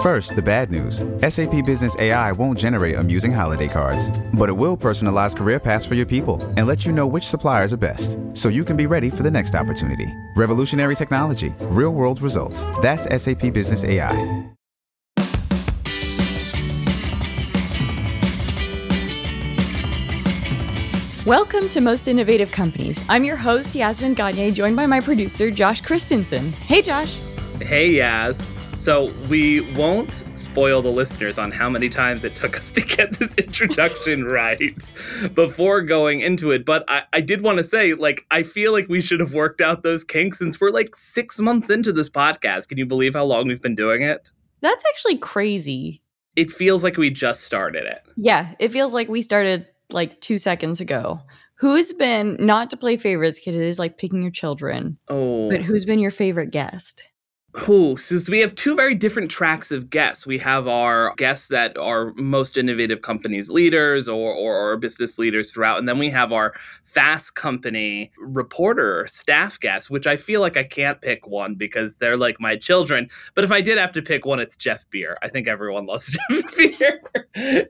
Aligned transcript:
First, 0.00 0.34
the 0.34 0.40
bad 0.40 0.70
news 0.70 1.04
SAP 1.28 1.66
Business 1.66 1.94
AI 1.98 2.32
won't 2.32 2.58
generate 2.58 2.96
amusing 2.96 3.30
holiday 3.30 3.68
cards, 3.68 4.10
but 4.32 4.48
it 4.48 4.52
will 4.52 4.74
personalize 4.74 5.36
career 5.36 5.60
paths 5.60 5.84
for 5.84 5.94
your 5.94 6.06
people 6.06 6.40
and 6.56 6.66
let 6.66 6.86
you 6.86 6.92
know 6.92 7.06
which 7.06 7.24
suppliers 7.24 7.74
are 7.74 7.76
best 7.76 8.18
so 8.32 8.48
you 8.48 8.64
can 8.64 8.78
be 8.78 8.86
ready 8.86 9.10
for 9.10 9.22
the 9.22 9.30
next 9.30 9.54
opportunity. 9.54 10.10
Revolutionary 10.36 10.96
technology, 10.96 11.52
real 11.64 11.90
world 11.90 12.22
results. 12.22 12.64
That's 12.80 13.04
SAP 13.22 13.52
Business 13.52 13.84
AI. 13.84 14.50
Welcome 21.26 21.68
to 21.68 21.82
Most 21.82 22.08
Innovative 22.08 22.50
Companies. 22.50 22.98
I'm 23.10 23.24
your 23.24 23.36
host, 23.36 23.74
Yasmin 23.74 24.14
Gagne, 24.14 24.52
joined 24.52 24.76
by 24.76 24.86
my 24.86 25.00
producer, 25.00 25.50
Josh 25.50 25.82
Christensen. 25.82 26.52
Hey, 26.52 26.80
Josh. 26.80 27.18
Hey, 27.60 27.96
Yaz. 27.96 28.42
So, 28.80 29.12
we 29.28 29.60
won't 29.74 30.24
spoil 30.36 30.80
the 30.80 30.88
listeners 30.90 31.38
on 31.38 31.50
how 31.50 31.68
many 31.68 31.90
times 31.90 32.24
it 32.24 32.34
took 32.34 32.56
us 32.58 32.70
to 32.70 32.80
get 32.80 33.12
this 33.18 33.34
introduction 33.34 34.24
right 34.40 34.90
before 35.34 35.82
going 35.82 36.20
into 36.20 36.50
it. 36.50 36.64
But 36.64 36.86
I, 36.88 37.02
I 37.12 37.20
did 37.20 37.42
want 37.42 37.58
to 37.58 37.64
say, 37.64 37.92
like, 37.92 38.24
I 38.30 38.42
feel 38.42 38.72
like 38.72 38.88
we 38.88 39.02
should 39.02 39.20
have 39.20 39.34
worked 39.34 39.60
out 39.60 39.82
those 39.82 40.02
kinks 40.02 40.38
since 40.38 40.58
we're 40.58 40.70
like 40.70 40.96
six 40.96 41.38
months 41.38 41.68
into 41.68 41.92
this 41.92 42.08
podcast. 42.08 42.68
Can 42.68 42.78
you 42.78 42.86
believe 42.86 43.12
how 43.12 43.24
long 43.24 43.48
we've 43.48 43.60
been 43.60 43.74
doing 43.74 44.00
it? 44.00 44.32
That's 44.62 44.84
actually 44.88 45.18
crazy. 45.18 46.00
It 46.34 46.50
feels 46.50 46.82
like 46.82 46.96
we 46.96 47.10
just 47.10 47.42
started 47.42 47.84
it. 47.84 48.00
Yeah, 48.16 48.54
it 48.58 48.72
feels 48.72 48.94
like 48.94 49.10
we 49.10 49.20
started 49.20 49.66
like 49.90 50.18
two 50.22 50.38
seconds 50.38 50.80
ago. 50.80 51.20
Who's 51.56 51.92
been 51.92 52.38
not 52.40 52.70
to 52.70 52.78
play 52.78 52.96
favorites 52.96 53.38
because 53.38 53.56
it 53.56 53.62
is 53.62 53.78
like 53.78 53.98
picking 53.98 54.22
your 54.22 54.30
children, 54.30 54.96
Oh, 55.08 55.50
but 55.50 55.60
who's 55.60 55.84
been 55.84 55.98
your 55.98 56.10
favorite 56.10 56.50
guest? 56.50 57.04
Who? 57.52 57.96
So 57.96 58.16
we 58.30 58.38
have 58.40 58.54
two 58.54 58.76
very 58.76 58.94
different 58.94 59.28
tracks 59.28 59.72
of 59.72 59.90
guests. 59.90 60.24
We 60.24 60.38
have 60.38 60.68
our 60.68 61.14
guests 61.16 61.48
that 61.48 61.76
are 61.76 62.12
most 62.14 62.56
innovative 62.56 63.02
companies 63.02 63.50
leaders 63.50 64.08
or, 64.08 64.32
or, 64.32 64.56
or 64.56 64.76
business 64.76 65.18
leaders 65.18 65.50
throughout. 65.50 65.78
And 65.78 65.88
then 65.88 65.98
we 65.98 66.10
have 66.10 66.32
our 66.32 66.54
fast 66.84 67.34
company 67.34 68.10
reporter 68.18 69.06
staff 69.08 69.58
guests, 69.58 69.90
which 69.90 70.06
I 70.06 70.16
feel 70.16 70.40
like 70.40 70.56
I 70.56 70.64
can't 70.64 71.00
pick 71.00 71.26
one 71.26 71.54
because 71.54 71.96
they're 71.96 72.16
like 72.16 72.40
my 72.40 72.56
children. 72.56 73.08
But 73.34 73.44
if 73.44 73.52
I 73.52 73.60
did 73.60 73.78
have 73.78 73.92
to 73.92 74.02
pick 74.02 74.24
one, 74.24 74.40
it's 74.40 74.56
Jeff 74.56 74.88
Beer. 74.90 75.16
I 75.22 75.28
think 75.28 75.46
everyone 75.48 75.86
loves 75.86 76.16
Jeff 76.30 76.56
Beer. 76.56 77.02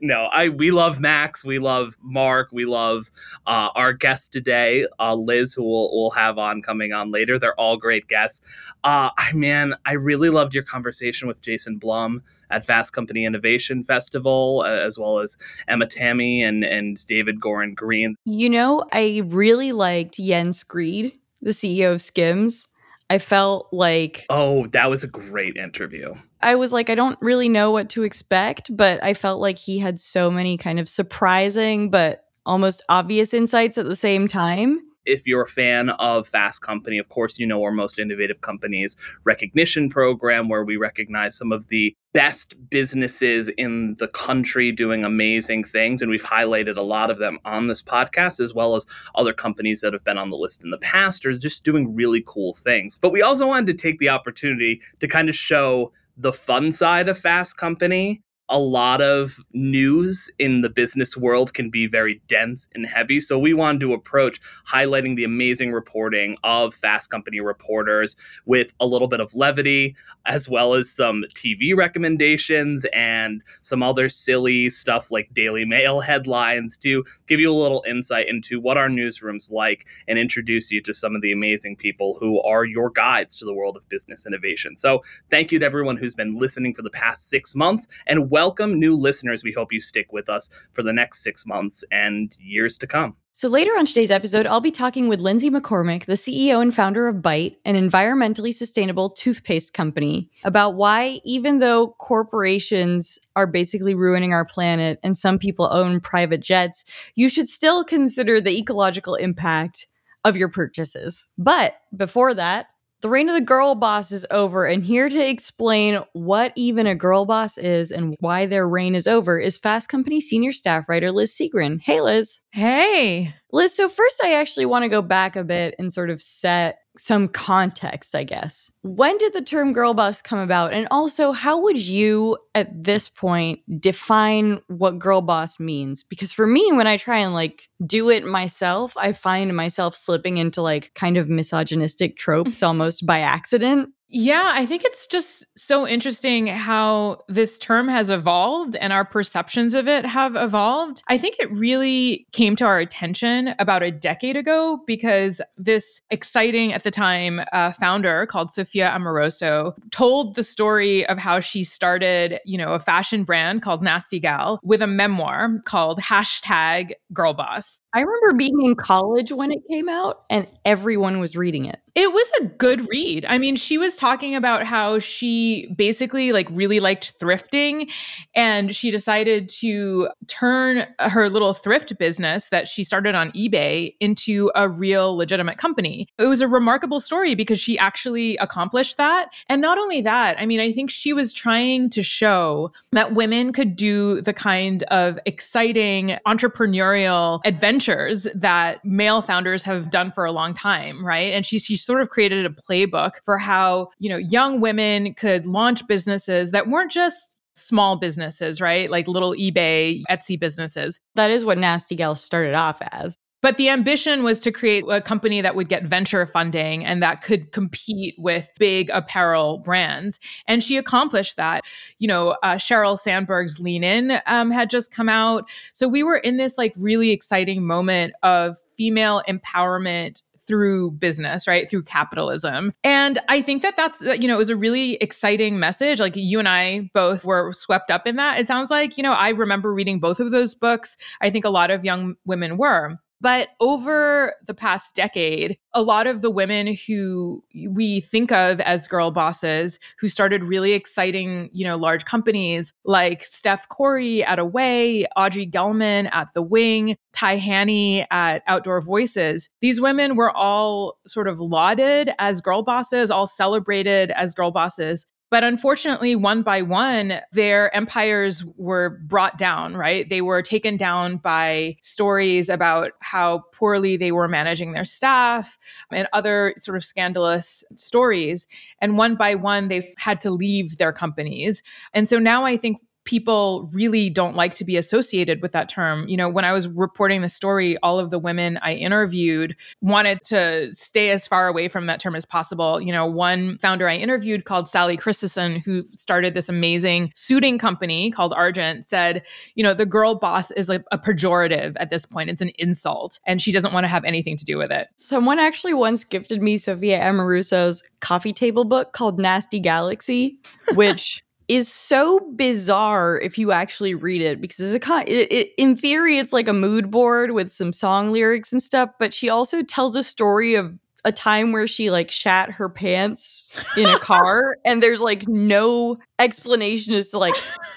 no, 0.01 0.25
I 0.31 0.49
we 0.49 0.71
love 0.71 0.99
Max, 0.99 1.45
we 1.45 1.59
love 1.59 1.97
Mark, 2.01 2.49
we 2.51 2.65
love 2.65 3.11
uh, 3.47 3.69
our 3.75 3.93
guest 3.93 4.31
today, 4.33 4.87
uh, 4.99 5.15
Liz, 5.15 5.53
who 5.53 5.63
we'll, 5.63 5.89
we'll 5.91 6.11
have 6.11 6.37
on 6.37 6.61
coming 6.61 6.93
on 6.93 7.11
later. 7.11 7.37
They're 7.37 7.59
all 7.59 7.77
great 7.77 8.07
guests. 8.07 8.41
Uh, 8.83 9.11
I 9.17 9.33
man, 9.33 9.70
I 9.85 9.93
really 9.93 10.29
loved 10.29 10.53
your 10.53 10.63
conversation 10.63 11.27
with 11.27 11.41
Jason 11.41 11.77
Blum 11.77 12.23
at 12.49 12.65
Fast 12.65 12.93
Company 12.93 13.25
Innovation 13.25 13.83
Festival, 13.83 14.63
uh, 14.65 14.69
as 14.69 14.97
well 14.97 15.19
as 15.19 15.37
Emma 15.67 15.85
Tammi 15.87 16.43
and 16.43 16.63
and 16.63 17.05
David 17.07 17.39
Gordon 17.39 17.73
Green. 17.73 18.15
You 18.25 18.49
know, 18.49 18.85
I 18.91 19.21
really 19.25 19.71
liked 19.71 20.17
Jens 20.17 20.63
Grede, 20.63 21.13
the 21.41 21.51
CEO 21.51 21.93
of 21.93 22.01
Skims. 22.01 22.67
I 23.09 23.17
felt 23.17 23.67
like 23.73 24.25
Oh, 24.29 24.67
that 24.67 24.89
was 24.89 25.03
a 25.03 25.07
great 25.07 25.57
interview. 25.57 26.13
I 26.41 26.55
was 26.55 26.71
like, 26.73 26.89
I 26.89 26.95
don't 26.95 27.19
really 27.21 27.49
know 27.49 27.69
what 27.69 27.89
to 27.89 28.03
expect, 28.03 28.75
but 28.75 29.03
I 29.03 29.13
felt 29.13 29.41
like 29.41 29.59
he 29.59 29.79
had 29.79 29.99
so 29.99 30.31
many 30.31 30.57
kind 30.57 30.79
of 30.79 30.87
surprising 30.87 31.89
but 31.89 32.25
almost 32.45 32.83
obvious 32.89 33.33
insights 33.33 33.77
at 33.77 33.85
the 33.85 33.95
same 33.95 34.27
time. 34.27 34.81
If 35.05 35.27
you're 35.27 35.43
a 35.43 35.47
fan 35.47 35.89
of 35.91 36.27
Fast 36.27 36.61
Company, 36.61 36.97
of 36.97 37.09
course, 37.09 37.39
you 37.39 37.45
know 37.45 37.63
our 37.63 37.71
most 37.71 37.99
innovative 37.99 38.41
companies 38.41 38.95
recognition 39.23 39.89
program, 39.89 40.49
where 40.49 40.63
we 40.63 40.77
recognize 40.77 41.37
some 41.37 41.51
of 41.51 41.67
the 41.67 41.95
best 42.13 42.55
businesses 42.69 43.49
in 43.57 43.95
the 43.99 44.07
country 44.09 44.71
doing 44.71 45.03
amazing 45.03 45.63
things. 45.63 46.01
And 46.01 46.11
we've 46.11 46.23
highlighted 46.23 46.77
a 46.77 46.81
lot 46.81 47.09
of 47.09 47.17
them 47.17 47.39
on 47.45 47.67
this 47.67 47.81
podcast, 47.81 48.39
as 48.39 48.53
well 48.53 48.75
as 48.75 48.85
other 49.15 49.33
companies 49.33 49.81
that 49.81 49.93
have 49.93 50.03
been 50.03 50.17
on 50.17 50.29
the 50.29 50.37
list 50.37 50.63
in 50.63 50.71
the 50.71 50.77
past 50.77 51.25
or 51.25 51.37
just 51.37 51.63
doing 51.63 51.95
really 51.95 52.23
cool 52.25 52.53
things. 52.53 52.97
But 53.01 53.11
we 53.11 53.21
also 53.21 53.47
wanted 53.47 53.67
to 53.67 53.81
take 53.81 53.99
the 53.99 54.09
opportunity 54.09 54.81
to 54.99 55.07
kind 55.07 55.29
of 55.29 55.35
show 55.35 55.91
the 56.17 56.33
fun 56.33 56.71
side 56.71 57.09
of 57.09 57.17
Fast 57.17 57.57
Company 57.57 58.21
a 58.51 58.59
lot 58.59 59.01
of 59.01 59.39
news 59.53 60.29
in 60.37 60.59
the 60.59 60.69
business 60.69 61.15
world 61.15 61.53
can 61.53 61.69
be 61.69 61.87
very 61.87 62.21
dense 62.27 62.67
and 62.75 62.85
heavy. 62.85 63.21
So 63.21 63.39
we 63.39 63.53
wanted 63.53 63.79
to 63.79 63.93
approach 63.93 64.41
highlighting 64.67 65.15
the 65.15 65.23
amazing 65.23 65.71
reporting 65.71 66.35
of 66.43 66.75
Fast 66.75 67.09
Company 67.09 67.39
reporters 67.39 68.17
with 68.45 68.73
a 68.81 68.85
little 68.85 69.07
bit 69.07 69.21
of 69.21 69.33
levity, 69.33 69.95
as 70.25 70.49
well 70.49 70.73
as 70.73 70.91
some 70.91 71.23
TV 71.33 71.73
recommendations 71.75 72.85
and 72.91 73.41
some 73.61 73.81
other 73.81 74.09
silly 74.09 74.69
stuff 74.69 75.11
like 75.11 75.33
Daily 75.33 75.63
Mail 75.63 76.01
headlines 76.01 76.77
to 76.79 77.05
give 77.27 77.39
you 77.39 77.49
a 77.49 77.55
little 77.55 77.85
insight 77.87 78.27
into 78.27 78.59
what 78.59 78.77
our 78.77 78.89
newsroom's 78.89 79.49
like 79.49 79.87
and 80.09 80.19
introduce 80.19 80.71
you 80.71 80.81
to 80.81 80.93
some 80.93 81.15
of 81.15 81.21
the 81.21 81.31
amazing 81.31 81.77
people 81.77 82.17
who 82.19 82.41
are 82.41 82.65
your 82.65 82.89
guides 82.89 83.37
to 83.37 83.45
the 83.45 83.53
world 83.53 83.77
of 83.77 83.87
business 83.87 84.25
innovation. 84.25 84.75
So 84.75 85.01
thank 85.29 85.53
you 85.53 85.59
to 85.59 85.65
everyone 85.65 85.95
who's 85.95 86.15
been 86.15 86.37
listening 86.37 86.73
for 86.73 86.81
the 86.81 86.89
past 86.89 87.29
six 87.29 87.55
months 87.55 87.87
and 88.07 88.29
welcome 88.29 88.40
new 88.49 88.95
listeners. 88.95 89.43
We 89.43 89.53
hope 89.53 89.71
you 89.71 89.81
stick 89.81 90.11
with 90.11 90.29
us 90.29 90.49
for 90.73 90.83
the 90.83 90.93
next 90.93 91.23
six 91.23 91.45
months 91.45 91.83
and 91.91 92.35
years 92.39 92.77
to 92.79 92.87
come. 92.87 93.15
So, 93.33 93.47
later 93.47 93.71
on 93.71 93.85
today's 93.85 94.11
episode, 94.11 94.45
I'll 94.45 94.59
be 94.59 94.71
talking 94.71 95.07
with 95.07 95.21
Lindsay 95.21 95.49
McCormick, 95.49 96.05
the 96.05 96.13
CEO 96.13 96.61
and 96.61 96.75
founder 96.75 97.07
of 97.07 97.21
Bite, 97.21 97.57
an 97.63 97.75
environmentally 97.75 98.53
sustainable 98.53 99.09
toothpaste 99.09 99.73
company, 99.73 100.29
about 100.43 100.75
why, 100.75 101.21
even 101.23 101.59
though 101.59 101.95
corporations 101.97 103.17
are 103.35 103.47
basically 103.47 103.95
ruining 103.95 104.33
our 104.33 104.43
planet 104.43 104.99
and 105.01 105.17
some 105.17 105.39
people 105.39 105.69
own 105.71 106.01
private 106.01 106.41
jets, 106.41 106.83
you 107.15 107.29
should 107.29 107.47
still 107.47 107.85
consider 107.85 108.41
the 108.41 108.57
ecological 108.57 109.15
impact 109.15 109.87
of 110.23 110.37
your 110.37 110.49
purchases. 110.49 111.29
But 111.37 111.75
before 111.95 112.33
that, 112.33 112.67
the 113.01 113.09
reign 113.09 113.29
of 113.29 113.35
the 113.35 113.41
girl 113.41 113.75
boss 113.75 114.11
is 114.11 114.25
over, 114.31 114.65
and 114.65 114.83
here 114.83 115.09
to 115.09 115.29
explain 115.29 115.99
what 116.13 116.53
even 116.55 116.87
a 116.87 116.95
girl 116.95 117.25
boss 117.25 117.57
is 117.57 117.91
and 117.91 118.15
why 118.19 118.45
their 118.45 118.67
reign 118.67 118.95
is 118.95 119.07
over 119.07 119.39
is 119.39 119.57
Fast 119.57 119.89
Company 119.89 120.21
senior 120.21 120.51
staff 120.51 120.87
writer 120.87 121.11
Liz 121.11 121.35
Segran. 121.35 121.81
Hey, 121.81 122.01
Liz. 122.01 122.39
Hey. 122.51 123.33
Liz, 123.53 123.75
so 123.75 123.89
first, 123.89 124.21
I 124.23 124.33
actually 124.33 124.65
want 124.65 124.83
to 124.83 124.89
go 124.89 125.01
back 125.01 125.35
a 125.35 125.43
bit 125.43 125.75
and 125.77 125.91
sort 125.91 126.09
of 126.09 126.21
set 126.21 126.79
some 126.97 127.27
context, 127.27 128.15
I 128.15 128.23
guess. 128.23 128.71
When 128.81 129.17
did 129.17 129.33
the 129.33 129.41
term 129.41 129.73
girl 129.73 129.93
boss 129.93 130.21
come 130.21 130.39
about? 130.39 130.73
And 130.73 130.87
also, 130.91 131.31
how 131.31 131.61
would 131.61 131.77
you 131.77 132.37
at 132.55 132.83
this 132.83 133.07
point 133.09 133.59
define 133.79 134.59
what 134.67 134.99
girl 134.99 135.21
boss 135.21 135.59
means? 135.59 136.03
Because 136.03 136.31
for 136.31 136.45
me, 136.45 136.71
when 136.73 136.87
I 136.87 136.97
try 136.97 137.17
and 137.17 137.33
like 137.33 137.69
do 137.85 138.09
it 138.09 138.25
myself, 138.25 138.95
I 138.97 139.13
find 139.13 139.55
myself 139.55 139.95
slipping 139.95 140.37
into 140.37 140.61
like 140.61 140.93
kind 140.93 141.17
of 141.17 141.29
misogynistic 141.29 142.17
tropes 142.17 142.63
almost 142.63 143.05
by 143.05 143.19
accident. 143.19 143.89
Yeah, 144.13 144.51
I 144.53 144.65
think 144.65 144.83
it's 144.83 145.07
just 145.07 145.45
so 145.55 145.87
interesting 145.87 146.47
how 146.47 147.19
this 147.29 147.57
term 147.57 147.87
has 147.87 148.09
evolved 148.09 148.75
and 148.75 148.91
our 148.91 149.05
perceptions 149.05 149.73
of 149.73 149.87
it 149.87 150.05
have 150.05 150.35
evolved. 150.35 151.01
I 151.07 151.17
think 151.17 151.37
it 151.39 151.49
really 151.49 152.27
came 152.33 152.57
to 152.57 152.65
our 152.65 152.77
attention 152.77 153.55
about 153.57 153.83
a 153.83 153.89
decade 153.89 154.35
ago 154.35 154.81
because 154.85 155.39
this 155.57 156.01
exciting, 156.09 156.73
at 156.73 156.83
the 156.83 156.91
time, 156.91 157.39
uh, 157.53 157.71
founder 157.71 158.25
called 158.25 158.51
Sophia 158.51 158.91
Amoruso 158.93 159.73
told 159.91 160.35
the 160.35 160.43
story 160.43 161.05
of 161.07 161.17
how 161.17 161.39
she 161.39 161.63
started, 161.63 162.39
you 162.45 162.57
know, 162.57 162.73
a 162.73 162.79
fashion 162.79 163.23
brand 163.23 163.61
called 163.61 163.81
Nasty 163.81 164.19
Gal 164.19 164.59
with 164.61 164.81
a 164.81 164.87
memoir 164.87 165.61
called 165.63 166.01
hashtag 166.01 166.91
Girl 167.13 167.33
Boss. 167.33 167.80
I 167.93 168.01
remember 168.01 168.33
being 168.37 168.61
in 168.61 168.75
college 168.75 169.31
when 169.31 169.51
it 169.51 169.59
came 169.69 169.89
out 169.89 170.23
and 170.29 170.47
everyone 170.63 171.19
was 171.19 171.35
reading 171.35 171.65
it. 171.65 171.81
It 171.93 172.13
was 172.13 172.31
a 172.39 172.45
good 172.45 172.87
read. 172.89 173.25
I 173.27 173.37
mean, 173.37 173.57
she 173.57 173.77
was 173.77 173.97
talking 173.97 174.33
about 174.33 174.65
how 174.65 174.99
she 174.99 175.73
basically 175.75 176.31
like 176.31 176.47
really 176.49 176.79
liked 176.79 177.19
thrifting 177.19 177.91
and 178.33 178.73
she 178.73 178.91
decided 178.91 179.49
to 179.59 180.07
turn 180.27 180.87
her 180.99 181.29
little 181.29 181.53
thrift 181.53 181.97
business 181.97 182.47
that 182.47 182.69
she 182.69 182.83
started 182.83 183.13
on 183.13 183.31
eBay 183.31 183.95
into 183.99 184.49
a 184.55 184.69
real 184.69 185.17
legitimate 185.17 185.57
company. 185.57 186.07
It 186.17 186.27
was 186.27 186.39
a 186.39 186.47
remarkable 186.47 187.01
story 187.01 187.35
because 187.35 187.59
she 187.59 187.77
actually 187.77 188.37
accomplished 188.37 188.95
that. 188.95 189.33
And 189.49 189.61
not 189.61 189.77
only 189.77 189.99
that, 189.99 190.39
I 190.39 190.45
mean, 190.45 190.61
I 190.61 190.71
think 190.71 190.91
she 190.91 191.11
was 191.11 191.33
trying 191.33 191.89
to 191.89 192.03
show 192.03 192.71
that 192.93 193.13
women 193.13 193.51
could 193.51 193.75
do 193.75 194.21
the 194.21 194.33
kind 194.33 194.83
of 194.83 195.19
exciting 195.25 196.17
entrepreneurial 196.25 197.41
adventures 197.87 198.27
that 198.35 198.83
male 198.85 199.21
founders 199.21 199.63
have 199.63 199.89
done 199.89 200.11
for 200.11 200.25
a 200.25 200.31
long 200.31 200.53
time, 200.53 201.05
right? 201.05 201.33
And 201.33 201.45
she 201.45 201.59
she 201.59 201.75
sort 201.75 202.01
of 202.01 202.09
created 202.09 202.45
a 202.45 202.49
playbook 202.49 203.13
for 203.23 203.37
how, 203.37 203.89
you 203.99 204.09
know, 204.09 204.17
young 204.17 204.61
women 204.61 205.13
could 205.15 205.45
launch 205.45 205.85
businesses 205.87 206.51
that 206.51 206.67
weren't 206.67 206.91
just 206.91 207.37
small 207.55 207.97
businesses, 207.97 208.61
right? 208.61 208.89
Like 208.89 209.07
little 209.07 209.33
eBay, 209.33 210.03
Etsy 210.09 210.39
businesses. 210.39 210.99
That 211.15 211.31
is 211.31 211.43
what 211.43 211.57
Nasty 211.57 211.95
Gal 211.95 212.15
started 212.15 212.55
off 212.55 212.77
as. 212.91 213.17
But 213.41 213.57
the 213.57 213.69
ambition 213.69 214.23
was 214.23 214.39
to 214.41 214.51
create 214.51 214.83
a 214.87 215.01
company 215.01 215.41
that 215.41 215.55
would 215.55 215.67
get 215.67 215.83
venture 215.83 216.25
funding 216.25 216.85
and 216.85 217.01
that 217.01 217.21
could 217.21 217.51
compete 217.51 218.15
with 218.17 218.51
big 218.59 218.89
apparel 218.91 219.59
brands. 219.59 220.19
And 220.47 220.63
she 220.63 220.77
accomplished 220.77 221.37
that. 221.37 221.65
You 221.97 222.07
know, 222.07 222.37
uh, 222.43 222.55
Sheryl 222.55 222.97
Sandberg's 222.97 223.59
Lean 223.59 223.83
In 223.83 224.19
um, 224.27 224.51
had 224.51 224.69
just 224.69 224.93
come 224.93 225.09
out. 225.09 225.49
So 225.73 225.87
we 225.87 226.03
were 226.03 226.17
in 226.17 226.37
this 226.37 226.57
like 226.57 226.73
really 226.77 227.11
exciting 227.11 227.65
moment 227.65 228.13
of 228.23 228.57
female 228.77 229.23
empowerment 229.27 230.21
through 230.47 230.91
business, 230.91 231.47
right? 231.47 231.69
Through 231.69 231.83
capitalism. 231.83 232.73
And 232.83 233.19
I 233.29 233.41
think 233.41 233.61
that 233.61 233.77
that's, 233.77 234.01
you 234.01 234.27
know, 234.27 234.35
it 234.35 234.39
was 234.39 234.49
a 234.49 234.55
really 234.55 234.95
exciting 234.95 235.59
message. 235.59 235.99
Like 235.99 236.15
you 236.15 236.39
and 236.39 236.49
I 236.49 236.89
both 236.93 237.23
were 237.23 237.53
swept 237.53 237.89
up 237.89 238.05
in 238.05 238.17
that. 238.17 238.39
It 238.39 238.47
sounds 238.47 238.69
like, 238.69 238.97
you 238.97 239.03
know, 239.03 239.13
I 239.13 239.29
remember 239.29 239.73
reading 239.73 239.99
both 239.99 240.19
of 240.19 240.31
those 240.31 240.53
books. 240.53 240.97
I 241.21 241.29
think 241.29 241.45
a 241.45 241.49
lot 241.49 241.71
of 241.71 241.85
young 241.85 242.15
women 242.25 242.57
were. 242.57 242.97
But 243.21 243.49
over 243.59 244.33
the 244.47 244.55
past 244.55 244.95
decade, 244.95 245.57
a 245.73 245.83
lot 245.83 246.07
of 246.07 246.21
the 246.21 246.31
women 246.31 246.75
who 246.87 247.43
we 247.69 248.01
think 248.01 248.31
of 248.31 248.59
as 248.61 248.87
girl 248.87 249.11
bosses 249.11 249.79
who 249.99 250.07
started 250.07 250.43
really 250.43 250.73
exciting, 250.73 251.49
you 251.53 251.63
know, 251.63 251.77
large 251.77 252.03
companies 252.05 252.73
like 252.83 253.23
Steph 253.23 253.69
Korey 253.69 254.25
at 254.25 254.39
Away, 254.39 255.05
Audrey 255.15 255.45
Gelman 255.45 256.09
at 256.11 256.29
The 256.33 256.41
Wing, 256.41 256.97
Ty 257.13 257.37
Haney 257.37 258.07
at 258.09 258.41
Outdoor 258.47 258.81
Voices, 258.81 259.49
these 259.61 259.79
women 259.79 260.15
were 260.15 260.35
all 260.35 260.97
sort 261.05 261.27
of 261.27 261.39
lauded 261.39 262.11
as 262.17 262.41
girl 262.41 262.63
bosses, 262.63 263.11
all 263.11 263.27
celebrated 263.27 264.09
as 264.11 264.33
girl 264.33 264.51
bosses. 264.51 265.05
But 265.31 265.45
unfortunately, 265.45 266.13
one 266.17 266.43
by 266.43 266.61
one, 266.61 267.21
their 267.31 267.73
empires 267.73 268.45
were 268.57 268.99
brought 269.05 269.37
down, 269.37 269.77
right? 269.77 270.07
They 270.07 270.21
were 270.21 270.41
taken 270.41 270.75
down 270.75 271.17
by 271.17 271.77
stories 271.81 272.49
about 272.49 272.91
how 272.99 273.43
poorly 273.53 273.95
they 273.95 274.11
were 274.11 274.27
managing 274.27 274.73
their 274.73 274.83
staff 274.83 275.57
and 275.89 276.05
other 276.11 276.53
sort 276.57 276.75
of 276.75 276.83
scandalous 276.83 277.63
stories. 277.75 278.45
And 278.79 278.97
one 278.97 279.15
by 279.15 279.35
one, 279.35 279.69
they've 279.69 279.87
had 279.97 280.19
to 280.21 280.31
leave 280.31 280.77
their 280.77 280.91
companies. 280.91 281.63
And 281.93 282.09
so 282.09 282.19
now 282.19 282.43
I 282.43 282.57
think 282.57 282.81
people 283.03 283.69
really 283.73 284.09
don't 284.09 284.35
like 284.35 284.53
to 284.55 284.65
be 284.65 284.77
associated 284.77 285.41
with 285.41 285.51
that 285.53 285.69
term. 285.69 286.07
You 286.07 286.17
know, 286.17 286.29
when 286.29 286.45
I 286.45 286.53
was 286.53 286.67
reporting 286.67 287.21
the 287.21 287.29
story, 287.29 287.77
all 287.77 287.99
of 287.99 288.11
the 288.11 288.19
women 288.19 288.59
I 288.61 288.73
interviewed 288.73 289.55
wanted 289.81 290.23
to 290.25 290.73
stay 290.73 291.09
as 291.09 291.27
far 291.27 291.47
away 291.47 291.67
from 291.67 291.87
that 291.87 291.99
term 291.99 292.15
as 292.15 292.25
possible. 292.25 292.79
You 292.79 292.91
know, 292.91 293.05
one 293.05 293.57
founder 293.57 293.89
I 293.89 293.95
interviewed 293.95 294.45
called 294.45 294.69
Sali 294.69 294.97
Christeson, 294.97 295.57
who 295.57 295.87
started 295.87 296.33
this 296.33 296.49
amazing 296.49 297.11
suiting 297.15 297.57
company 297.57 298.11
called 298.11 298.33
Argent, 298.33 298.85
said, 298.85 299.23
you 299.55 299.63
know, 299.63 299.73
the 299.73 299.85
girl 299.85 300.15
boss 300.15 300.51
is 300.51 300.69
like 300.69 300.83
a 300.91 300.97
pejorative 300.97 301.75
at 301.77 301.89
this 301.89 302.05
point. 302.05 302.29
It's 302.29 302.41
an 302.41 302.51
insult, 302.59 303.19
and 303.25 303.41
she 303.41 303.51
doesn't 303.51 303.73
want 303.73 303.83
to 303.85 303.89
have 303.89 304.03
anything 304.03 304.37
to 304.37 304.45
do 304.45 304.57
with 304.57 304.71
it. 304.71 304.89
Someone 304.95 305.39
actually 305.39 305.73
once 305.73 306.03
gifted 306.03 306.41
me 306.41 306.57
Sophia 306.57 306.99
Amoruso's 306.99 307.83
coffee 307.99 308.33
table 308.33 308.63
book 308.63 308.93
called 308.93 309.19
Nasty 309.19 309.59
Galaxy, 309.59 310.37
which 310.75 311.23
is 311.51 311.71
so 311.71 312.19
bizarre 312.35 313.19
if 313.19 313.37
you 313.37 313.51
actually 313.51 313.93
read 313.93 314.21
it 314.21 314.39
because 314.39 314.73
it's 314.73 314.87
a 314.87 314.99
it, 315.01 315.31
it, 315.31 315.51
in 315.57 315.75
theory 315.75 316.17
it's 316.17 316.31
like 316.31 316.47
a 316.47 316.53
mood 316.53 316.89
board 316.89 317.31
with 317.31 317.51
some 317.51 317.73
song 317.73 318.09
lyrics 318.11 318.53
and 318.53 318.63
stuff 318.63 318.89
but 318.99 319.13
she 319.13 319.27
also 319.27 319.61
tells 319.61 319.97
a 319.97 320.03
story 320.03 320.55
of 320.55 320.73
a 321.03 321.11
time 321.11 321.51
where 321.51 321.67
she 321.67 321.91
like 321.91 322.09
shat 322.09 322.49
her 322.51 322.69
pants 322.69 323.49
in 323.75 323.85
a 323.87 323.99
car 323.99 324.55
and 324.65 324.81
there's 324.81 325.01
like 325.01 325.27
no 325.27 325.97
explanation 326.19 326.93
as 326.93 327.09
to 327.09 327.17
like 327.17 327.35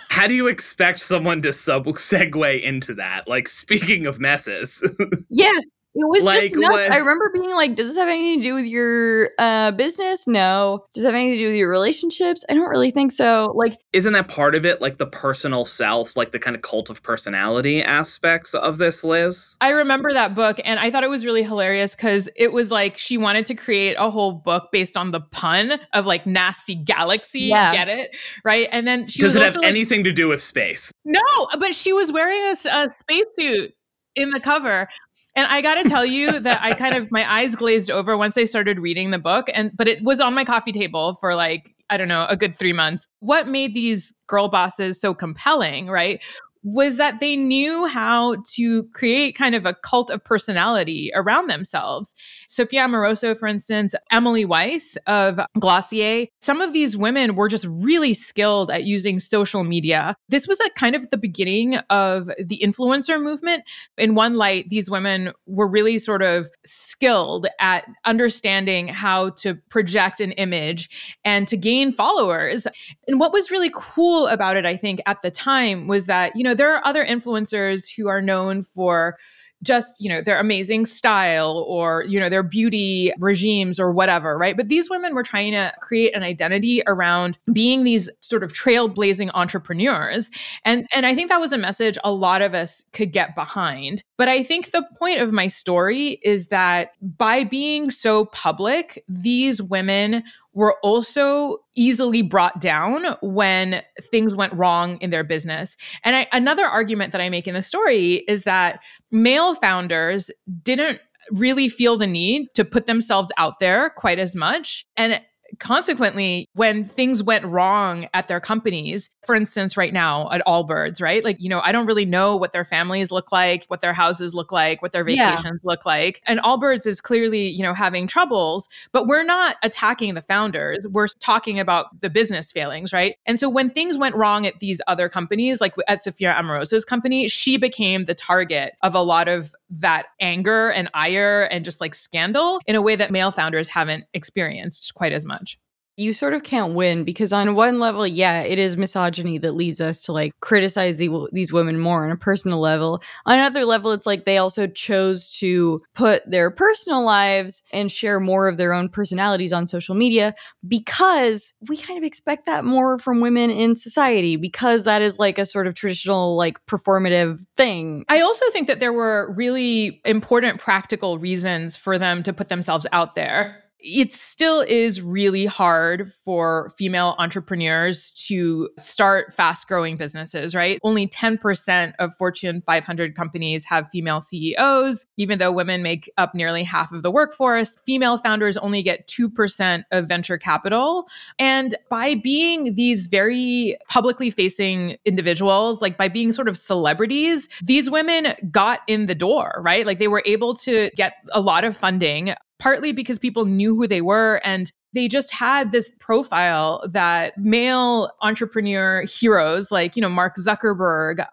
how 0.08 0.28
do 0.28 0.34
you 0.34 0.46
expect 0.46 1.00
someone 1.00 1.42
to 1.42 1.52
sub 1.52 1.86
segue 1.86 2.62
into 2.62 2.94
that? 2.94 3.26
Like 3.26 3.48
speaking 3.48 4.06
of 4.06 4.20
messes. 4.20 4.80
Yeah 5.28 5.58
it 5.94 6.08
was 6.08 6.24
like, 6.24 6.40
just 6.40 6.56
nuts. 6.56 6.72
What? 6.72 6.90
I 6.90 6.98
remember 6.98 7.30
being 7.32 7.50
like, 7.50 7.74
"Does 7.74 7.88
this 7.88 7.96
have 7.96 8.08
anything 8.08 8.40
to 8.40 8.48
do 8.48 8.54
with 8.54 8.66
your 8.66 9.30
uh, 9.38 9.70
business? 9.72 10.26
No. 10.26 10.86
Does 10.94 11.04
it 11.04 11.08
have 11.08 11.14
anything 11.14 11.38
to 11.38 11.44
do 11.44 11.46
with 11.46 11.56
your 11.56 11.70
relationships? 11.70 12.44
I 12.48 12.54
don't 12.54 12.68
really 12.68 12.90
think 12.90 13.12
so." 13.12 13.52
Like, 13.54 13.78
isn't 13.92 14.12
that 14.12 14.28
part 14.28 14.54
of 14.54 14.64
it? 14.64 14.80
Like 14.80 14.98
the 14.98 15.06
personal 15.06 15.64
self, 15.64 16.16
like 16.16 16.32
the 16.32 16.38
kind 16.38 16.56
of 16.56 16.62
cult 16.62 16.90
of 16.90 17.02
personality 17.02 17.82
aspects 17.82 18.54
of 18.54 18.78
this, 18.78 19.04
Liz. 19.04 19.56
I 19.60 19.70
remember 19.70 20.12
that 20.12 20.34
book, 20.34 20.60
and 20.64 20.80
I 20.80 20.90
thought 20.90 21.04
it 21.04 21.10
was 21.10 21.24
really 21.24 21.42
hilarious 21.42 21.94
because 21.94 22.28
it 22.36 22.52
was 22.52 22.70
like 22.70 22.98
she 22.98 23.16
wanted 23.16 23.46
to 23.46 23.54
create 23.54 23.94
a 23.98 24.10
whole 24.10 24.32
book 24.32 24.70
based 24.72 24.96
on 24.96 25.10
the 25.10 25.20
pun 25.20 25.80
of 25.92 26.06
like 26.06 26.26
nasty 26.26 26.74
galaxy. 26.74 27.40
Yeah. 27.40 27.72
Get 27.72 27.88
it 27.88 28.14
right? 28.44 28.68
And 28.72 28.86
then 28.86 29.08
she 29.08 29.20
does 29.20 29.36
it 29.36 29.42
have 29.42 29.56
like, 29.56 29.66
anything 29.66 30.04
to 30.04 30.12
do 30.12 30.28
with 30.28 30.42
space? 30.42 30.90
No, 31.04 31.20
but 31.58 31.74
she 31.74 31.92
was 31.92 32.12
wearing 32.12 32.40
a, 32.40 32.84
a 32.84 32.90
spacesuit 32.90 33.74
in 34.14 34.30
the 34.30 34.40
cover 34.40 34.88
and 35.36 35.46
I 35.48 35.60
got 35.62 35.82
to 35.82 35.88
tell 35.88 36.04
you 36.06 36.38
that 36.40 36.62
I 36.62 36.74
kind 36.74 36.94
of 36.94 37.10
my 37.10 37.30
eyes 37.30 37.54
glazed 37.54 37.90
over 37.90 38.16
once 38.16 38.36
I 38.36 38.44
started 38.44 38.78
reading 38.78 39.10
the 39.10 39.18
book 39.18 39.48
and 39.52 39.70
but 39.76 39.88
it 39.88 40.02
was 40.02 40.20
on 40.20 40.34
my 40.34 40.44
coffee 40.44 40.72
table 40.72 41.14
for 41.14 41.34
like 41.34 41.74
I 41.90 41.98
don't 41.98 42.08
know, 42.08 42.26
a 42.30 42.36
good 42.36 42.54
3 42.54 42.72
months. 42.72 43.06
What 43.20 43.46
made 43.46 43.74
these 43.74 44.14
girl 44.26 44.48
bosses 44.48 44.98
so 44.98 45.12
compelling, 45.12 45.88
right? 45.88 46.22
Was 46.64 46.96
that 46.96 47.20
they 47.20 47.36
knew 47.36 47.86
how 47.86 48.36
to 48.54 48.84
create 48.94 49.36
kind 49.36 49.54
of 49.54 49.66
a 49.66 49.74
cult 49.74 50.10
of 50.10 50.24
personality 50.24 51.10
around 51.14 51.46
themselves. 51.48 52.14
Sophia 52.48 52.86
Amoruso, 52.86 53.38
for 53.38 53.46
instance, 53.46 53.94
Emily 54.10 54.46
Weiss 54.46 54.96
of 55.06 55.38
Glossier, 55.58 56.26
some 56.40 56.62
of 56.62 56.72
these 56.72 56.96
women 56.96 57.36
were 57.36 57.48
just 57.48 57.66
really 57.66 58.14
skilled 58.14 58.70
at 58.70 58.84
using 58.84 59.20
social 59.20 59.62
media. 59.62 60.16
This 60.30 60.48
was 60.48 60.58
a 60.60 60.70
kind 60.70 60.96
of 60.96 61.10
the 61.10 61.18
beginning 61.18 61.76
of 61.90 62.30
the 62.42 62.58
influencer 62.64 63.22
movement. 63.22 63.64
In 63.98 64.14
one 64.14 64.34
light, 64.34 64.70
these 64.70 64.90
women 64.90 65.32
were 65.46 65.68
really 65.68 65.98
sort 65.98 66.22
of 66.22 66.48
skilled 66.64 67.46
at 67.60 67.84
understanding 68.06 68.88
how 68.88 69.30
to 69.30 69.54
project 69.68 70.20
an 70.20 70.32
image 70.32 71.18
and 71.24 71.46
to 71.48 71.56
gain 71.58 71.92
followers. 71.92 72.66
And 73.06 73.20
what 73.20 73.32
was 73.32 73.50
really 73.50 73.70
cool 73.74 74.28
about 74.28 74.56
it, 74.56 74.64
I 74.64 74.76
think, 74.76 75.02
at 75.04 75.20
the 75.20 75.30
time 75.30 75.88
was 75.88 76.06
that, 76.06 76.34
you 76.34 76.42
know, 76.42 76.53
there 76.54 76.74
are 76.74 76.86
other 76.86 77.04
influencers 77.04 77.84
who 77.96 78.08
are 78.08 78.22
known 78.22 78.62
for 78.62 79.16
just 79.64 80.00
you 80.00 80.08
know 80.08 80.20
their 80.20 80.38
amazing 80.38 80.86
style 80.86 81.64
or 81.66 82.04
you 82.06 82.20
know 82.20 82.28
their 82.28 82.42
beauty 82.42 83.12
regimes 83.18 83.80
or 83.80 83.92
whatever 83.92 84.38
right? 84.38 84.56
But 84.56 84.68
these 84.68 84.88
women 84.88 85.14
were 85.14 85.22
trying 85.22 85.52
to 85.52 85.72
create 85.80 86.14
an 86.14 86.22
identity 86.22 86.82
around 86.86 87.38
being 87.52 87.82
these 87.82 88.08
sort 88.20 88.44
of 88.44 88.52
trailblazing 88.52 89.30
entrepreneurs. 89.34 90.30
And 90.64 90.86
and 90.92 91.06
i 91.06 91.14
think 91.14 91.30
that 91.30 91.40
was 91.40 91.52
a 91.52 91.58
message 91.58 91.98
a 92.04 92.12
lot 92.12 92.42
of 92.42 92.54
us 92.54 92.84
could 92.92 93.12
get 93.12 93.34
behind. 93.34 94.04
But 94.16 94.28
i 94.28 94.42
think 94.42 94.70
the 94.70 94.86
point 94.98 95.20
of 95.20 95.32
my 95.32 95.46
story 95.46 96.20
is 96.22 96.48
that 96.48 96.90
by 97.00 97.44
being 97.44 97.90
so 97.90 98.26
public 98.26 99.02
these 99.08 99.62
women 99.62 100.22
were 100.54 100.76
also 100.82 101.58
easily 101.74 102.22
brought 102.22 102.60
down 102.60 103.16
when 103.20 103.82
things 104.00 104.34
went 104.34 104.52
wrong 104.54 104.98
in 104.98 105.10
their 105.10 105.24
business. 105.24 105.76
And 106.04 106.16
I, 106.16 106.26
another 106.32 106.64
argument 106.64 107.12
that 107.12 107.20
I 107.20 107.28
make 107.28 107.46
in 107.46 107.54
the 107.54 107.62
story 107.62 108.24
is 108.28 108.44
that 108.44 108.80
male 109.10 109.54
founders 109.56 110.30
didn't 110.62 111.00
really 111.32 111.68
feel 111.68 111.96
the 111.96 112.06
need 112.06 112.52
to 112.54 112.64
put 112.64 112.86
themselves 112.86 113.32
out 113.36 113.58
there 113.58 113.90
quite 113.90 114.18
as 114.18 114.34
much. 114.34 114.86
And 114.96 115.20
consequently, 115.58 116.48
when 116.54 116.84
things 116.84 117.22
went 117.22 117.44
wrong 117.44 118.08
at 118.14 118.28
their 118.28 118.40
companies, 118.40 119.10
for 119.26 119.34
instance, 119.34 119.76
right 119.76 119.92
now 119.92 120.30
at 120.30 120.44
Allbirds, 120.46 121.00
right? 121.00 121.24
Like, 121.24 121.36
you 121.40 121.48
know, 121.48 121.60
I 121.62 121.72
don't 121.72 121.86
really 121.86 122.04
know 122.04 122.36
what 122.36 122.52
their 122.52 122.64
families 122.64 123.10
look 123.10 123.32
like, 123.32 123.64
what 123.66 123.80
their 123.80 123.92
houses 123.92 124.34
look 124.34 124.52
like, 124.52 124.82
what 124.82 124.92
their 124.92 125.04
vacations 125.04 125.44
yeah. 125.44 125.70
look 125.70 125.86
like. 125.86 126.20
And 126.26 126.40
Allbirds 126.40 126.86
is 126.86 127.00
clearly, 127.00 127.48
you 127.48 127.62
know, 127.62 127.74
having 127.74 128.06
troubles, 128.06 128.68
but 128.92 129.06
we're 129.06 129.24
not 129.24 129.56
attacking 129.62 130.14
the 130.14 130.22
founders. 130.22 130.86
We're 130.88 131.08
talking 131.20 131.58
about 131.58 132.00
the 132.00 132.10
business 132.10 132.52
failings, 132.52 132.92
right? 132.92 133.16
And 133.26 133.38
so 133.38 133.48
when 133.48 133.70
things 133.70 133.98
went 133.98 134.14
wrong 134.14 134.46
at 134.46 134.60
these 134.60 134.80
other 134.86 135.08
companies, 135.08 135.60
like 135.60 135.74
at 135.88 136.02
Sophia 136.02 136.34
Amoruso's 136.34 136.84
company, 136.84 137.28
she 137.28 137.56
became 137.56 138.04
the 138.04 138.14
target 138.14 138.74
of 138.82 138.94
a 138.94 139.02
lot 139.02 139.28
of 139.28 139.54
that 139.70 140.06
anger 140.20 140.70
and 140.70 140.88
ire 140.94 141.48
and 141.50 141.64
just 141.64 141.80
like 141.80 141.94
scandal 141.94 142.60
in 142.66 142.76
a 142.76 142.82
way 142.82 142.96
that 142.96 143.10
male 143.10 143.30
founders 143.30 143.68
haven't 143.68 144.04
experienced 144.14 144.94
quite 144.94 145.12
as 145.12 145.24
much 145.24 145.53
you 145.96 146.12
sort 146.12 146.34
of 146.34 146.42
can't 146.42 146.74
win 146.74 147.04
because 147.04 147.32
on 147.32 147.54
one 147.54 147.78
level 147.78 148.06
yeah 148.06 148.42
it 148.42 148.58
is 148.58 148.76
misogyny 148.76 149.38
that 149.38 149.52
leads 149.52 149.80
us 149.80 150.02
to 150.02 150.12
like 150.12 150.32
criticize 150.40 150.98
the, 150.98 151.28
these 151.32 151.52
women 151.52 151.78
more 151.78 152.04
on 152.04 152.10
a 152.10 152.16
personal 152.16 152.58
level. 152.58 153.02
On 153.26 153.38
another 153.38 153.64
level 153.64 153.92
it's 153.92 154.06
like 154.06 154.24
they 154.24 154.38
also 154.38 154.66
chose 154.66 155.30
to 155.38 155.82
put 155.94 156.28
their 156.30 156.50
personal 156.50 157.04
lives 157.04 157.62
and 157.72 157.90
share 157.90 158.20
more 158.20 158.48
of 158.48 158.56
their 158.56 158.72
own 158.72 158.88
personalities 158.88 159.52
on 159.52 159.66
social 159.66 159.94
media 159.94 160.34
because 160.66 161.52
we 161.68 161.76
kind 161.76 161.98
of 161.98 162.04
expect 162.04 162.46
that 162.46 162.64
more 162.64 162.98
from 162.98 163.20
women 163.20 163.50
in 163.50 163.76
society 163.76 164.36
because 164.36 164.84
that 164.84 165.02
is 165.02 165.18
like 165.18 165.38
a 165.38 165.46
sort 165.46 165.66
of 165.66 165.74
traditional 165.74 166.36
like 166.36 166.64
performative 166.66 167.44
thing. 167.56 168.04
I 168.08 168.20
also 168.20 168.44
think 168.50 168.66
that 168.66 168.80
there 168.80 168.92
were 168.92 169.32
really 169.36 170.00
important 170.04 170.60
practical 170.60 171.18
reasons 171.18 171.76
for 171.76 171.98
them 171.98 172.22
to 172.24 172.32
put 172.32 172.48
themselves 172.48 172.86
out 172.92 173.14
there 173.14 173.63
it 173.84 174.12
still 174.12 174.62
is 174.62 175.02
really 175.02 175.44
hard 175.44 176.10
for 176.24 176.72
female 176.76 177.14
entrepreneurs 177.18 178.12
to 178.12 178.70
start 178.78 179.34
fast 179.34 179.68
growing 179.68 179.98
businesses, 179.98 180.54
right? 180.54 180.80
Only 180.82 181.06
10% 181.06 181.92
of 181.98 182.14
Fortune 182.14 182.62
500 182.62 183.14
companies 183.14 183.64
have 183.64 183.88
female 183.92 184.22
CEOs, 184.22 185.06
even 185.18 185.38
though 185.38 185.52
women 185.52 185.82
make 185.82 186.10
up 186.16 186.34
nearly 186.34 186.62
half 186.62 186.92
of 186.92 187.02
the 187.02 187.10
workforce. 187.10 187.76
Female 187.84 188.16
founders 188.16 188.56
only 188.56 188.82
get 188.82 189.06
2% 189.06 189.84
of 189.92 190.08
venture 190.08 190.38
capital. 190.38 191.06
And 191.38 191.74
by 191.90 192.14
being 192.14 192.74
these 192.74 193.06
very 193.08 193.76
publicly 193.90 194.30
facing 194.30 194.96
individuals, 195.04 195.82
like 195.82 195.98
by 195.98 196.08
being 196.08 196.32
sort 196.32 196.48
of 196.48 196.56
celebrities, 196.56 197.50
these 197.62 197.90
women 197.90 198.34
got 198.50 198.80
in 198.86 199.06
the 199.06 199.14
door, 199.14 199.60
right? 199.62 199.84
Like 199.84 199.98
they 199.98 200.08
were 200.08 200.22
able 200.24 200.54
to 200.54 200.90
get 200.96 201.16
a 201.32 201.40
lot 201.40 201.64
of 201.64 201.76
funding 201.76 202.34
partly 202.58 202.92
because 202.92 203.18
people 203.18 203.44
knew 203.44 203.74
who 203.74 203.86
they 203.86 204.00
were 204.00 204.40
and 204.44 204.72
they 204.92 205.08
just 205.08 205.32
had 205.32 205.72
this 205.72 205.90
profile 205.98 206.82
that 206.88 207.36
male 207.36 208.10
entrepreneur 208.22 209.02
heroes 209.02 209.70
like 209.70 209.96
you 209.96 210.02
know 210.02 210.08
Mark 210.08 210.36
Zuckerberg 210.36 211.24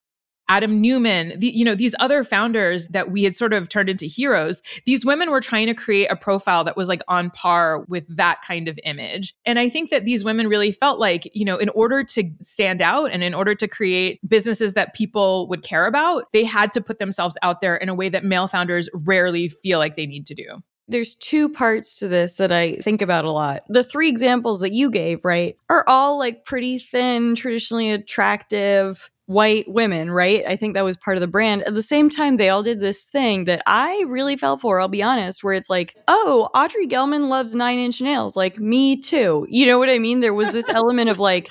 Adam 0.52 0.82
Neumann, 0.82 1.32
the, 1.40 1.48
you 1.48 1.64
know, 1.64 1.76
these 1.76 1.96
other 2.00 2.26
founders 2.26 2.90
that 2.90 3.10
we 3.10 3.24
had 3.24 3.38
sort 3.38 3.54
of 3.54 3.70
turned 3.70 3.88
into 3.88 4.06
heroes, 4.06 4.62
these 4.86 5.06
women 5.06 5.32
were 5.32 5.40
trying 5.40 5.68
to 5.68 5.74
create 5.74 6.08
a 6.08 6.16
profile 6.18 6.66
that 6.66 6.76
was 6.76 6.90
like 6.90 7.02
on 7.08 7.30
par 7.30 7.86
with 7.88 8.06
that 8.18 8.42
kind 8.46 8.68
of 8.68 8.78
image. 8.84 9.34
And 9.46 9.58
I 9.58 9.70
think 9.70 9.92
that 9.92 10.04
these 10.04 10.26
women 10.26 10.50
really 10.50 10.74
felt 10.74 11.00
like, 11.00 11.30
you 11.34 11.46
know, 11.46 11.56
in 11.56 11.70
order 11.70 12.04
to 12.04 12.30
stand 12.44 12.82
out 12.82 13.12
and 13.12 13.24
in 13.24 13.34
order 13.34 13.56
to 13.56 13.66
create 13.66 14.20
businesses 14.28 14.74
that 14.74 14.94
people 14.94 15.48
would 15.48 15.64
care 15.64 15.86
about, 15.86 16.26
they 16.34 16.44
had 16.44 16.74
to 16.74 16.82
put 16.82 17.00
themselves 17.00 17.38
out 17.44 17.62
there 17.62 17.78
in 17.78 17.88
a 17.88 17.96
way 17.96 18.10
that 18.10 18.26
male 18.26 18.50
founders 18.50 18.90
rarely 18.94 19.48
feel 19.48 19.80
like 19.80 19.96
they 19.96 20.06
need 20.06 20.26
to 20.26 20.36
do 20.36 20.62
there's 20.88 21.16
two 21.16 21.48
parts 21.50 22.00
to 22.00 22.08
this 22.08 22.38
that 22.38 22.52
I 22.52 22.76
think 22.78 23.02
about 23.02 23.26
a 23.26 23.32
lot. 23.32 23.64
The 23.70 23.84
three 23.84 24.10
examples 24.10 24.60
that 24.62 24.74
you 24.74 24.90
gave, 24.90 25.24
right, 25.24 25.56
are 25.70 25.86
all 25.88 26.18
like 26.18 26.46
pretty 26.46 26.80
thin, 26.80 27.36
traditionally 27.36 27.92
attractive 27.92 29.10
white 29.28 29.66
women, 29.70 30.12
right? 30.12 30.44
I 30.46 30.58
think 30.58 30.74
that 30.74 30.84
was 30.84 30.98
part 30.98 31.16
of 31.16 31.22
the 31.22 31.28
brand. 31.28 31.64
At 31.64 31.74
the 31.74 31.82
same 31.82 32.10
time, 32.10 32.36
they 32.36 32.50
all 32.50 32.64
did 32.64 32.82
this 32.82 33.04
thing 33.04 33.46
that 33.46 33.64
I 33.66 34.04
really 34.08 34.36
fell 34.36 34.58
for, 34.58 34.82
I'll 34.82 34.90
be 34.90 35.02
honest, 35.02 35.44
where 35.44 35.54
it's 35.54 35.70
like, 35.70 35.96
oh, 36.10 36.50
Audrey 36.54 36.88
Gelman 36.88 37.30
loves 37.30 37.56
nine 37.56 37.80
inch 37.80 38.02
nails. 38.02 38.36
Like, 38.36 38.60
me 38.60 38.98
too. 38.98 39.46
You 39.50 39.66
know 39.66 39.80
what 39.80 39.90
I 39.90 40.00
mean? 40.00 40.20
There 40.20 40.34
was 40.34 40.52
this 40.52 40.68
element 40.68 41.10
of 41.10 41.20
like, 41.20 41.48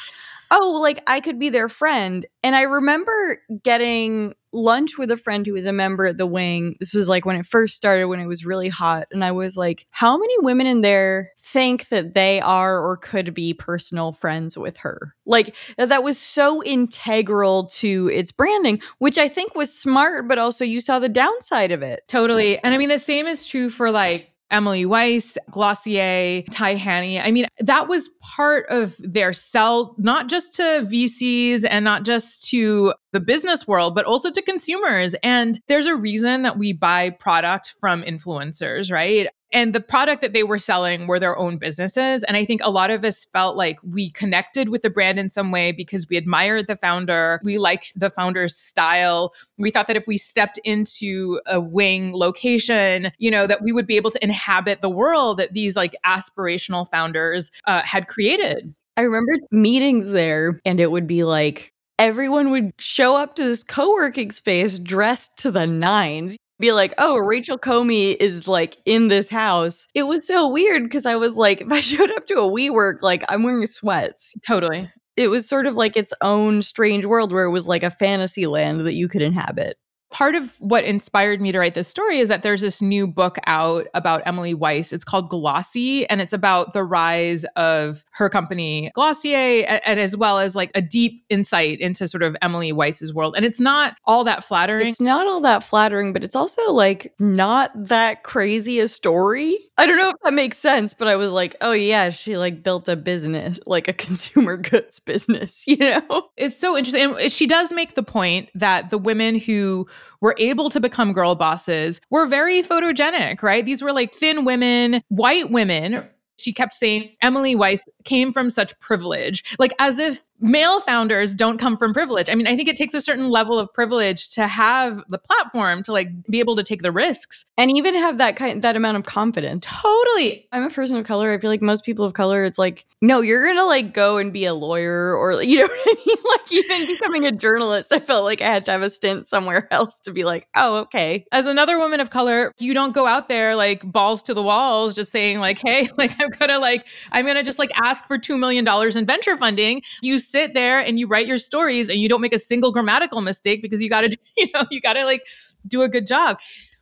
oh, 0.50 0.78
like 0.82 1.02
I 1.06 1.20
could 1.20 1.38
be 1.38 1.48
their 1.48 1.68
friend. 1.68 2.26
And 2.42 2.56
I 2.56 2.62
remember 2.62 3.38
getting 3.62 4.34
lunch 4.52 4.98
with 4.98 5.10
a 5.10 5.16
friend 5.16 5.46
who 5.46 5.52
was 5.52 5.66
a 5.66 5.72
member 5.72 6.06
at 6.06 6.18
the 6.18 6.26
wing. 6.26 6.76
This 6.80 6.94
was 6.94 7.08
like 7.08 7.24
when 7.24 7.36
it 7.36 7.46
first 7.46 7.76
started, 7.76 8.06
when 8.06 8.20
it 8.20 8.26
was 8.26 8.44
really 8.44 8.68
hot. 8.68 9.06
And 9.12 9.24
I 9.24 9.32
was 9.32 9.56
like, 9.56 9.86
how 9.90 10.18
many 10.18 10.34
women 10.40 10.66
in 10.66 10.80
there 10.80 11.30
think 11.38 11.88
that 11.88 12.14
they 12.14 12.40
are 12.40 12.80
or 12.80 12.96
could 12.96 13.32
be 13.32 13.54
personal 13.54 14.12
friends 14.12 14.58
with 14.58 14.78
her? 14.78 15.14
Like, 15.24 15.54
uh, 15.78 15.86
that 15.86 16.02
was 16.02 16.18
so 16.18 16.62
integral 16.64 17.66
to 17.66 18.10
its 18.12 18.32
branding, 18.32 18.80
which 18.98 19.18
I 19.18 19.28
think 19.28 19.54
was 19.54 19.72
smart, 19.72 20.26
but 20.26 20.38
also 20.38 20.64
you 20.64 20.80
saw 20.80 20.98
the 20.98 21.08
downside 21.08 21.70
of 21.70 21.82
it. 21.82 22.02
Totally. 22.08 22.58
And 22.58 22.74
I 22.74 22.78
mean, 22.78 22.88
the 22.88 22.98
same 22.98 23.26
is 23.26 23.46
true 23.46 23.70
for 23.70 23.90
like 23.92 24.29
Emily 24.50 24.86
Weiss, 24.86 25.38
Glossier, 25.50 26.42
Ty 26.50 26.74
Haney. 26.74 27.20
I 27.20 27.30
mean, 27.30 27.46
that 27.60 27.88
was 27.88 28.10
part 28.20 28.66
of 28.68 28.96
their 28.98 29.32
sell, 29.32 29.94
not 29.98 30.28
just 30.28 30.54
to 30.56 30.62
VCs 30.62 31.64
and 31.68 31.84
not 31.84 32.04
just 32.04 32.48
to 32.50 32.94
the 33.12 33.20
business 33.20 33.66
world, 33.66 33.94
but 33.94 34.04
also 34.04 34.30
to 34.30 34.42
consumers. 34.42 35.14
And 35.22 35.60
there's 35.68 35.86
a 35.86 35.96
reason 35.96 36.42
that 36.42 36.58
we 36.58 36.72
buy 36.72 37.10
product 37.10 37.74
from 37.80 38.02
influencers, 38.02 38.92
right? 38.92 39.28
And 39.52 39.74
the 39.74 39.80
product 39.80 40.22
that 40.22 40.32
they 40.32 40.42
were 40.42 40.58
selling 40.58 41.06
were 41.06 41.18
their 41.18 41.36
own 41.36 41.58
businesses. 41.58 42.22
And 42.24 42.36
I 42.36 42.44
think 42.44 42.60
a 42.62 42.70
lot 42.70 42.90
of 42.90 43.04
us 43.04 43.26
felt 43.32 43.56
like 43.56 43.78
we 43.82 44.10
connected 44.10 44.68
with 44.68 44.82
the 44.82 44.90
brand 44.90 45.18
in 45.18 45.30
some 45.30 45.50
way 45.50 45.72
because 45.72 46.08
we 46.08 46.16
admired 46.16 46.66
the 46.66 46.76
founder. 46.76 47.40
We 47.42 47.58
liked 47.58 47.98
the 47.98 48.10
founder's 48.10 48.56
style. 48.56 49.34
We 49.58 49.70
thought 49.70 49.86
that 49.88 49.96
if 49.96 50.06
we 50.06 50.18
stepped 50.18 50.58
into 50.58 51.40
a 51.46 51.60
wing 51.60 52.14
location, 52.14 53.10
you 53.18 53.30
know, 53.30 53.46
that 53.46 53.62
we 53.62 53.72
would 53.72 53.86
be 53.86 53.96
able 53.96 54.10
to 54.12 54.22
inhabit 54.22 54.80
the 54.80 54.90
world 54.90 55.38
that 55.38 55.52
these 55.52 55.74
like 55.76 55.96
aspirational 56.06 56.88
founders 56.90 57.50
uh, 57.66 57.82
had 57.82 58.06
created. 58.06 58.74
I 58.96 59.02
remember 59.02 59.32
meetings 59.50 60.12
there, 60.12 60.60
and 60.64 60.78
it 60.78 60.90
would 60.90 61.06
be 61.06 61.24
like, 61.24 61.72
everyone 61.98 62.50
would 62.50 62.72
show 62.78 63.16
up 63.16 63.34
to 63.36 63.44
this 63.44 63.62
co-working 63.62 64.30
space 64.30 64.78
dressed 64.78 65.38
to 65.38 65.50
the 65.50 65.66
nines 65.66 66.36
be 66.60 66.72
like, 66.72 66.94
oh, 66.98 67.16
Rachel 67.18 67.58
Comey 67.58 68.16
is 68.20 68.46
like 68.46 68.78
in 68.84 69.08
this 69.08 69.28
house. 69.28 69.88
It 69.94 70.04
was 70.04 70.26
so 70.26 70.46
weird 70.46 70.84
because 70.84 71.06
I 71.06 71.16
was 71.16 71.36
like, 71.36 71.60
if 71.60 71.72
I 71.72 71.80
showed 71.80 72.12
up 72.12 72.26
to 72.28 72.34
a 72.34 72.50
WeWork, 72.50 73.02
like 73.02 73.24
I'm 73.28 73.42
wearing 73.42 73.66
sweats. 73.66 74.34
Totally. 74.46 74.90
It 75.16 75.28
was 75.28 75.48
sort 75.48 75.66
of 75.66 75.74
like 75.74 75.96
its 75.96 76.12
own 76.20 76.62
strange 76.62 77.04
world 77.04 77.32
where 77.32 77.44
it 77.44 77.50
was 77.50 77.66
like 77.66 77.82
a 77.82 77.90
fantasy 77.90 78.46
land 78.46 78.82
that 78.82 78.94
you 78.94 79.08
could 79.08 79.22
inhabit 79.22 79.76
part 80.10 80.34
of 80.34 80.56
what 80.60 80.84
inspired 80.84 81.40
me 81.40 81.52
to 81.52 81.58
write 81.58 81.74
this 81.74 81.88
story 81.88 82.18
is 82.18 82.28
that 82.28 82.42
there's 82.42 82.60
this 82.60 82.82
new 82.82 83.06
book 83.06 83.38
out 83.46 83.86
about 83.94 84.22
Emily 84.26 84.54
Weiss. 84.54 84.92
It's 84.92 85.04
called 85.04 85.28
Glossy, 85.28 86.08
and 86.08 86.20
it's 86.20 86.32
about 86.32 86.72
the 86.72 86.84
rise 86.84 87.44
of 87.56 88.04
her 88.10 88.28
company, 88.28 88.90
Glossier, 88.94 89.64
and, 89.66 89.80
and, 89.84 90.00
as 90.00 90.16
well 90.16 90.38
as 90.38 90.56
like 90.56 90.70
a 90.74 90.82
deep 90.82 91.24
insight 91.28 91.80
into 91.80 92.08
sort 92.08 92.22
of 92.22 92.36
Emily 92.42 92.72
Weiss's 92.72 93.14
world. 93.14 93.34
And 93.36 93.44
it's 93.44 93.60
not 93.60 93.96
all 94.04 94.24
that 94.24 94.42
flattering. 94.42 94.88
It's 94.88 95.00
not 95.00 95.26
all 95.26 95.40
that 95.42 95.62
flattering, 95.62 96.12
but 96.12 96.24
it's 96.24 96.36
also 96.36 96.72
like 96.72 97.12
not 97.18 97.70
that 97.74 98.24
crazy 98.24 98.80
a 98.80 98.88
story. 98.88 99.58
I 99.78 99.86
don't 99.86 99.96
know 99.96 100.10
if 100.10 100.16
that 100.24 100.34
makes 100.34 100.58
sense, 100.58 100.92
but 100.92 101.08
I 101.08 101.16
was 101.16 101.32
like, 101.32 101.56
oh 101.60 101.72
yeah, 101.72 102.10
she 102.10 102.36
like 102.36 102.62
built 102.62 102.88
a 102.88 102.96
business, 102.96 103.58
like 103.66 103.88
a 103.88 103.92
consumer 104.00 104.56
goods 104.56 104.98
business, 105.00 105.64
you 105.66 105.76
know? 105.76 106.28
It's 106.36 106.56
so 106.56 106.76
interesting. 106.76 107.14
And 107.18 107.32
she 107.32 107.46
does 107.46 107.72
make 107.72 107.94
the 107.94 108.02
point 108.02 108.50
that 108.54 108.90
the 108.90 108.98
women 108.98 109.38
who 109.38 109.86
were 110.20 110.34
able 110.38 110.70
to 110.70 110.80
become 110.80 111.12
girl 111.12 111.34
bosses 111.34 112.00
were 112.10 112.26
very 112.26 112.62
photogenic, 112.62 113.42
right? 113.42 113.64
These 113.64 113.82
were 113.82 113.92
like 113.92 114.14
thin 114.14 114.44
women, 114.44 115.02
white 115.08 115.50
women 115.50 116.08
she 116.40 116.52
kept 116.52 116.74
saying 116.74 117.10
Emily 117.22 117.54
Weiss 117.54 117.84
came 118.04 118.32
from 118.32 118.50
such 118.50 118.78
privilege, 118.80 119.44
like 119.58 119.72
as 119.78 119.98
if 119.98 120.22
male 120.40 120.80
founders 120.80 121.34
don't 121.34 121.58
come 121.58 121.76
from 121.76 121.92
privilege. 121.92 122.30
I 122.30 122.34
mean, 122.34 122.46
I 122.46 122.56
think 122.56 122.68
it 122.68 122.76
takes 122.76 122.94
a 122.94 123.00
certain 123.00 123.28
level 123.28 123.58
of 123.58 123.72
privilege 123.72 124.30
to 124.30 124.46
have 124.46 125.02
the 125.08 125.18
platform 125.18 125.82
to 125.84 125.92
like 125.92 126.08
be 126.28 126.40
able 126.40 126.56
to 126.56 126.62
take 126.62 126.82
the 126.82 126.92
risks 126.92 127.44
and 127.58 127.76
even 127.76 127.94
have 127.94 128.18
that 128.18 128.36
kind 128.36 128.62
that 128.62 128.76
amount 128.76 128.96
of 128.96 129.04
confidence. 129.04 129.64
Totally. 129.66 130.48
I'm 130.52 130.64
a 130.64 130.70
person 130.70 130.96
of 130.96 131.04
color. 131.04 131.30
I 131.30 131.38
feel 131.38 131.50
like 131.50 131.62
most 131.62 131.84
people 131.84 132.04
of 132.04 132.14
color 132.14 132.44
it's 132.44 132.58
like, 132.58 132.86
no, 133.02 133.20
you're 133.20 133.44
going 133.44 133.56
to 133.56 133.64
like 133.64 133.92
go 133.92 134.16
and 134.16 134.32
be 134.32 134.44
a 134.44 134.54
lawyer 134.54 135.14
or 135.14 135.42
you 135.42 135.58
know 135.58 135.66
what 135.66 135.70
I 135.86 135.94
mean? 136.06 136.16
Like 136.24 136.52
even 136.52 136.86
becoming 136.86 137.26
a 137.26 137.32
journalist, 137.32 137.92
I 137.92 138.00
felt 138.00 138.24
like 138.24 138.40
I 138.40 138.46
had 138.46 138.64
to 138.66 138.72
have 138.72 138.82
a 138.82 138.90
stint 138.90 139.28
somewhere 139.28 139.68
else 139.70 140.00
to 140.00 140.12
be 140.12 140.24
like, 140.24 140.48
"Oh, 140.54 140.78
okay." 140.78 141.24
As 141.32 141.46
another 141.46 141.78
woman 141.78 142.00
of 142.00 142.10
color, 142.10 142.52
you 142.58 142.74
don't 142.74 142.94
go 142.94 143.06
out 143.06 143.28
there 143.28 143.56
like 143.56 143.90
balls 143.90 144.22
to 144.24 144.34
the 144.34 144.42
walls 144.42 144.94
just 144.94 145.12
saying 145.12 145.40
like, 145.40 145.58
"Hey, 145.58 145.88
like 145.98 146.14
I'm 146.20 146.29
to 146.40 146.58
like 146.58 146.86
I'm 147.12 147.26
to 147.26 147.42
just 147.42 147.58
like 147.58 147.70
ask 147.82 148.06
for 148.06 148.18
2 148.18 148.36
million 148.36 148.64
dollars 148.64 148.96
in 148.96 149.06
venture 149.06 149.36
funding." 149.36 149.82
You 150.02 150.18
sit 150.18 150.54
there 150.54 150.80
and 150.80 150.98
you 150.98 151.06
write 151.06 151.26
your 151.26 151.38
stories 151.38 151.88
and 151.88 152.00
you 152.00 152.08
don't 152.08 152.20
make 152.20 152.34
a 152.34 152.38
single 152.38 152.72
grammatical 152.72 153.20
mistake 153.20 153.62
because 153.62 153.82
you 153.82 153.88
got 153.88 154.02
to, 154.02 154.16
you 154.36 154.46
know, 154.54 154.64
you 154.70 154.80
got 154.80 154.94
to 154.94 155.04
like 155.04 155.26
do 155.66 155.82
a 155.82 155.88
good 155.88 156.06
job. 156.06 156.38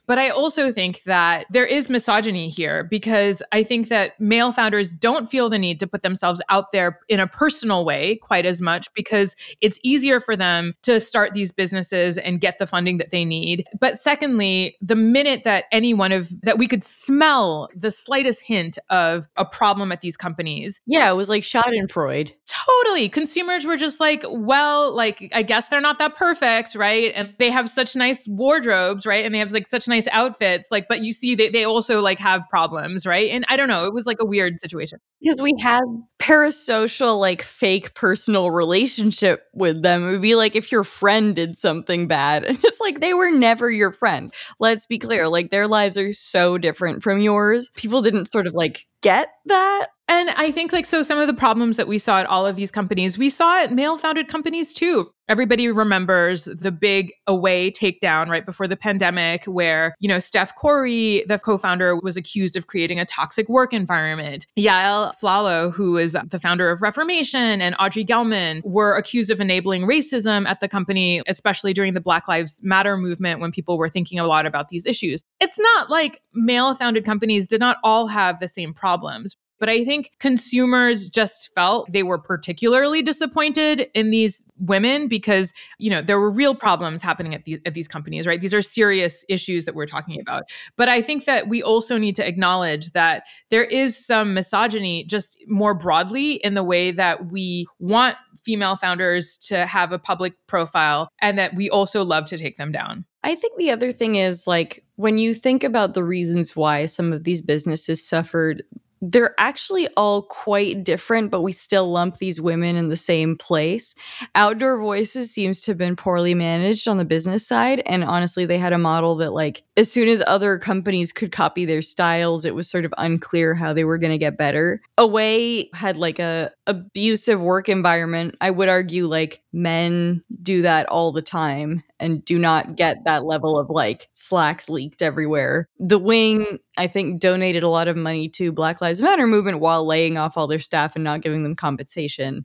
But 0.09 0.19
I 0.19 0.31
also 0.31 0.73
think 0.73 1.03
that 1.05 1.47
there 1.51 1.67
is 1.67 1.89
misogyny 1.89 2.49
here 2.49 2.83
because 2.83 3.43
I 3.53 3.63
think 3.63 3.89
that 3.89 4.19
male 4.19 4.51
founders 4.51 4.95
don't 4.95 5.31
feel 5.31 5.49
the 5.49 5.59
need 5.59 5.79
to 5.81 5.87
put 5.87 6.03
themselves 6.03 6.43
out 6.49 6.73
there 6.73 6.99
in 7.09 7.21
a 7.21 7.27
personal 7.27 7.85
way 7.85 8.17
quite 8.17 8.47
as 8.47 8.61
much 8.61 8.93
because 8.95 9.37
it's 9.61 9.79
easier 9.85 10.19
for 10.21 10.35
them 10.35 10.75
to 10.83 10.99
start 10.99 11.35
these 11.35 11.53
businesses 11.53 12.17
and 12.17 12.41
get 12.41 12.59
the 12.59 12.67
funding 12.67 12.97
that 12.97 13.11
they 13.11 13.25
need. 13.25 13.67
But 13.79 13.99
secondly, 13.99 14.77
the 14.81 14.97
minute 14.97 15.43
that 15.45 15.67
any 15.71 15.93
one 15.93 16.11
of 16.11 16.31
that 16.43 16.59
we 16.59 16.67
could 16.67 16.83
smell 16.83 17.69
the 17.77 17.91
slightest 17.91 18.43
hint 18.43 18.79
of 18.89 19.29
a 19.37 19.45
problem 19.45 19.93
at 19.93 20.01
these 20.01 20.17
companies. 20.17 20.81
Yeah, 20.87 21.11
it 21.11 21.15
was 21.15 21.29
like 21.29 21.43
Schadenfreude. 21.43 22.33
Totally. 22.47 23.09
Consumers 23.09 23.67
were 23.67 23.77
just 23.77 24.01
like, 24.01 24.25
well, 24.29 24.95
like, 24.95 25.31
I 25.35 25.43
guess 25.43 25.69
they're 25.69 25.81
not 25.81 25.99
that 25.99 26.17
perfect, 26.17 26.75
right? 26.75 27.13
And 27.15 27.35
they 27.39 27.51
have 27.51 27.69
such 27.69 27.95
nice 27.95 28.27
wardrobes, 28.27 29.05
right? 29.05 29.25
And 29.25 29.35
they 29.35 29.39
have 29.39 29.53
like 29.53 29.67
such 29.67 29.87
nice 29.89 29.98
nice 29.99 30.09
outfits 30.13 30.69
like 30.71 30.87
but 30.89 31.03
you 31.03 31.13
see 31.13 31.35
they, 31.35 31.49
they 31.49 31.65
also 31.65 32.01
like 32.01 32.19
have 32.19 32.43
problems 32.51 33.07
right? 33.07 33.31
And 33.31 33.45
i 33.49 33.57
don't 33.57 33.69
know 33.69 33.87
it 33.87 33.95
was 33.95 34.07
like 34.07 34.19
a 34.21 34.25
weird 34.27 34.61
situation. 34.61 35.01
Because 35.21 35.43
we 35.43 35.55
had 35.61 35.83
parasocial 36.19 37.19
like 37.19 37.43
fake 37.43 37.95
personal 37.95 38.51
relationship 38.51 39.45
with 39.53 39.83
them. 39.83 40.07
It 40.07 40.13
would 40.13 40.23
be 40.23 40.35
like 40.35 40.55
if 40.55 40.71
your 40.71 40.85
friend 40.85 41.35
did 41.35 41.57
something 41.57 42.07
bad 42.07 42.45
and 42.49 42.59
it's 42.63 42.81
like 42.81 43.01
they 43.01 43.15
were 43.15 43.31
never 43.31 43.71
your 43.71 43.91
friend. 43.91 44.33
Let's 44.61 44.87
be 44.87 44.99
clear 44.99 45.29
like 45.29 45.51
their 45.51 45.67
lives 45.67 45.99
are 45.99 46.13
so 46.13 46.59
different 46.59 47.03
from 47.03 47.21
yours. 47.21 47.71
People 47.75 48.03
didn't 48.03 48.27
sort 48.27 48.47
of 48.47 48.55
like 48.55 48.87
get 49.03 49.29
that 49.47 49.89
And 50.11 50.31
I 50.31 50.51
think, 50.51 50.73
like, 50.73 50.87
so 50.87 51.03
some 51.03 51.19
of 51.19 51.27
the 51.27 51.35
problems 51.35 51.77
that 51.77 51.87
we 51.87 51.99
saw 51.99 52.19
at 52.19 52.27
all 52.27 52.47
of 52.47 52.57
these 52.57 52.71
companies, 52.71 53.19
we 53.19 53.29
saw 53.29 53.63
at 53.63 53.73
male 53.73 53.99
founded 53.99 54.27
companies 54.27 54.73
too. 54.73 55.11
Everybody 55.29 55.71
remembers 55.71 56.45
the 56.45 56.73
big 56.73 57.13
away 57.27 57.71
takedown 57.71 58.29
right 58.29 58.47
before 58.47 58.67
the 58.67 58.77
pandemic, 58.77 59.45
where, 59.45 59.95
you 60.01 60.09
know, 60.09 60.19
Steph 60.19 60.57
Korey, 60.57 61.27
the 61.27 61.39
co 61.39 61.59
founder, 61.59 61.97
was 62.01 62.17
accused 62.17 62.57
of 62.57 62.67
creating 62.67 62.99
a 62.99 63.05
toxic 63.05 63.47
work 63.51 63.75
environment. 63.75 64.47
Yael 64.59 65.13
Aflalo, 65.13 65.71
who 65.75 65.99
is 65.99 66.17
the 66.31 66.41
founder 66.41 66.71
of 66.71 66.81
Reformation, 66.81 67.61
and 67.61 67.77
Audrey 67.79 68.07
Gelman 68.07 68.63
were 68.65 68.97
accused 68.97 69.31
of 69.31 69.43
enabling 69.43 69.83
racism 69.83 70.47
at 70.47 70.61
the 70.61 70.69
company, 70.69 71.21
especially 71.27 71.75
during 71.75 71.93
the 71.93 72.01
Black 72.01 72.27
Lives 72.27 72.63
Matter 72.63 72.97
movement 72.97 73.41
when 73.41 73.53
people 73.53 73.77
were 73.77 73.91
thinking 73.91 74.19
a 74.19 74.27
lot 74.27 74.47
about 74.47 74.71
these 74.71 74.87
issues. 74.87 75.23
It's 75.39 75.59
not 75.59 75.91
like 75.91 76.23
male 76.33 76.75
founded 76.75 77.05
companies 77.05 77.47
did 77.47 77.61
not 77.61 77.77
all 77.85 78.07
have 78.07 78.41
the 78.41 78.49
same 78.49 78.73
problems. 78.73 79.37
But 79.59 79.69
I 79.69 79.85
think 79.85 80.13
consumers 80.19 81.09
just 81.09 81.53
felt 81.55 81.93
they 81.93 82.03
were 82.03 82.19
particularly 82.19 83.03
disappointed 83.03 83.89
in 83.95 84.11
these 84.11 84.45
women 84.59 85.09
because, 85.09 85.53
you 85.79 85.91
know, 85.91 86.03
there 86.03 86.21
were 86.21 86.31
real 86.31 86.55
problems 86.55 87.03
happening 87.03 87.35
at, 87.35 87.45
the, 87.45 87.61
at 87.65 87.75
these 87.75 87.89
companies, 87.89 88.27
right? 88.27 88.41
These 88.41 88.55
are 88.55 88.63
serious 88.63 89.25
issues 89.29 89.65
that 89.65 89.75
we're 89.75 89.87
talking 89.87 90.21
about. 90.21 90.45
But 90.77 90.89
I 90.89 91.03
think 91.03 91.25
that 91.25 91.49
we 91.49 91.63
also 91.63 91.99
need 91.99 92.15
to 92.17 92.27
acknowledge 92.27 92.93
that 92.93 93.25
there 93.51 93.65
is 93.65 93.97
some 93.97 94.35
misogyny 94.35 95.05
just 95.05 95.43
more 95.47 95.75
broadly 95.75 96.35
in 96.35 96.55
the 96.55 96.65
way 96.65 96.91
that 96.93 97.31
we 97.31 97.67
want 97.79 98.17
female 98.45 98.77
founders 98.77 99.37
to 99.37 99.67
have 99.67 99.93
a 99.93 99.99
public 99.99 100.35
profile 100.47 101.11
and 101.21 101.39
that 101.39 101.55
we 101.55 101.69
also 101.69 102.05
love 102.05 102.27
to 102.27 102.39
take 102.39 102.57
them 102.57 102.73
down. 102.73 103.05
I 103.25 103.35
think 103.35 103.59
the 103.59 103.71
other 103.71 103.93
thing 103.93 104.17
is 104.17 104.47
like 104.47 104.85
when 104.97 105.19
you 105.19 105.35
think 105.35 105.65
about 105.65 105.95
the 105.95 106.05
reasons 106.05 106.57
why 106.57 106.87
some 106.87 107.13
of 107.13 107.25
these 107.25 107.43
businesses 107.43 108.07
suffered, 108.07 108.63
they're 109.01 109.35
actually 109.39 109.89
all 109.97 110.23
quite 110.23 110.85
different, 110.85 111.31
but 111.31 111.43
we 111.43 111.53
still 111.53 111.91
lump 111.91 112.19
these 112.19 112.41
women 112.41 112.77
in 112.77 112.89
the 112.89 112.97
same 112.97 113.37
place. 113.37 113.95
Outdoor 114.35 114.79
Voices 114.79 115.31
seems 115.31 115.61
to 115.63 115.71
have 115.71 115.79
been 115.79 115.97
poorly 115.97 116.35
managed 116.35 116.89
on 116.89 116.99
the 116.99 117.05
business 117.05 117.47
side. 117.47 117.83
And 117.87 118.05
honestly, 118.05 118.45
they 118.47 118.59
had 118.59 118.73
a 118.73 118.79
model 118.79 119.17
that, 119.17 119.33
like, 119.33 119.63
as 119.77 119.91
soon 119.91 120.09
as 120.09 120.23
other 120.27 120.59
companies 120.59 121.13
could 121.13 121.33
copy 121.33 121.65
their 121.65 121.83
styles, 121.83 122.45
it 122.45 122.55
was 122.55 122.69
sort 122.69 122.85
of 122.85 122.95
unclear 122.99 123.55
how 123.55 123.73
they 123.73 123.85
were 123.85 123.99
going 123.99 124.13
to 124.13 124.19
get 124.19 124.39
better. 124.39 124.81
Away 124.97 125.71
had 125.73 125.97
like 125.97 126.19
a 126.19 126.51
abusive 126.67 127.41
work 127.41 127.69
environment. 127.69 128.37
I 128.41 128.51
would 128.51 128.69
argue 128.69 129.07
like 129.07 129.43
men 129.53 130.23
do 130.43 130.63
that 130.63 130.89
all 130.89 131.13
the 131.13 131.23
time 131.23 131.83
and 132.01 132.25
do 132.25 132.39
not 132.39 132.77
get 132.77 133.05
that 133.05 133.25
level 133.25 133.59
of 133.59 133.71
like 133.71 134.09
slacks 134.13 134.69
leaked 134.69 135.03
everywhere. 135.03 135.69
The 135.79 135.99
wing, 135.99 136.59
I 136.77 136.87
think, 136.87 137.21
donated 137.21 137.63
a 137.63 137.69
lot 137.69 137.89
of 137.89 137.97
money 137.97 138.29
to 138.31 138.53
Black 138.53 138.81
Lives 138.81 139.03
Matter 139.03 139.27
movement 139.27 139.61
while 139.61 139.85
laying 139.85 140.17
off 140.17 140.37
all 140.37 140.47
their 140.47 140.59
staff 140.59 140.95
and 140.95 141.05
not 141.05 141.23
giving 141.23 141.43
them 141.43 141.57
compensation. 141.57 142.45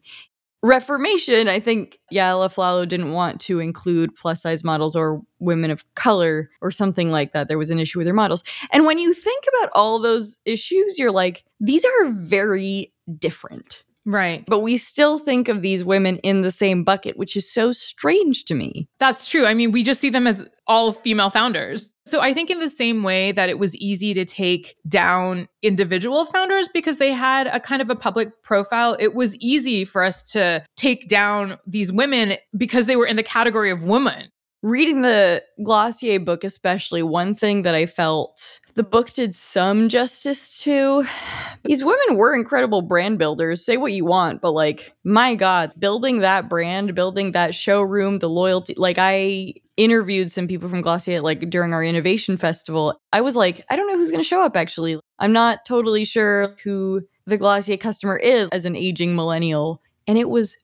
Reformation, 0.65 1.49
I 1.49 1.59
think 1.59 1.99
Yael 2.13 2.47
Aflalo 2.47 2.87
didn't 2.87 3.11
want 3.11 3.41
to 3.41 3.59
include 3.59 4.15
plus 4.15 4.41
size 4.41 4.63
models 4.63 4.95
or 4.95 5.21
women 5.39 5.71
of 5.71 5.83
color 5.95 6.49
or 6.61 6.71
something 6.71 7.11
like 7.11 7.33
that. 7.33 7.49
There 7.49 7.57
was 7.57 7.69
an 7.69 7.79
issue 7.79 7.99
with 7.99 8.05
their 8.05 8.13
models. 8.13 8.45
And 8.71 8.85
when 8.85 8.97
you 8.97 9.13
think 9.13 9.43
about 9.59 9.71
all 9.75 9.99
those 9.99 10.37
issues, 10.45 10.97
you're 10.97 11.11
like, 11.11 11.43
these 11.59 11.83
are 11.83 12.09
very 12.11 12.93
different. 13.19 13.83
Right. 14.05 14.43
But 14.47 14.59
we 14.59 14.77
still 14.77 15.17
think 15.17 15.47
of 15.47 15.61
these 15.61 15.83
women 15.83 16.17
in 16.17 16.41
the 16.41 16.51
same 16.51 16.83
bucket, 16.83 17.17
which 17.17 17.37
is 17.37 17.51
so 17.51 17.71
strange 17.71 18.45
to 18.45 18.55
me. 18.55 18.87
That's 18.99 19.29
true. 19.29 19.45
I 19.45 19.53
mean, 19.53 19.71
we 19.71 19.83
just 19.83 20.01
see 20.01 20.09
them 20.09 20.27
as 20.27 20.47
all 20.67 20.91
female 20.91 21.29
founders. 21.29 21.87
So 22.05 22.19
I 22.19 22.33
think 22.33 22.49
in 22.49 22.59
the 22.59 22.69
same 22.69 23.01
way 23.03 23.31
that 23.31 23.49
it 23.49 23.59
was 23.59 23.77
easy 23.77 24.13
to 24.13 24.25
take 24.25 24.75
down 24.89 25.47
individual 25.61 26.25
founders 26.25 26.67
because 26.67 26.97
they 26.97 27.13
had 27.13 27.47
a 27.47 27.61
kind 27.61 27.81
of 27.81 27.89
a 27.89 27.95
public 27.95 28.43
profile, 28.43 28.97
it 28.99 29.15
was 29.15 29.37
easy 29.37 29.85
for 29.85 30.03
us 30.03 30.21
to 30.31 30.65
take 30.75 31.07
down 31.07 31.57
these 31.65 31.93
women 31.93 32.35
because 32.57 32.87
they 32.87 32.97
were 32.97 33.05
in 33.05 33.15
the 33.15 33.23
category 33.23 33.69
of 33.69 33.83
woman 33.83 34.27
reading 34.63 35.01
the 35.01 35.43
Glossier 35.61 36.19
book, 36.19 36.43
especially, 36.43 37.03
one 37.03 37.35
thing 37.35 37.61
that 37.61 37.75
I 37.75 37.85
felt 37.85 38.61
the 38.75 38.83
book 38.83 39.11
did 39.11 39.35
some 39.35 39.89
justice 39.89 40.59
to. 40.63 41.05
These 41.63 41.83
women 41.83 42.17
were 42.17 42.33
incredible 42.33 42.81
brand 42.81 43.19
builders. 43.19 43.63
Say 43.63 43.77
what 43.77 43.93
you 43.93 44.05
want, 44.05 44.41
but 44.41 44.51
like, 44.51 44.95
my 45.03 45.35
God, 45.35 45.73
building 45.77 46.19
that 46.19 46.49
brand, 46.49 46.95
building 46.95 47.33
that 47.33 47.53
showroom, 47.53 48.19
the 48.19 48.29
loyalty. 48.29 48.73
Like, 48.75 48.97
I 48.97 49.53
interviewed 49.77 50.31
some 50.31 50.47
people 50.47 50.69
from 50.69 50.81
Glossier 50.81 51.21
like 51.21 51.49
during 51.49 51.73
our 51.73 51.83
innovation 51.83 52.37
festival. 52.37 52.99
I 53.11 53.21
was 53.21 53.35
like, 53.35 53.63
I 53.69 53.75
don't 53.75 53.87
know 53.87 53.97
who's 53.97 54.11
going 54.11 54.23
to 54.23 54.27
show 54.27 54.41
up 54.41 54.55
actually. 54.55 54.99
I'm 55.19 55.33
not 55.33 55.65
totally 55.65 56.05
sure 56.05 56.55
who 56.63 57.01
the 57.25 57.37
Glossier 57.37 57.77
customer 57.77 58.17
is 58.17 58.49
as 58.51 58.65
an 58.65 58.75
aging 58.75 59.15
millennial. 59.15 59.81
And 60.07 60.17
it 60.17 60.29
was 60.29 60.57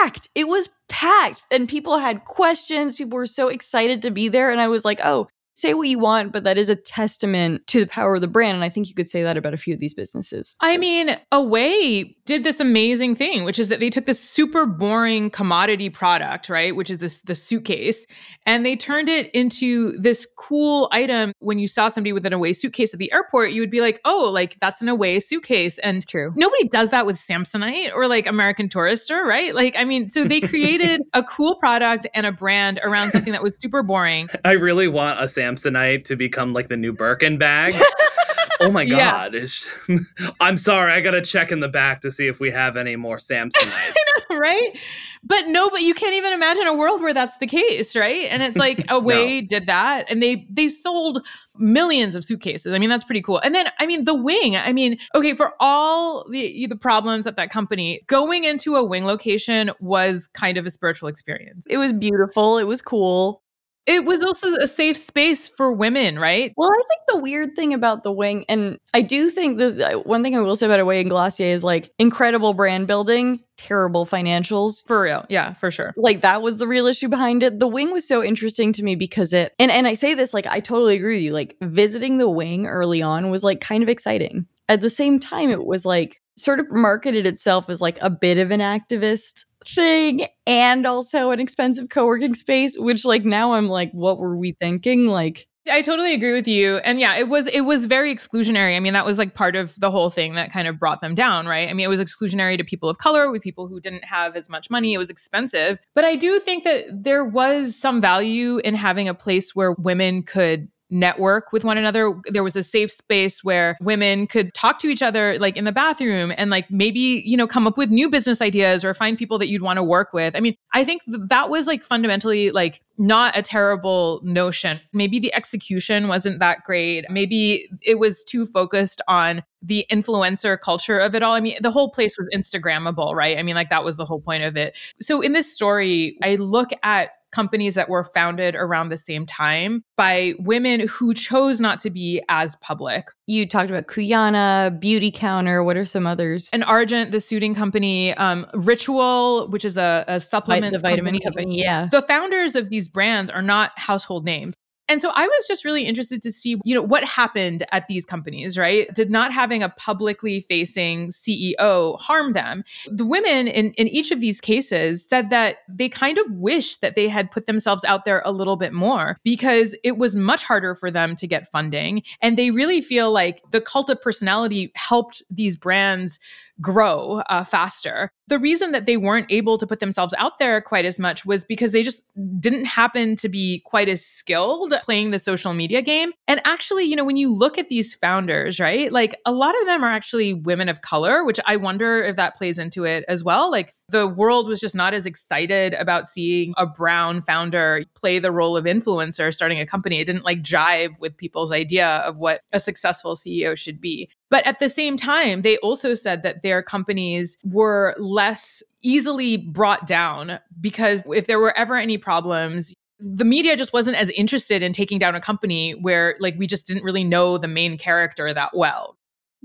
packed. 0.00 0.30
It 0.34 0.48
was 0.48 0.68
packed. 0.88 1.42
And 1.50 1.68
people 1.68 1.98
had 1.98 2.24
questions. 2.24 2.94
People 2.94 3.16
were 3.16 3.26
so 3.26 3.48
excited 3.48 4.02
to 4.02 4.10
be 4.10 4.28
there. 4.28 4.50
And 4.50 4.60
I 4.60 4.68
was 4.68 4.84
like, 4.84 5.00
oh, 5.04 5.28
say 5.56 5.72
what 5.72 5.88
you 5.88 5.98
want, 5.98 6.32
but 6.32 6.44
that 6.44 6.58
is 6.58 6.68
a 6.68 6.76
testament 6.76 7.66
to 7.66 7.80
the 7.80 7.86
power 7.86 8.16
of 8.16 8.20
the 8.20 8.28
brand. 8.28 8.54
And 8.54 8.62
I 8.62 8.68
think 8.68 8.88
you 8.88 8.94
could 8.94 9.08
say 9.08 9.22
that 9.22 9.38
about 9.38 9.54
a 9.54 9.56
few 9.56 9.72
of 9.72 9.80
these 9.80 9.94
businesses. 9.94 10.54
I 10.60 10.76
mean, 10.76 11.16
Away 11.32 12.14
did 12.26 12.44
this 12.44 12.60
amazing 12.60 13.14
thing, 13.14 13.44
which 13.44 13.58
is 13.58 13.68
that 13.70 13.80
they 13.80 13.88
took 13.88 14.04
this 14.04 14.20
super 14.20 14.66
boring 14.66 15.30
commodity 15.30 15.88
product, 15.88 16.50
right? 16.50 16.76
Which 16.76 16.90
is 16.90 16.98
this 16.98 17.22
the 17.22 17.34
suitcase, 17.34 18.06
and 18.44 18.66
they 18.66 18.76
turned 18.76 19.08
it 19.08 19.30
into 19.30 19.96
this 19.98 20.26
cool 20.36 20.90
item. 20.92 21.32
When 21.38 21.58
you 21.58 21.68
saw 21.68 21.88
somebody 21.88 22.12
with 22.12 22.26
an 22.26 22.34
Away 22.34 22.52
suitcase 22.52 22.92
at 22.92 23.00
the 23.00 23.10
airport, 23.12 23.52
you 23.52 23.62
would 23.62 23.70
be 23.70 23.80
like, 23.80 24.00
oh, 24.04 24.28
like 24.30 24.56
that's 24.58 24.82
an 24.82 24.90
Away 24.90 25.20
suitcase. 25.20 25.78
And 25.78 26.06
true. 26.06 26.32
Nobody 26.36 26.68
does 26.68 26.90
that 26.90 27.06
with 27.06 27.16
Samsonite 27.16 27.94
or 27.94 28.08
like 28.08 28.26
American 28.26 28.68
Tourister, 28.68 29.24
right? 29.24 29.54
Like, 29.54 29.74
I 29.78 29.84
mean, 29.84 30.10
so 30.10 30.24
they 30.24 30.40
created 30.42 31.00
a 31.14 31.22
cool 31.22 31.56
product 31.56 32.06
and 32.12 32.26
a 32.26 32.32
brand 32.32 32.78
around 32.82 33.12
something 33.12 33.32
that 33.32 33.42
was 33.42 33.56
super 33.58 33.82
boring. 33.82 34.28
I 34.44 34.52
really 34.52 34.88
want 34.88 35.18
a 35.18 35.24
Samsonite 35.24 35.45
Samsonite 35.46 36.04
to 36.04 36.16
become 36.16 36.52
like 36.52 36.68
the 36.68 36.76
new 36.76 36.92
Birkin 36.92 37.38
bag. 37.38 37.74
oh 38.60 38.70
my 38.70 38.84
god! 38.84 39.34
Yeah. 39.34 39.96
I'm 40.40 40.56
sorry, 40.56 40.92
I 40.92 41.00
gotta 41.00 41.22
check 41.22 41.52
in 41.52 41.60
the 41.60 41.68
back 41.68 42.00
to 42.02 42.10
see 42.10 42.26
if 42.26 42.40
we 42.40 42.50
have 42.50 42.76
any 42.76 42.96
more 42.96 43.16
Samsonites. 43.16 43.94
know, 44.30 44.38
right? 44.38 44.78
But 45.22 45.48
no, 45.48 45.70
but 45.70 45.82
you 45.82 45.94
can't 45.94 46.14
even 46.14 46.32
imagine 46.32 46.66
a 46.66 46.74
world 46.74 47.02
where 47.02 47.14
that's 47.14 47.36
the 47.38 47.46
case, 47.46 47.96
right? 47.96 48.26
And 48.30 48.42
it's 48.42 48.56
like 48.56 48.84
Away 48.88 49.38
oh, 49.38 49.40
no. 49.40 49.46
did 49.46 49.66
that, 49.66 50.06
and 50.10 50.22
they 50.22 50.46
they 50.50 50.68
sold 50.68 51.26
millions 51.56 52.14
of 52.14 52.24
suitcases. 52.24 52.72
I 52.72 52.78
mean, 52.78 52.90
that's 52.90 53.04
pretty 53.04 53.22
cool. 53.22 53.38
And 53.38 53.54
then, 53.54 53.68
I 53.78 53.86
mean, 53.86 54.04
the 54.04 54.14
wing. 54.14 54.56
I 54.56 54.72
mean, 54.72 54.98
okay, 55.14 55.34
for 55.34 55.52
all 55.60 56.28
the 56.30 56.66
the 56.66 56.76
problems 56.76 57.26
at 57.26 57.36
that 57.36 57.50
company, 57.50 58.02
going 58.06 58.44
into 58.44 58.76
a 58.76 58.84
wing 58.84 59.04
location 59.04 59.70
was 59.80 60.28
kind 60.28 60.56
of 60.56 60.66
a 60.66 60.70
spiritual 60.70 61.08
experience. 61.08 61.66
It 61.68 61.78
was 61.78 61.92
beautiful. 61.92 62.58
It 62.58 62.64
was 62.64 62.80
cool. 62.80 63.42
It 63.86 64.04
was 64.04 64.22
also 64.22 64.54
a 64.56 64.66
safe 64.66 64.96
space 64.96 65.48
for 65.48 65.72
women, 65.72 66.18
right? 66.18 66.52
Well, 66.56 66.70
I 66.70 66.82
think 66.88 67.00
the 67.08 67.18
weird 67.18 67.54
thing 67.54 67.72
about 67.72 68.02
the 68.02 68.10
wing, 68.10 68.44
and 68.48 68.78
I 68.92 69.02
do 69.02 69.30
think 69.30 69.58
that 69.58 69.80
uh, 69.80 69.98
one 70.00 70.22
thing 70.22 70.36
I 70.36 70.40
will 70.40 70.56
say 70.56 70.66
about 70.66 70.80
Away 70.80 71.00
and 71.00 71.08
Glossier 71.08 71.46
is 71.46 71.62
like 71.62 71.92
incredible 71.98 72.52
brand 72.52 72.86
building, 72.86 73.40
terrible 73.56 74.04
financials. 74.04 74.84
For 74.86 75.00
real. 75.00 75.24
Yeah, 75.28 75.54
for 75.54 75.70
sure. 75.70 75.94
Like 75.96 76.22
that 76.22 76.42
was 76.42 76.58
the 76.58 76.66
real 76.66 76.86
issue 76.86 77.08
behind 77.08 77.42
it. 77.42 77.60
The 77.60 77.68
wing 77.68 77.92
was 77.92 78.06
so 78.06 78.22
interesting 78.24 78.72
to 78.72 78.82
me 78.82 78.96
because 78.96 79.32
it, 79.32 79.54
and, 79.58 79.70
and 79.70 79.86
I 79.86 79.94
say 79.94 80.14
this 80.14 80.34
like, 80.34 80.46
I 80.46 80.60
totally 80.60 80.96
agree 80.96 81.16
with 81.16 81.22
you. 81.22 81.32
Like 81.32 81.56
visiting 81.62 82.18
the 82.18 82.28
wing 82.28 82.66
early 82.66 83.02
on 83.02 83.30
was 83.30 83.44
like 83.44 83.60
kind 83.60 83.82
of 83.82 83.88
exciting. 83.88 84.46
At 84.68 84.80
the 84.80 84.90
same 84.90 85.20
time, 85.20 85.50
it 85.50 85.64
was 85.64 85.86
like, 85.86 86.20
sort 86.38 86.60
of 86.60 86.70
marketed 86.70 87.24
itself 87.26 87.70
as 87.70 87.80
like 87.80 87.96
a 88.02 88.10
bit 88.10 88.36
of 88.36 88.50
an 88.50 88.60
activist 88.60 89.46
thing 89.66 90.26
and 90.46 90.86
also 90.86 91.30
an 91.30 91.40
expensive 91.40 91.88
co-working 91.88 92.34
space 92.34 92.78
which 92.78 93.04
like 93.04 93.24
now 93.24 93.52
i'm 93.52 93.68
like 93.68 93.90
what 93.92 94.18
were 94.18 94.36
we 94.36 94.52
thinking 94.52 95.06
like 95.06 95.46
I 95.68 95.82
totally 95.82 96.14
agree 96.14 96.32
with 96.32 96.46
you. 96.46 96.76
And 96.78 97.00
yeah, 97.00 97.16
it 97.16 97.28
was 97.28 97.48
it 97.48 97.62
was 97.62 97.86
very 97.86 98.14
exclusionary. 98.14 98.76
I 98.76 98.80
mean, 98.80 98.92
that 98.92 99.04
was 99.04 99.18
like 99.18 99.34
part 99.34 99.56
of 99.56 99.78
the 99.78 99.90
whole 99.90 100.10
thing 100.10 100.34
that 100.34 100.52
kind 100.52 100.68
of 100.68 100.78
brought 100.78 101.00
them 101.00 101.14
down, 101.14 101.46
right? 101.46 101.68
I 101.68 101.72
mean, 101.72 101.84
it 101.84 101.88
was 101.88 102.00
exclusionary 102.00 102.56
to 102.58 102.64
people 102.64 102.88
of 102.88 102.98
color, 102.98 103.30
with 103.30 103.42
people 103.42 103.66
who 103.66 103.80
didn't 103.80 104.04
have 104.04 104.36
as 104.36 104.48
much 104.48 104.70
money. 104.70 104.94
It 104.94 104.98
was 104.98 105.10
expensive. 105.10 105.78
But 105.94 106.04
I 106.04 106.16
do 106.16 106.38
think 106.38 106.64
that 106.64 106.86
there 106.90 107.24
was 107.24 107.74
some 107.74 108.00
value 108.00 108.58
in 108.58 108.74
having 108.74 109.08
a 109.08 109.14
place 109.14 109.54
where 109.54 109.72
women 109.72 110.22
could 110.22 110.68
network 110.90 111.52
with 111.52 111.64
one 111.64 111.78
another. 111.78 112.14
There 112.26 112.44
was 112.44 112.56
a 112.56 112.62
safe 112.62 112.90
space 112.90 113.42
where 113.42 113.76
women 113.80 114.26
could 114.26 114.54
talk 114.54 114.78
to 114.80 114.88
each 114.88 115.02
other, 115.02 115.38
like 115.38 115.56
in 115.56 115.64
the 115.64 115.72
bathroom, 115.72 116.32
and 116.36 116.50
like 116.50 116.70
maybe, 116.70 117.22
you 117.24 117.36
know, 117.36 117.46
come 117.46 117.66
up 117.66 117.76
with 117.76 117.90
new 117.90 118.08
business 118.08 118.40
ideas 118.40 118.84
or 118.84 118.94
find 118.94 119.18
people 119.18 119.38
that 119.38 119.48
you'd 119.48 119.62
want 119.62 119.78
to 119.78 119.82
work 119.82 120.12
with. 120.12 120.36
I 120.36 120.40
mean, 120.40 120.56
I 120.74 120.84
think 120.84 121.02
that 121.06 121.50
was 121.50 121.66
like 121.66 121.82
fundamentally 121.82 122.50
like 122.50 122.82
not 122.98 123.36
a 123.36 123.42
terrible 123.42 124.20
notion. 124.24 124.80
Maybe 124.92 125.18
the 125.18 125.34
execution 125.34 126.08
wasn't 126.08 126.38
that 126.38 126.64
great. 126.64 127.04
Maybe 127.10 127.68
it 127.82 127.98
was 127.98 128.24
too 128.24 128.46
focused 128.46 129.02
on 129.08 129.42
the 129.62 129.84
influencer 129.90 130.58
culture 130.58 130.98
of 130.98 131.14
it 131.14 131.22
all. 131.22 131.34
I 131.34 131.40
mean, 131.40 131.56
the 131.60 131.70
whole 131.70 131.90
place 131.90 132.16
was 132.16 132.28
Instagrammable, 132.34 133.14
right? 133.14 133.36
I 133.36 133.42
mean, 133.42 133.54
like 133.54 133.70
that 133.70 133.84
was 133.84 133.96
the 133.96 134.04
whole 134.04 134.20
point 134.20 134.44
of 134.44 134.56
it. 134.56 134.76
So 135.00 135.20
in 135.20 135.32
this 135.32 135.52
story, 135.52 136.18
I 136.22 136.36
look 136.36 136.70
at 136.82 137.10
companies 137.32 137.74
that 137.74 137.88
were 137.88 138.04
founded 138.04 138.54
around 138.54 138.88
the 138.88 138.98
same 138.98 139.26
time 139.26 139.84
by 139.96 140.34
women 140.38 140.80
who 140.88 141.14
chose 141.14 141.60
not 141.60 141.80
to 141.80 141.90
be 141.90 142.22
as 142.28 142.56
public. 142.56 143.08
You 143.26 143.46
talked 143.46 143.70
about 143.70 143.88
Cuyana, 143.88 144.76
Beauty 144.78 145.10
Counter. 145.10 145.62
What 145.62 145.76
are 145.76 145.84
some 145.84 146.06
others? 146.06 146.48
And 146.52 146.64
Argent, 146.64 147.10
the 147.10 147.20
suiting 147.20 147.54
company, 147.54 148.14
um, 148.14 148.46
Ritual, 148.54 149.48
which 149.48 149.64
is 149.64 149.76
a, 149.76 150.04
a 150.08 150.20
supplement, 150.20 150.72
the 150.72 150.78
vitamin 150.78 151.14
company. 151.14 151.24
company. 151.24 151.62
Yeah, 151.62 151.88
the 151.90 152.02
founders 152.02 152.54
of 152.54 152.70
these 152.70 152.88
brands 152.88 153.30
are 153.30 153.42
not 153.42 153.72
household 153.76 154.24
names. 154.24 154.54
And 154.88 155.00
so 155.00 155.10
I 155.14 155.26
was 155.26 155.46
just 155.48 155.64
really 155.64 155.82
interested 155.82 156.22
to 156.22 156.32
see, 156.32 156.56
you 156.64 156.74
know, 156.74 156.82
what 156.82 157.04
happened 157.04 157.66
at 157.72 157.86
these 157.88 158.06
companies, 158.06 158.56
right? 158.56 158.92
Did 158.94 159.10
not 159.10 159.32
having 159.32 159.62
a 159.62 159.68
publicly 159.70 160.40
facing 160.40 161.08
CEO 161.08 161.98
harm 161.98 162.32
them? 162.32 162.64
The 162.86 163.04
women 163.04 163.48
in, 163.48 163.72
in 163.72 163.88
each 163.88 164.10
of 164.10 164.20
these 164.20 164.40
cases 164.40 165.04
said 165.04 165.30
that 165.30 165.58
they 165.68 165.88
kind 165.88 166.18
of 166.18 166.36
wish 166.36 166.76
that 166.78 166.94
they 166.94 167.08
had 167.08 167.30
put 167.30 167.46
themselves 167.46 167.84
out 167.84 168.04
there 168.04 168.22
a 168.24 168.32
little 168.32 168.56
bit 168.56 168.72
more 168.72 169.18
because 169.24 169.74
it 169.82 169.98
was 169.98 170.14
much 170.14 170.44
harder 170.44 170.74
for 170.74 170.90
them 170.90 171.16
to 171.16 171.26
get 171.26 171.50
funding. 171.50 172.02
And 172.22 172.36
they 172.36 172.50
really 172.50 172.80
feel 172.80 173.10
like 173.10 173.42
the 173.50 173.60
cult 173.60 173.90
of 173.90 174.00
personality 174.00 174.72
helped 174.74 175.22
these 175.30 175.56
brands 175.56 176.20
grow 176.60 177.22
uh, 177.28 177.44
faster. 177.44 178.10
The 178.28 178.38
reason 178.38 178.72
that 178.72 178.86
they 178.86 178.96
weren't 178.96 179.30
able 179.30 179.58
to 179.58 179.66
put 179.66 179.80
themselves 179.80 180.14
out 180.18 180.38
there 180.38 180.60
quite 180.60 180.84
as 180.84 180.98
much 180.98 181.24
was 181.24 181.44
because 181.44 181.72
they 181.72 181.82
just 181.82 182.02
didn't 182.40 182.64
happen 182.64 183.14
to 183.16 183.28
be 183.28 183.62
quite 183.66 183.88
as 183.88 184.04
skilled 184.04 184.74
playing 184.82 185.10
the 185.10 185.18
social 185.18 185.52
media 185.52 185.82
game. 185.82 186.12
And 186.26 186.40
actually, 186.44 186.84
you 186.84 186.96
know, 186.96 187.04
when 187.04 187.16
you 187.16 187.32
look 187.32 187.58
at 187.58 187.68
these 187.68 187.94
founders, 187.94 188.58
right, 188.58 188.90
like 188.92 189.14
a 189.26 189.32
lot 189.32 189.58
of 189.60 189.66
them 189.66 189.84
are 189.84 189.90
actually 189.90 190.34
women 190.34 190.68
of 190.68 190.82
color, 190.82 191.24
which 191.24 191.38
I 191.46 191.56
wonder 191.56 192.02
if 192.02 192.16
that 192.16 192.34
plays 192.34 192.58
into 192.58 192.84
it 192.84 193.04
as 193.06 193.22
well. 193.22 193.50
Like 193.50 193.74
the 193.88 194.08
world 194.08 194.48
was 194.48 194.58
just 194.58 194.74
not 194.74 194.94
as 194.94 195.06
excited 195.06 195.74
about 195.74 196.08
seeing 196.08 196.52
a 196.56 196.66
brown 196.66 197.22
founder 197.22 197.84
play 197.94 198.18
the 198.18 198.32
role 198.32 198.56
of 198.56 198.64
influencer 198.64 199.32
starting 199.32 199.60
a 199.60 199.66
company. 199.66 200.00
It 200.00 200.06
didn't 200.06 200.24
like 200.24 200.42
jive 200.42 200.98
with 200.98 201.16
people's 201.16 201.52
idea 201.52 201.86
of 201.98 202.16
what 202.16 202.40
a 202.52 202.58
successful 202.58 203.14
CEO 203.14 203.56
should 203.56 203.80
be. 203.80 204.08
But 204.30 204.46
at 204.46 204.58
the 204.58 204.68
same 204.68 204.96
time, 204.96 205.42
they 205.42 205.56
also 205.58 205.94
said 205.94 206.22
that 206.22 206.42
their 206.42 206.62
companies 206.62 207.38
were 207.44 207.94
less 207.98 208.62
easily 208.82 209.36
brought 209.36 209.86
down 209.86 210.38
because 210.60 211.02
if 211.14 211.26
there 211.26 211.38
were 211.38 211.56
ever 211.56 211.76
any 211.76 211.98
problems, 211.98 212.74
the 212.98 213.24
media 213.24 213.56
just 213.56 213.72
wasn't 213.72 213.96
as 213.96 214.10
interested 214.10 214.62
in 214.62 214.72
taking 214.72 214.98
down 214.98 215.14
a 215.14 215.20
company 215.20 215.72
where 215.72 216.16
like 216.18 216.34
we 216.38 216.46
just 216.46 216.66
didn't 216.66 216.82
really 216.82 217.04
know 217.04 217.38
the 217.38 217.48
main 217.48 217.78
character 217.78 218.32
that 218.32 218.56
well. 218.56 218.95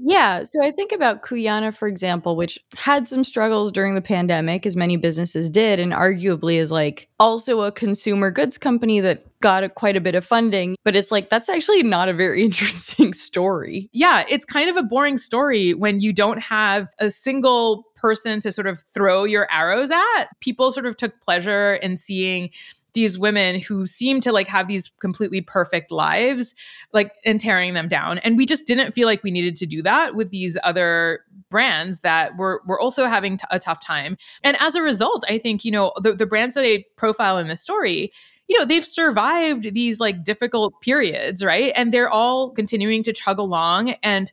Yeah. 0.04 0.44
So 0.44 0.64
I 0.64 0.72
think 0.72 0.92
about 0.92 1.22
Cuyana, 1.22 1.72
for 1.72 1.88
example, 1.88 2.36
which 2.36 2.58
had 2.76 3.08
some 3.08 3.24
struggles 3.24 3.72
during 3.72 3.94
the 3.94 4.02
pandemic, 4.02 4.66
as 4.66 4.76
many 4.76 4.98
businesses 4.98 5.50
did, 5.50 5.80
and 5.80 5.94
arguably 5.94 6.56
is 6.56 6.72
like 6.72 7.08
also 7.20 7.62
a 7.62 7.72
consumer 7.72 8.32
goods 8.32 8.58
company 8.58 9.00
that 9.00 9.28
got 9.42 9.64
a, 9.64 9.70
quite 9.70 9.96
a 9.96 10.02
bit 10.02 10.16
of 10.16 10.26
funding. 10.26 10.76
But 10.84 10.96
it's 10.96 11.12
like, 11.12 11.30
that's 11.30 11.50
actually 11.50 11.84
not 11.84 12.10
a 12.10 12.14
very 12.14 12.42
interesting 12.46 13.14
story. 13.14 13.90
Yeah. 13.94 14.26
It's 14.28 14.44
kind 14.44 14.70
of 14.72 14.76
a 14.76 14.84
boring 14.84 15.20
story 15.20 15.76
when 15.76 16.00
you 16.00 16.14
don't 16.14 16.40
have 16.40 16.88
a 16.98 17.12
single 17.12 17.86
person 17.96 18.40
to 18.40 18.52
sort 18.52 18.66
of 18.66 18.84
throw 18.96 19.24
your 19.24 19.48
arrows 19.52 19.92
at. 19.92 20.26
People 20.40 20.72
sort 20.72 20.88
of 20.88 20.98
took 20.98 21.22
pleasure 21.22 21.76
in 21.76 21.98
seeing 21.98 22.50
these 22.93 23.17
women 23.17 23.60
who 23.60 23.86
seem 23.86 24.21
to 24.21 24.32
like 24.32 24.47
have 24.47 24.67
these 24.67 24.91
completely 24.99 25.41
perfect 25.41 25.91
lives 25.91 26.54
like 26.93 27.13
and 27.25 27.39
tearing 27.39 27.73
them 27.73 27.88
down. 27.88 28.17
And 28.19 28.38
we 28.38 28.45
just 28.45 28.65
didn't 28.65 28.93
feel 28.93 29.08
like 29.08 29.23
we 29.23 29.32
needed 29.32 29.56
to 29.58 29.65
do 29.65 29.82
that 29.84 30.15
with 30.15 30.30
these 30.30 30.58
other 30.63 31.21
brands 31.49 31.99
that 31.99 32.38
were 32.38 32.62
were 32.65 32.80
also 32.80 33.06
having 33.06 33.38
t- 33.38 33.45
a 33.51 33.60
tough 33.60 33.86
time. 33.86 34.17
And 34.43 34.58
as 34.60 34.75
a 34.75 34.82
result 34.82 35.23
i 35.27 35.38
think 35.38 35.65
you 35.65 35.71
know 35.71 35.91
the, 36.01 36.13
the 36.13 36.25
brands 36.25 36.56
that 36.56 36.65
i 36.65 36.84
profile 36.95 37.38
in 37.38 37.47
the 37.47 37.56
story 37.56 38.12
you 38.47 38.60
know 38.60 38.65
they've 38.65 38.86
survived 38.86 39.73
these 39.73 39.99
like 39.99 40.23
difficult 40.23 40.73
periods 40.82 41.43
right? 41.43 41.71
And 41.75 41.93
they're 41.93 42.10
all 42.10 42.51
continuing 42.51 43.04
to 43.04 43.13
chug 43.13 43.39
along. 43.39 43.91
And 44.04 44.32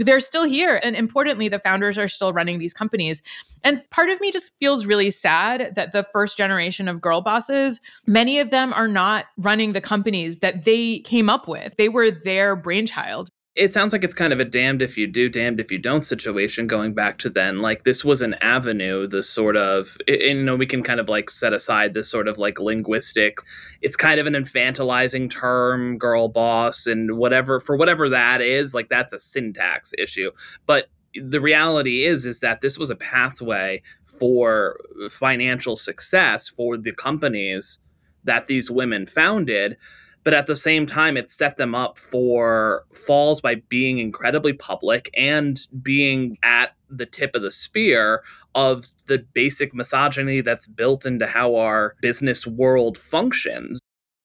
they're 0.00 0.20
still 0.20 0.44
here. 0.44 0.80
And 0.82 0.96
importantly, 0.96 1.48
the 1.48 1.58
founders 1.58 1.98
are 1.98 2.08
still 2.08 2.32
running 2.32 2.58
these 2.58 2.72
companies. 2.72 3.22
And 3.62 3.82
part 3.90 4.08
of 4.08 4.20
me 4.20 4.32
just 4.32 4.52
feels 4.58 4.86
really 4.86 5.10
sad 5.10 5.74
that 5.74 5.92
the 5.92 6.04
first 6.04 6.38
generation 6.38 6.88
of 6.88 7.00
girl 7.00 7.20
bosses, 7.20 7.80
many 8.06 8.38
of 8.40 8.50
them 8.50 8.72
are 8.72 8.88
not 8.88 9.26
running 9.36 9.72
the 9.72 9.80
companies 9.80 10.38
that 10.38 10.64
they 10.64 11.00
came 11.00 11.28
up 11.28 11.46
with. 11.46 11.76
They 11.76 11.88
were 11.88 12.10
their 12.10 12.56
brainchild 12.56 13.30
it 13.56 13.72
sounds 13.72 13.92
like 13.92 14.04
it's 14.04 14.14
kind 14.14 14.32
of 14.32 14.38
a 14.38 14.44
damned 14.44 14.80
if 14.80 14.96
you 14.96 15.08
do, 15.08 15.28
damned 15.28 15.58
if 15.58 15.72
you 15.72 15.78
don't 15.78 16.02
situation 16.02 16.68
going 16.68 16.94
back 16.94 17.18
to 17.18 17.28
then. 17.28 17.58
Like 17.58 17.82
this 17.82 18.04
was 18.04 18.22
an 18.22 18.34
avenue, 18.34 19.08
the 19.08 19.24
sort 19.24 19.56
of, 19.56 19.96
and, 20.06 20.20
you 20.20 20.44
know, 20.44 20.54
we 20.54 20.66
can 20.66 20.84
kind 20.84 21.00
of 21.00 21.08
like 21.08 21.28
set 21.28 21.52
aside 21.52 21.92
this 21.92 22.08
sort 22.08 22.28
of 22.28 22.38
like 22.38 22.60
linguistic, 22.60 23.38
it's 23.82 23.96
kind 23.96 24.20
of 24.20 24.26
an 24.26 24.34
infantilizing 24.34 25.28
term, 25.28 25.98
girl 25.98 26.28
boss, 26.28 26.86
and 26.86 27.16
whatever, 27.18 27.58
for 27.58 27.76
whatever 27.76 28.08
that 28.08 28.40
is, 28.40 28.72
like 28.72 28.88
that's 28.88 29.12
a 29.12 29.18
syntax 29.18 29.92
issue. 29.98 30.30
But 30.66 30.86
the 31.14 31.40
reality 31.40 32.04
is 32.04 32.26
is 32.26 32.38
that 32.40 32.60
this 32.60 32.78
was 32.78 32.88
a 32.88 32.96
pathway 32.96 33.82
for 34.06 34.78
financial 35.10 35.74
success 35.74 36.48
for 36.48 36.76
the 36.76 36.92
companies 36.92 37.80
that 38.22 38.46
these 38.46 38.70
women 38.70 39.06
founded 39.06 39.76
but 40.24 40.34
at 40.34 40.46
the 40.46 40.56
same 40.56 40.86
time 40.86 41.16
it 41.16 41.30
set 41.30 41.56
them 41.56 41.74
up 41.74 41.98
for 41.98 42.84
falls 42.92 43.40
by 43.40 43.56
being 43.68 43.98
incredibly 43.98 44.52
public 44.52 45.10
and 45.16 45.66
being 45.82 46.38
at 46.42 46.74
the 46.88 47.06
tip 47.06 47.34
of 47.34 47.42
the 47.42 47.52
spear 47.52 48.22
of 48.54 48.86
the 49.06 49.18
basic 49.34 49.72
misogyny 49.74 50.40
that's 50.40 50.66
built 50.66 51.06
into 51.06 51.26
how 51.26 51.54
our 51.54 51.94
business 52.00 52.46
world 52.46 52.98
functions 52.98 53.78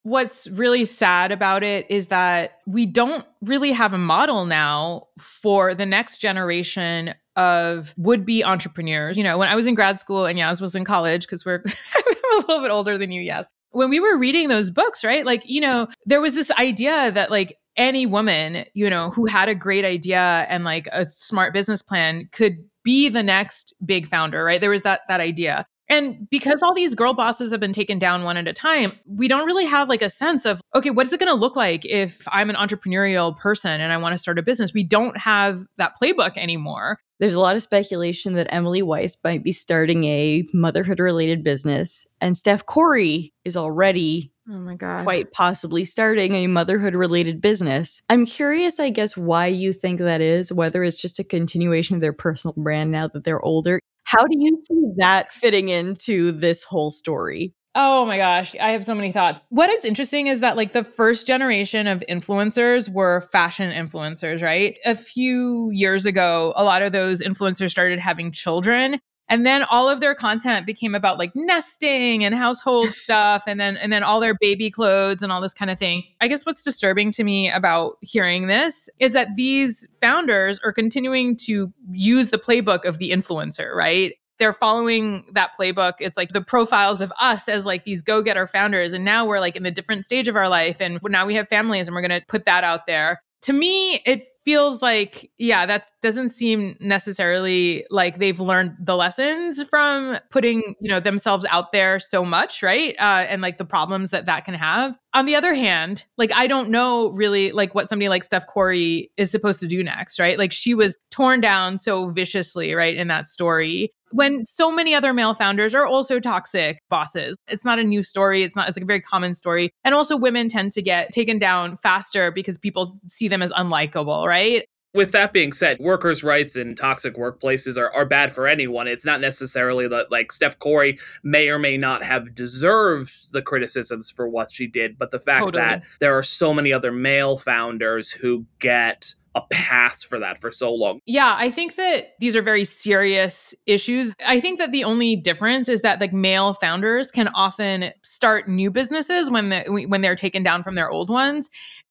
what's 0.06 0.48
really 0.50 0.86
sad 0.86 1.32
about 1.32 1.64
it 1.64 1.84
is 1.90 2.08
that 2.08 2.60
we 2.68 2.86
don't 2.86 3.26
really 3.42 3.72
have 3.72 3.92
a 3.92 3.98
model 3.98 4.46
now 4.46 5.08
for 5.20 5.74
the 5.74 5.86
next 5.86 6.20
generation 6.20 7.12
of 7.36 7.92
would 7.98 8.24
be 8.24 8.44
entrepreneurs. 8.44 9.18
You 9.18 9.24
know, 9.24 9.40
when 9.40 9.50
I 9.50 9.56
was 9.56 9.66
in 9.66 9.74
grad 9.74 10.00
school 10.00 10.28
and 10.28 10.38
Yaz 10.38 10.62
was 10.62 10.76
in 10.76 10.86
college, 10.86 11.24
because 11.24 11.44
we're 11.44 11.56
a 11.66 12.36
little 12.36 12.62
bit 12.62 12.70
older 12.70 13.00
than 13.00 13.12
you, 13.12 13.28
Yaz 13.28 13.46
when 13.76 13.90
we 13.90 14.00
were 14.00 14.18
reading 14.18 14.48
those 14.48 14.72
books, 14.72 15.04
right? 15.04 15.26
Like, 15.26 15.44
you 15.46 15.60
know, 15.60 15.88
there 16.06 16.22
was 16.22 16.34
this 16.34 16.50
idea 16.52 17.12
that 17.12 17.30
like 17.30 17.58
any 17.76 18.06
woman, 18.06 18.66
you 18.74 18.90
know, 18.90 19.10
who 19.10 19.26
had 19.26 19.50
a 19.50 19.56
great 19.56 19.84
idea 19.84 20.46
and 20.50 20.64
like 20.64 20.88
a 20.94 21.06
smart 21.06 21.54
business 21.54 21.82
plan 21.82 22.30
could 22.32 22.56
be 22.84 23.10
the 23.10 23.22
next 23.22 23.74
big 23.86 24.08
founder, 24.08 24.46
right? 24.46 24.62
There 24.62 24.70
was 24.70 24.84
that 24.84 25.02
that 25.10 25.20
idea. 25.20 25.68
And 25.90 26.28
because 26.30 26.62
all 26.64 26.74
these 26.74 26.96
girl 26.96 27.14
bosses 27.14 27.52
have 27.52 27.60
been 27.60 27.74
taken 27.74 28.00
down 28.00 28.24
one 28.24 28.38
at 28.38 28.48
a 28.48 28.54
time, 28.54 28.94
we 29.06 29.28
don't 29.28 29.46
really 29.46 29.66
have 29.66 29.90
like 29.90 30.02
a 30.02 30.10
sense 30.10 30.46
of, 30.46 30.62
okay, 30.74 30.90
what 30.90 31.06
is 31.06 31.14
it 31.14 31.20
going 31.20 31.32
to 31.32 31.40
look 31.40 31.56
like 31.56 31.86
if 31.86 32.28
I'm 32.28 32.50
an 32.50 32.56
entrepreneurial 32.56 33.38
person 33.38 33.82
and 33.82 33.94
I 33.94 33.98
want 33.98 34.14
to 34.14 34.18
start 34.18 34.40
a 34.40 34.44
business? 34.44 34.74
We 34.74 34.84
don't 34.84 35.18
have 35.18 35.64
that 35.78 35.94
playbook 36.02 36.38
anymore. 36.38 36.98
There's 37.20 37.36
a 37.36 37.40
lot 37.40 37.56
of 37.56 37.62
speculation 37.62 38.34
that 38.34 38.48
Emily 38.54 38.82
Weiss 38.82 39.16
might 39.24 39.44
be 39.44 39.54
starting 39.54 40.04
a 40.04 40.46
motherhood 40.54 41.00
related 41.00 41.44
business, 41.44 42.06
and 42.20 42.36
Steph 42.36 42.66
Korey 42.66 43.32
is 43.46 43.56
already 43.56 44.34
Oh 44.48 44.60
my 44.60 44.76
God. 44.76 45.04
Quite 45.04 45.32
possibly 45.32 45.86
starting 45.86 46.36
a 46.36 46.46
motherhood 46.46 46.94
related 46.94 47.42
business. 47.42 48.04
I'm 48.10 48.28
curious, 48.28 48.80
I 48.80 48.92
guess, 48.92 49.18
why 49.18 49.48
you 49.48 49.74
think 49.74 50.00
that 50.00 50.22
is, 50.22 50.54
whether 50.54 50.84
it's 50.84 51.02
just 51.02 51.18
a 51.18 51.24
continuation 51.24 51.96
of 51.96 52.02
their 52.02 52.14
personal 52.14 52.54
brand 52.56 52.92
now 52.92 53.08
that 53.08 53.24
they're 53.24 53.42
older. 53.42 53.80
How 54.06 54.24
do 54.26 54.38
you 54.38 54.58
see 54.58 54.92
that 54.98 55.34
fitting 55.34 55.70
into 55.70 56.32
this 56.32 56.64
whole 56.64 56.92
story? 56.92 57.54
Oh 57.78 58.06
my 58.06 58.18
gosh, 58.18 58.56
I 58.56 58.72
have 58.72 58.86
so 58.86 58.96
many 58.96 59.12
thoughts. 59.12 59.42
What 59.50 59.70
is 59.70 59.84
interesting 59.84 60.28
is 60.28 60.40
that 60.40 60.56
like 60.56 60.72
the 60.72 60.84
first 60.84 61.28
generation 61.28 61.88
of 61.88 62.02
influencers 62.10 62.90
were 62.90 63.22
fashion 63.34 63.70
influencers, 63.72 64.42
right? 64.42 64.78
A 64.86 64.96
few 64.96 65.70
years 65.74 66.06
ago, 66.06 66.54
a 66.56 66.64
lot 66.64 66.84
of 66.84 66.94
those 66.94 67.22
influencers 67.22 67.72
started 67.72 68.00
having 68.00 68.32
children 68.32 69.00
and 69.28 69.46
then 69.46 69.64
all 69.64 69.90
of 69.90 70.00
their 70.02 70.14
content 70.14 70.66
became 70.66 70.94
about 70.94 71.18
like 71.18 71.36
nesting 71.36 72.24
and 72.24 72.36
household 72.36 72.90
stuff 72.94 73.44
and 73.48 73.60
then 73.60 73.78
and 73.78 73.92
then 73.92 74.04
all 74.04 74.20
their 74.20 74.36
baby 74.40 74.70
clothes 74.70 75.24
and 75.24 75.32
all 75.32 75.42
this 75.42 75.54
kind 75.54 75.72
of 75.72 75.80
thing. 75.80 76.04
I 76.22 76.28
guess 76.28 76.46
what's 76.46 76.64
disturbing 76.64 77.12
to 77.12 77.24
me 77.24 77.50
about 77.50 77.98
hearing 78.02 78.48
this 78.48 78.90
is 79.00 79.14
that 79.14 79.36
these 79.36 79.88
founders 80.02 80.60
are 80.60 80.72
continuing 80.72 81.36
to 81.38 81.74
use 81.92 82.30
the 82.30 82.38
playbook 82.38 82.86
of 82.86 83.00
the 83.00 83.12
influencer 83.12 83.74
right? 83.74 84.14
They're 84.38 84.54
following 84.54 85.26
that 85.34 85.52
playbook. 85.58 85.94
It's 86.00 86.18
like 86.18 86.34
the 86.34 86.42
profiles 86.42 87.00
of 87.00 87.12
us 87.22 87.48
as 87.48 87.66
like 87.66 87.86
these 87.86 88.02
go-getter 88.02 88.48
founders 88.48 88.94
and 88.94 89.06
now 89.06 89.26
we're 89.26 89.40
like 89.40 89.56
in 89.56 89.66
a 89.66 89.72
different 89.72 90.06
stage 90.06 90.28
of 90.28 90.36
our 90.36 90.50
life 90.50 90.82
and 90.82 91.00
now 91.04 91.26
we 91.26 91.36
have 91.36 91.48
families 91.48 91.88
and 91.88 91.96
we're 91.96 92.02
going 92.02 92.20
to 92.20 92.26
put 92.28 92.46
that 92.46 92.64
out 92.64 92.86
there. 92.86 93.22
To 93.44 93.54
me 93.54 94.02
it 94.06 94.28
feels 94.46 94.82
like 94.82 95.30
yeah 95.38 95.66
that 95.66 95.90
doesn't 96.02 96.30
seem 96.30 96.78
necessarily 96.80 97.86
like 97.90 98.20
they've 98.20 98.40
learned 98.40 98.74
the 98.80 98.96
lessons 98.96 99.64
from 99.64 100.18
putting 100.30 100.76
you 100.80 100.90
know 100.90 101.00
themselves 101.00 101.46
out 101.50 101.72
there 101.72 102.00
so 102.00 102.24
much 102.24 102.62
right? 102.62 102.96
Uh, 103.00 103.26
and 103.28 103.42
like 103.42 103.58
the 103.58 103.66
problems 103.66 104.12
that 104.12 104.26
that 104.26 104.46
can 104.46 104.54
have 104.54 104.98
on 105.16 105.26
the 105.26 105.36
other 105.36 105.54
hand, 105.54 106.04
like 106.18 106.32
I 106.36 106.46
don't 106.46 106.70
know 106.70 107.10
really 107.12 107.52
like 107.54 107.74
what 107.74 107.88
somebody 107.88 108.10
like 108.10 108.24
Steph 108.24 108.46
Korey 108.48 109.10
is 109.16 109.32
supposed 109.32 109.62
to 109.62 109.68
do 109.68 109.82
next, 109.82 110.20
right? 110.20 110.38
Like 110.38 110.52
she 110.52 110.76
was 110.76 111.00
torn 111.10 111.40
down 111.40 111.78
so 111.78 112.10
viciously, 112.10 112.74
right, 112.74 112.96
in 112.96 113.08
that 113.08 113.26
story. 113.26 113.94
When 114.12 114.46
so 114.46 114.72
many 114.72 114.94
other 114.94 115.14
male 115.14 115.34
founders 115.34 115.74
are 115.74 115.86
also 115.86 116.20
toxic 116.20 116.80
bosses. 116.90 117.38
It's 117.48 117.64
not 117.64 117.80
a 117.80 117.84
new 117.84 118.04
story. 118.04 118.44
It's 118.44 118.56
not, 118.56 118.68
it's 118.68 118.78
like 118.78 118.84
a 118.84 118.88
very 118.88 119.02
common 119.02 119.34
story. 119.34 119.72
And 119.86 119.96
also 119.96 120.18
women 120.18 120.50
tend 120.50 120.74
to 120.74 120.82
get 120.82 121.12
taken 121.12 121.40
down 121.40 121.78
faster 121.78 122.30
because 122.30 122.58
people 122.58 123.00
see 123.08 123.30
them 123.30 123.42
as 123.42 123.54
unlikable, 123.54 124.28
right? 124.28 124.66
With 124.96 125.12
that 125.12 125.34
being 125.34 125.52
said, 125.52 125.78
workers' 125.80 126.24
rights 126.24 126.56
in 126.56 126.74
toxic 126.74 127.18
workplaces 127.18 127.78
are, 127.78 127.92
are 127.92 128.06
bad 128.06 128.32
for 128.32 128.48
anyone. 128.48 128.88
It's 128.88 129.04
not 129.06 129.20
necessarily 129.20 129.88
that 129.90 130.10
like 130.10 130.32
Steph 130.32 130.58
Korey 130.58 131.00
may 131.22 131.50
or 131.50 131.60
may 131.60 131.78
not 131.78 132.02
have 132.02 132.34
deserved 132.34 133.34
the 133.34 133.42
criticisms 133.42 134.10
for 134.10 134.28
what 134.30 134.52
she 134.52 134.68
did, 134.68 134.98
but 134.98 135.12
the 135.12 135.20
fact 135.20 135.46
totally. 135.46 135.62
that 135.62 135.86
there 136.00 136.18
are 136.18 136.24
so 136.24 136.54
many 136.54 136.72
other 136.72 136.94
male 136.94 137.38
founders 137.38 138.10
who 138.10 138.46
get 138.60 139.14
a 139.36 139.42
pass 139.52 140.02
for 140.02 140.18
that 140.20 140.40
for 140.40 140.50
so 140.50 140.74
long. 140.74 141.00
Yeah, 141.06 141.36
I 141.38 141.52
think 141.52 141.76
that 141.76 142.14
these 142.20 142.36
are 142.38 142.42
very 142.42 142.64
serious 142.64 143.54
issues. 143.66 144.14
I 144.26 144.40
think 144.40 144.60
that 144.60 144.72
the 144.72 144.86
only 144.86 145.18
difference 145.18 145.68
is 145.68 145.82
that 145.82 146.00
like 146.00 146.14
male 146.14 146.54
founders 146.54 147.12
can 147.12 147.28
often 147.28 147.92
start 148.02 148.48
new 148.48 148.72
businesses 148.72 149.30
when 149.30 149.50
the, 149.50 149.86
when 149.90 150.02
they're 150.02 150.16
taken 150.16 150.42
down 150.42 150.64
from 150.64 150.76
their 150.76 150.90
old 150.90 151.10
ones 151.10 151.50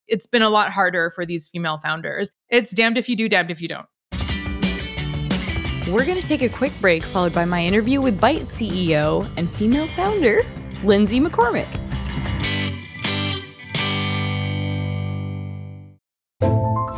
it's 0.08 0.26
been 0.26 0.42
a 0.42 0.50
lot 0.50 0.70
harder 0.70 1.10
for 1.10 1.24
these 1.24 1.48
female 1.48 1.78
founders. 1.78 2.30
It's 2.48 2.70
damned 2.70 2.98
if 2.98 3.08
you 3.08 3.16
do, 3.16 3.28
damned 3.28 3.50
if 3.50 3.60
you 3.60 3.68
don't. 3.68 3.86
We're 5.88 6.06
going 6.06 6.20
to 6.20 6.26
take 6.26 6.42
a 6.42 6.48
quick 6.48 6.72
break, 6.80 7.02
followed 7.02 7.34
by 7.34 7.44
my 7.44 7.62
interview 7.62 8.00
with 8.00 8.18
Bite 8.18 8.42
CEO 8.42 9.30
and 9.36 9.50
female 9.54 9.88
founder, 9.88 10.40
Lindsay 10.82 11.20
McCormick. 11.20 11.68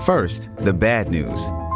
First, 0.05 0.55
the 0.59 0.73
bad 0.73 1.11
news. 1.11 1.49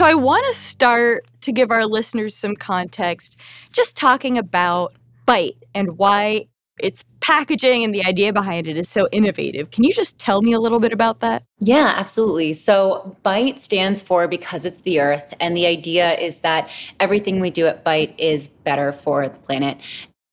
So 0.00 0.06
I 0.06 0.14
want 0.14 0.46
to 0.48 0.54
start 0.54 1.26
to 1.42 1.52
give 1.52 1.70
our 1.70 1.84
listeners 1.84 2.34
some 2.34 2.56
context, 2.56 3.36
just 3.70 3.96
talking 3.96 4.38
about 4.38 4.94
Bite 5.26 5.58
and 5.74 5.98
why 5.98 6.46
its 6.78 7.04
packaging 7.20 7.84
and 7.84 7.94
the 7.94 8.02
idea 8.06 8.32
behind 8.32 8.66
it 8.66 8.78
is 8.78 8.88
so 8.88 9.08
innovative. 9.12 9.70
Can 9.72 9.84
you 9.84 9.92
just 9.92 10.18
tell 10.18 10.40
me 10.40 10.54
a 10.54 10.58
little 10.58 10.80
bit 10.80 10.94
about 10.94 11.20
that? 11.20 11.42
Yeah, 11.58 11.92
absolutely. 11.98 12.54
So, 12.54 13.14
BITE 13.22 13.60
stands 13.60 14.00
for 14.00 14.26
because 14.26 14.64
it's 14.64 14.80
the 14.80 15.00
earth. 15.00 15.34
And 15.38 15.54
the 15.54 15.66
idea 15.66 16.18
is 16.18 16.36
that 16.36 16.70
everything 16.98 17.38
we 17.38 17.50
do 17.50 17.66
at 17.66 17.84
BITE 17.84 18.18
is 18.18 18.48
better 18.48 18.92
for 18.92 19.28
the 19.28 19.36
planet. 19.36 19.76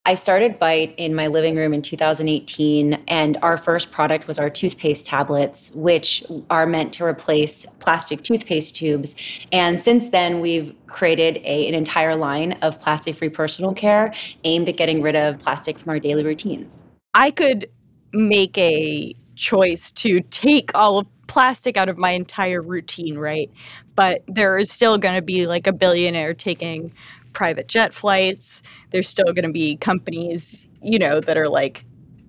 I 0.08 0.14
started 0.14 0.58
Bite 0.58 0.96
in 0.96 1.14
my 1.14 1.28
living 1.28 1.58
room 1.58 1.74
in 1.74 1.82
2018, 1.82 2.94
and 3.10 3.38
our 3.42 3.58
first 3.58 3.92
product 3.92 4.26
was 4.26 4.40
our 4.40 4.50
toothpaste 4.50 5.06
tablets, 5.06 5.70
which 5.76 6.24
are 6.50 6.66
meant 6.66 6.94
to 6.94 7.04
replace 7.04 7.66
plastic 7.80 8.24
toothpaste 8.24 8.74
tubes. 8.74 9.18
And 9.52 9.82
since 9.82 10.08
then, 10.08 10.40
we've 10.40 10.74
created 10.88 11.42
a, 11.44 11.68
an 11.68 11.74
entire 11.74 12.16
line 12.16 12.54
of 12.62 12.80
plastic 12.80 13.18
free 13.18 13.28
personal 13.28 13.74
care 13.74 14.14
aimed 14.46 14.70
at 14.70 14.78
getting 14.78 15.02
rid 15.02 15.18
of 15.18 15.40
plastic 15.40 15.78
from 15.78 15.90
our 15.90 16.00
daily 16.00 16.24
routines. 16.24 16.86
I 17.14 17.30
could 17.30 17.68
make 18.14 18.58
a 18.58 19.14
choice 19.36 19.92
to 19.92 20.22
take 20.22 20.72
all 20.74 21.00
of 21.00 21.08
plastic 21.28 21.76
out 21.76 21.90
of 21.90 21.98
my 21.98 22.12
entire 22.12 22.62
routine, 22.62 23.18
right? 23.18 23.52
But 23.96 24.24
there 24.30 24.58
is 24.58 24.72
still 24.72 24.98
going 24.98 25.16
to 25.16 25.22
be 25.22 25.48
like 25.48 25.68
a 25.68 25.74
billionaire 25.74 26.34
taking 26.34 26.94
private 27.34 27.68
jet 27.68 27.94
flights. 27.94 28.62
There's 28.92 29.08
still 29.08 29.34
going 29.34 29.44
to 29.44 29.52
be 29.52 29.78
companies, 29.78 30.68
you 30.82 31.00
know, 31.00 31.20
that 31.20 31.38
are 31.38 31.50
like 31.50 31.86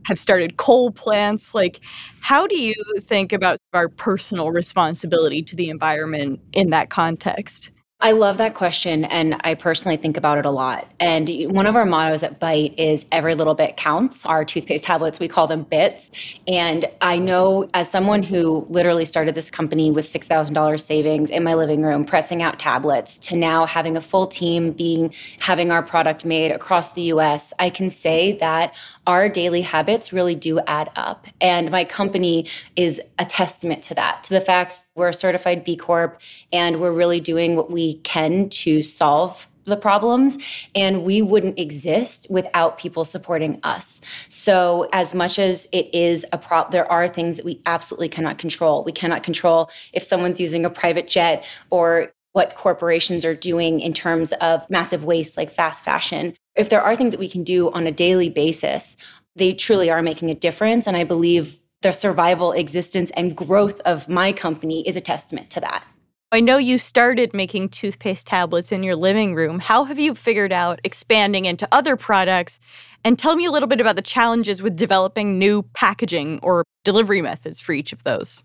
have 0.06 0.18
started 0.18 0.56
coal 0.56 0.90
plants. 0.90 1.54
Like, 1.54 1.80
how 2.20 2.46
do 2.46 2.58
you 2.58 2.74
think 3.00 3.32
about 3.32 3.58
our 3.74 3.88
personal 3.88 4.50
responsibility 4.50 5.42
to 5.42 5.54
the 5.54 5.68
environment 5.68 6.40
in 6.52 6.70
that 6.70 6.88
context? 6.88 7.70
I 8.00 8.12
love 8.12 8.38
that 8.38 8.54
question. 8.54 9.04
And 9.06 9.40
I 9.40 9.54
personally 9.54 9.96
think 9.96 10.16
about 10.16 10.38
it 10.38 10.46
a 10.46 10.52
lot. 10.52 10.88
And 11.00 11.28
one 11.50 11.66
of 11.66 11.74
our 11.74 11.84
mottos 11.84 12.22
at 12.22 12.38
Bite 12.38 12.78
is 12.78 13.06
every 13.10 13.34
little 13.34 13.56
bit 13.56 13.76
counts. 13.76 14.24
Our 14.24 14.44
toothpaste 14.44 14.84
tablets, 14.84 15.18
we 15.18 15.26
call 15.26 15.48
them 15.48 15.64
bits. 15.64 16.12
And 16.46 16.84
I 17.00 17.18
know 17.18 17.68
as 17.74 17.90
someone 17.90 18.22
who 18.22 18.64
literally 18.68 19.04
started 19.04 19.34
this 19.34 19.50
company 19.50 19.90
with 19.90 20.06
$6,000 20.06 20.80
savings 20.80 21.28
in 21.28 21.42
my 21.42 21.54
living 21.54 21.82
room, 21.82 22.04
pressing 22.04 22.40
out 22.40 22.60
tablets, 22.60 23.18
to 23.18 23.36
now 23.36 23.66
having 23.66 23.96
a 23.96 24.00
full 24.00 24.28
team 24.28 24.70
being 24.70 25.12
having 25.40 25.72
our 25.72 25.82
product 25.82 26.24
made 26.24 26.52
across 26.52 26.92
the 26.92 27.02
US, 27.02 27.52
I 27.58 27.68
can 27.68 27.90
say 27.90 28.38
that 28.38 28.74
our 29.08 29.28
daily 29.28 29.62
habits 29.62 30.12
really 30.12 30.34
do 30.34 30.60
add 30.60 30.90
up. 30.94 31.26
And 31.40 31.70
my 31.70 31.84
company 31.84 32.46
is 32.76 33.00
a 33.18 33.24
testament 33.24 33.82
to 33.84 33.94
that, 33.94 34.22
to 34.24 34.34
the 34.34 34.40
fact 34.40 34.80
we're 34.94 35.08
a 35.08 35.14
certified 35.14 35.64
B 35.64 35.76
Corp 35.76 36.20
and 36.52 36.78
we're 36.78 36.92
really 36.92 37.18
doing 37.18 37.56
what 37.56 37.70
we 37.70 37.94
can 38.00 38.50
to 38.50 38.82
solve 38.82 39.46
the 39.64 39.78
problems. 39.78 40.36
And 40.74 41.04
we 41.04 41.22
wouldn't 41.22 41.58
exist 41.58 42.26
without 42.30 42.78
people 42.78 43.04
supporting 43.04 43.60
us. 43.62 44.00
So 44.28 44.88
as 44.92 45.14
much 45.14 45.38
as 45.38 45.66
it 45.72 45.94
is 45.94 46.26
a 46.32 46.38
prop 46.38 46.70
there 46.70 46.90
are 46.90 47.08
things 47.08 47.36
that 47.38 47.46
we 47.46 47.62
absolutely 47.64 48.10
cannot 48.10 48.36
control. 48.36 48.84
We 48.84 48.92
cannot 48.92 49.22
control 49.22 49.70
if 49.94 50.02
someone's 50.02 50.38
using 50.38 50.66
a 50.66 50.70
private 50.70 51.08
jet 51.08 51.44
or 51.70 52.12
what 52.38 52.54
corporations 52.54 53.24
are 53.24 53.34
doing 53.34 53.80
in 53.80 53.92
terms 53.92 54.32
of 54.34 54.64
massive 54.70 55.04
waste 55.04 55.36
like 55.36 55.50
fast 55.52 55.84
fashion 55.84 56.34
if 56.58 56.68
there 56.68 56.82
are 56.82 56.96
things 56.96 57.12
that 57.12 57.20
we 57.20 57.28
can 57.28 57.44
do 57.44 57.70
on 57.70 57.86
a 57.86 57.92
daily 57.92 58.28
basis, 58.28 58.96
they 59.36 59.54
truly 59.54 59.90
are 59.90 60.02
making 60.02 60.28
a 60.28 60.34
difference. 60.34 60.86
And 60.86 60.96
I 60.96 61.04
believe 61.04 61.58
the 61.80 61.92
survival, 61.92 62.52
existence, 62.52 63.12
and 63.12 63.36
growth 63.36 63.80
of 63.82 64.08
my 64.08 64.32
company 64.32 64.86
is 64.86 64.96
a 64.96 65.00
testament 65.00 65.50
to 65.50 65.60
that. 65.60 65.84
I 66.30 66.40
know 66.40 66.58
you 66.58 66.76
started 66.76 67.32
making 67.32 67.70
toothpaste 67.70 68.26
tablets 68.26 68.72
in 68.72 68.82
your 68.82 68.96
living 68.96 69.34
room. 69.34 69.60
How 69.60 69.84
have 69.84 69.98
you 69.98 70.14
figured 70.14 70.52
out 70.52 70.80
expanding 70.84 71.46
into 71.46 71.66
other 71.72 71.96
products? 71.96 72.58
And 73.04 73.18
tell 73.18 73.36
me 73.36 73.46
a 73.46 73.50
little 73.50 73.68
bit 73.68 73.80
about 73.80 73.96
the 73.96 74.02
challenges 74.02 74.60
with 74.60 74.76
developing 74.76 75.38
new 75.38 75.62
packaging 75.74 76.40
or 76.42 76.64
delivery 76.84 77.22
methods 77.22 77.60
for 77.60 77.72
each 77.72 77.92
of 77.92 78.02
those. 78.02 78.44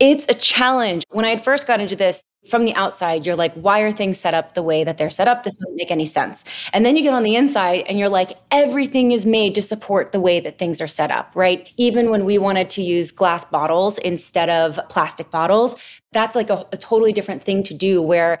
It's 0.00 0.24
a 0.30 0.34
challenge. 0.34 1.04
When 1.10 1.26
I 1.26 1.28
had 1.28 1.44
first 1.44 1.66
got 1.66 1.80
into 1.80 1.94
this, 1.94 2.22
from 2.48 2.64
the 2.64 2.74
outside, 2.74 3.26
you're 3.26 3.36
like, 3.36 3.52
why 3.54 3.80
are 3.80 3.92
things 3.92 4.18
set 4.18 4.32
up 4.32 4.54
the 4.54 4.62
way 4.62 4.82
that 4.82 4.96
they're 4.96 5.10
set 5.10 5.28
up? 5.28 5.44
This 5.44 5.54
doesn't 5.54 5.76
make 5.76 5.90
any 5.90 6.06
sense. 6.06 6.44
And 6.72 6.86
then 6.86 6.96
you 6.96 7.02
get 7.02 7.12
on 7.12 7.22
the 7.22 7.36
inside 7.36 7.84
and 7.86 7.98
you're 7.98 8.08
like, 8.08 8.38
everything 8.50 9.12
is 9.12 9.26
made 9.26 9.54
to 9.56 9.62
support 9.62 10.12
the 10.12 10.20
way 10.20 10.40
that 10.40 10.58
things 10.58 10.80
are 10.80 10.88
set 10.88 11.10
up, 11.10 11.32
right? 11.34 11.70
Even 11.76 12.10
when 12.10 12.24
we 12.24 12.38
wanted 12.38 12.70
to 12.70 12.82
use 12.82 13.10
glass 13.10 13.44
bottles 13.44 13.98
instead 13.98 14.48
of 14.48 14.80
plastic 14.88 15.30
bottles, 15.30 15.76
that's 16.12 16.34
like 16.34 16.48
a, 16.48 16.66
a 16.72 16.78
totally 16.78 17.12
different 17.12 17.42
thing 17.42 17.62
to 17.64 17.74
do 17.74 18.00
where 18.00 18.40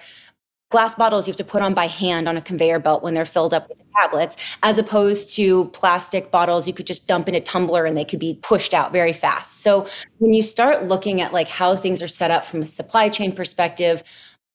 glass 0.70 0.94
bottles 0.94 1.26
you 1.26 1.32
have 1.32 1.36
to 1.36 1.44
put 1.44 1.62
on 1.62 1.74
by 1.74 1.86
hand 1.86 2.28
on 2.28 2.36
a 2.36 2.40
conveyor 2.40 2.78
belt 2.78 3.02
when 3.02 3.12
they're 3.12 3.24
filled 3.24 3.52
up 3.52 3.68
with 3.68 3.78
the 3.78 3.84
tablets, 3.96 4.36
as 4.62 4.78
opposed 4.78 5.34
to 5.34 5.66
plastic 5.66 6.30
bottles 6.30 6.66
you 6.66 6.72
could 6.72 6.86
just 6.86 7.06
dump 7.08 7.28
in 7.28 7.34
a 7.34 7.40
tumbler 7.40 7.84
and 7.84 7.96
they 7.96 8.04
could 8.04 8.20
be 8.20 8.38
pushed 8.42 8.72
out 8.72 8.92
very 8.92 9.12
fast. 9.12 9.62
So 9.62 9.88
when 10.18 10.32
you 10.32 10.42
start 10.42 10.86
looking 10.86 11.20
at 11.20 11.32
like 11.32 11.48
how 11.48 11.76
things 11.76 12.00
are 12.00 12.08
set 12.08 12.30
up 12.30 12.44
from 12.44 12.62
a 12.62 12.66
supply 12.66 13.08
chain 13.08 13.34
perspective, 13.34 14.02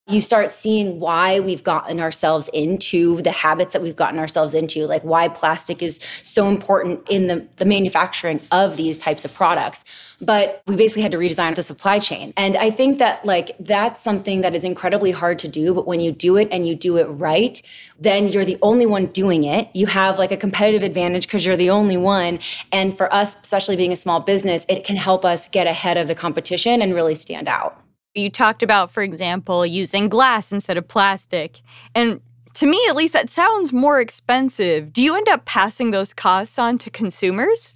you 0.07 0.21
start 0.21 0.51
seeing 0.51 0.99
why 0.99 1.39
we've 1.39 1.63
gotten 1.63 1.99
ourselves 1.99 2.47
into 2.49 3.23
the 3.23 3.31
habits 3.31 3.73
that 3.73 3.81
we've 3.81 3.95
gotten 3.95 4.19
ourselves 4.19 4.53
into, 4.53 4.85
like 4.85 5.01
why 5.01 5.27
plastic 5.27 5.81
is 5.81 5.99
so 6.21 6.47
important 6.47 7.01
in 7.09 7.25
the, 7.25 7.47
the 7.57 7.65
manufacturing 7.65 8.39
of 8.51 8.77
these 8.77 8.99
types 8.99 9.25
of 9.25 9.33
products. 9.33 9.83
But 10.21 10.61
we 10.67 10.75
basically 10.75 11.01
had 11.01 11.11
to 11.11 11.17
redesign 11.17 11.55
the 11.55 11.63
supply 11.63 11.97
chain. 11.97 12.33
And 12.37 12.55
I 12.55 12.69
think 12.69 12.99
that 12.99 13.25
like 13.25 13.55
that's 13.59 13.99
something 13.99 14.41
that 14.41 14.53
is 14.53 14.63
incredibly 14.63 15.09
hard 15.09 15.39
to 15.39 15.47
do. 15.47 15.73
But 15.73 15.87
when 15.87 15.99
you 15.99 16.11
do 16.11 16.37
it 16.37 16.49
and 16.51 16.67
you 16.67 16.75
do 16.75 16.97
it 16.97 17.05
right, 17.05 17.59
then 17.99 18.27
you're 18.27 18.45
the 18.45 18.59
only 18.61 18.85
one 18.85 19.07
doing 19.07 19.43
it. 19.43 19.69
You 19.73 19.87
have 19.87 20.19
like 20.19 20.31
a 20.31 20.37
competitive 20.37 20.83
advantage 20.83 21.25
because 21.25 21.43
you're 21.43 21.57
the 21.57 21.71
only 21.71 21.97
one. 21.97 22.39
And 22.71 22.95
for 22.95 23.11
us, 23.11 23.37
especially 23.41 23.75
being 23.75 23.91
a 23.91 23.95
small 23.95 24.19
business, 24.19 24.67
it 24.69 24.83
can 24.83 24.97
help 24.97 25.25
us 25.25 25.47
get 25.47 25.65
ahead 25.65 25.97
of 25.97 26.07
the 26.07 26.15
competition 26.15 26.83
and 26.83 26.93
really 26.93 27.15
stand 27.15 27.47
out. 27.47 27.81
You 28.15 28.29
talked 28.29 28.63
about, 28.63 28.91
for 28.91 29.03
example, 29.03 29.65
using 29.65 30.07
glass 30.09 30.51
instead 30.51 30.77
of 30.77 30.87
plastic. 30.87 31.61
And 31.93 32.21
To 32.55 32.65
me, 32.65 32.79
at 32.89 32.95
least, 32.95 33.11
that 33.13 33.29
sounds 33.29 33.73
more 33.73 33.99
expensive. 33.99 34.93
Do 34.93 35.03
you 35.03 35.15
end 35.15 35.27
up 35.27 35.43
passing 35.43 35.91
those 35.91 36.13
costs 36.13 36.57
on 36.57 36.77
to 36.79 36.89
consumers? 36.89 37.75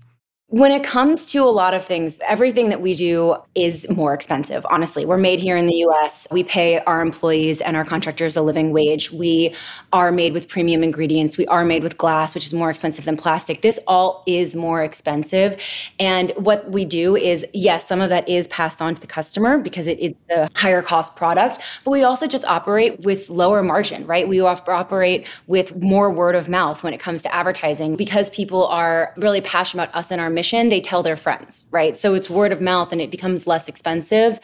When 0.52 0.72
it 0.72 0.84
comes 0.84 1.28
to 1.28 1.44
a 1.44 1.52
lot 1.52 1.76
of 1.76 1.86
things, 1.86 2.20
everything 2.28 2.70
that 2.70 2.82
we 2.82 2.96
do 2.96 3.36
is 3.54 3.88
more 3.88 4.16
expensive. 4.16 4.66
Honestly, 4.72 5.06
we're 5.06 5.16
made 5.16 5.40
here 5.40 5.56
in 5.56 5.68
the 5.68 5.76
US. 5.86 6.28
We 6.32 6.44
pay 6.44 6.80
our 6.80 7.02
employees 7.02 7.62
and 7.62 7.78
our 7.78 7.86
contractors 7.86 8.36
a 8.36 8.42
living 8.42 8.72
wage. 8.72 9.12
We 9.12 9.54
are 9.94 10.12
made 10.12 10.34
with 10.34 10.48
premium 10.48 10.82
ingredients. 10.84 11.38
We 11.38 11.46
are 11.48 11.64
made 11.64 11.84
with 11.84 12.00
glass, 12.00 12.34
which 12.34 12.48
is 12.48 12.54
more 12.54 12.72
expensive 12.72 13.06
than 13.06 13.16
plastic. 13.16 13.62
This 13.62 13.80
all 13.86 14.24
is 14.26 14.56
more 14.56 14.82
expensive. 14.82 15.56
And 16.00 16.32
what 16.32 16.72
we 16.72 16.84
do 16.84 17.16
is, 17.16 17.46
yes, 17.54 17.88
some 17.88 18.02
of 18.02 18.10
that 18.10 18.28
is 18.28 18.48
passed 18.48 18.82
on 18.82 18.96
to 18.96 19.02
the 19.02 19.06
customer 19.06 19.60
because 19.60 19.86
it, 19.86 20.00
it's 20.02 20.24
a 20.32 20.50
higher 20.56 20.82
cost 20.82 21.16
product, 21.16 21.60
but 21.86 21.92
we 21.92 22.02
also 22.02 22.26
just 22.26 22.46
operate 22.46 23.02
with 23.02 23.30
lower 23.30 23.62
margin, 23.62 24.04
right? 24.08 24.28
We 24.28 24.40
operate 24.40 25.28
with 25.46 25.76
more 25.76 26.10
word 26.10 26.34
of 26.34 26.50
mouth 26.50 26.82
when 26.82 26.96
it 26.96 27.00
comes 27.00 27.22
to 27.22 27.36
advertising 27.36 27.98
because 27.98 28.32
people 28.32 28.66
are 28.66 29.14
really 29.16 29.42
passionate 29.42 29.84
about 29.84 29.96
us 29.96 30.10
and 30.10 30.20
our 30.20 30.39
mission, 30.40 30.70
they 30.70 30.80
tell 30.80 31.04
their 31.04 31.18
friends, 31.18 31.66
right? 31.70 31.98
So 31.98 32.14
it's 32.14 32.30
word 32.30 32.54
of 32.54 32.62
mouth 32.62 32.94
and 32.94 33.02
it 33.02 33.12
becomes 33.12 33.46
less 33.46 33.68
expensive. 33.68 34.40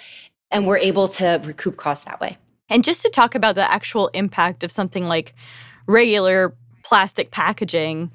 And 0.52 0.68
we're 0.68 0.78
able 0.92 1.08
to 1.20 1.40
recoup 1.46 1.78
costs 1.78 2.04
that 2.04 2.20
way. 2.20 2.38
And 2.68 2.84
just 2.84 3.02
to 3.04 3.10
talk 3.10 3.34
about 3.34 3.56
the 3.56 3.72
actual 3.72 4.10
impact 4.10 4.64
of 4.66 4.72
something 4.72 5.06
like 5.08 5.34
regular 5.88 6.54
plastic 6.84 7.32
packaging, 7.32 8.12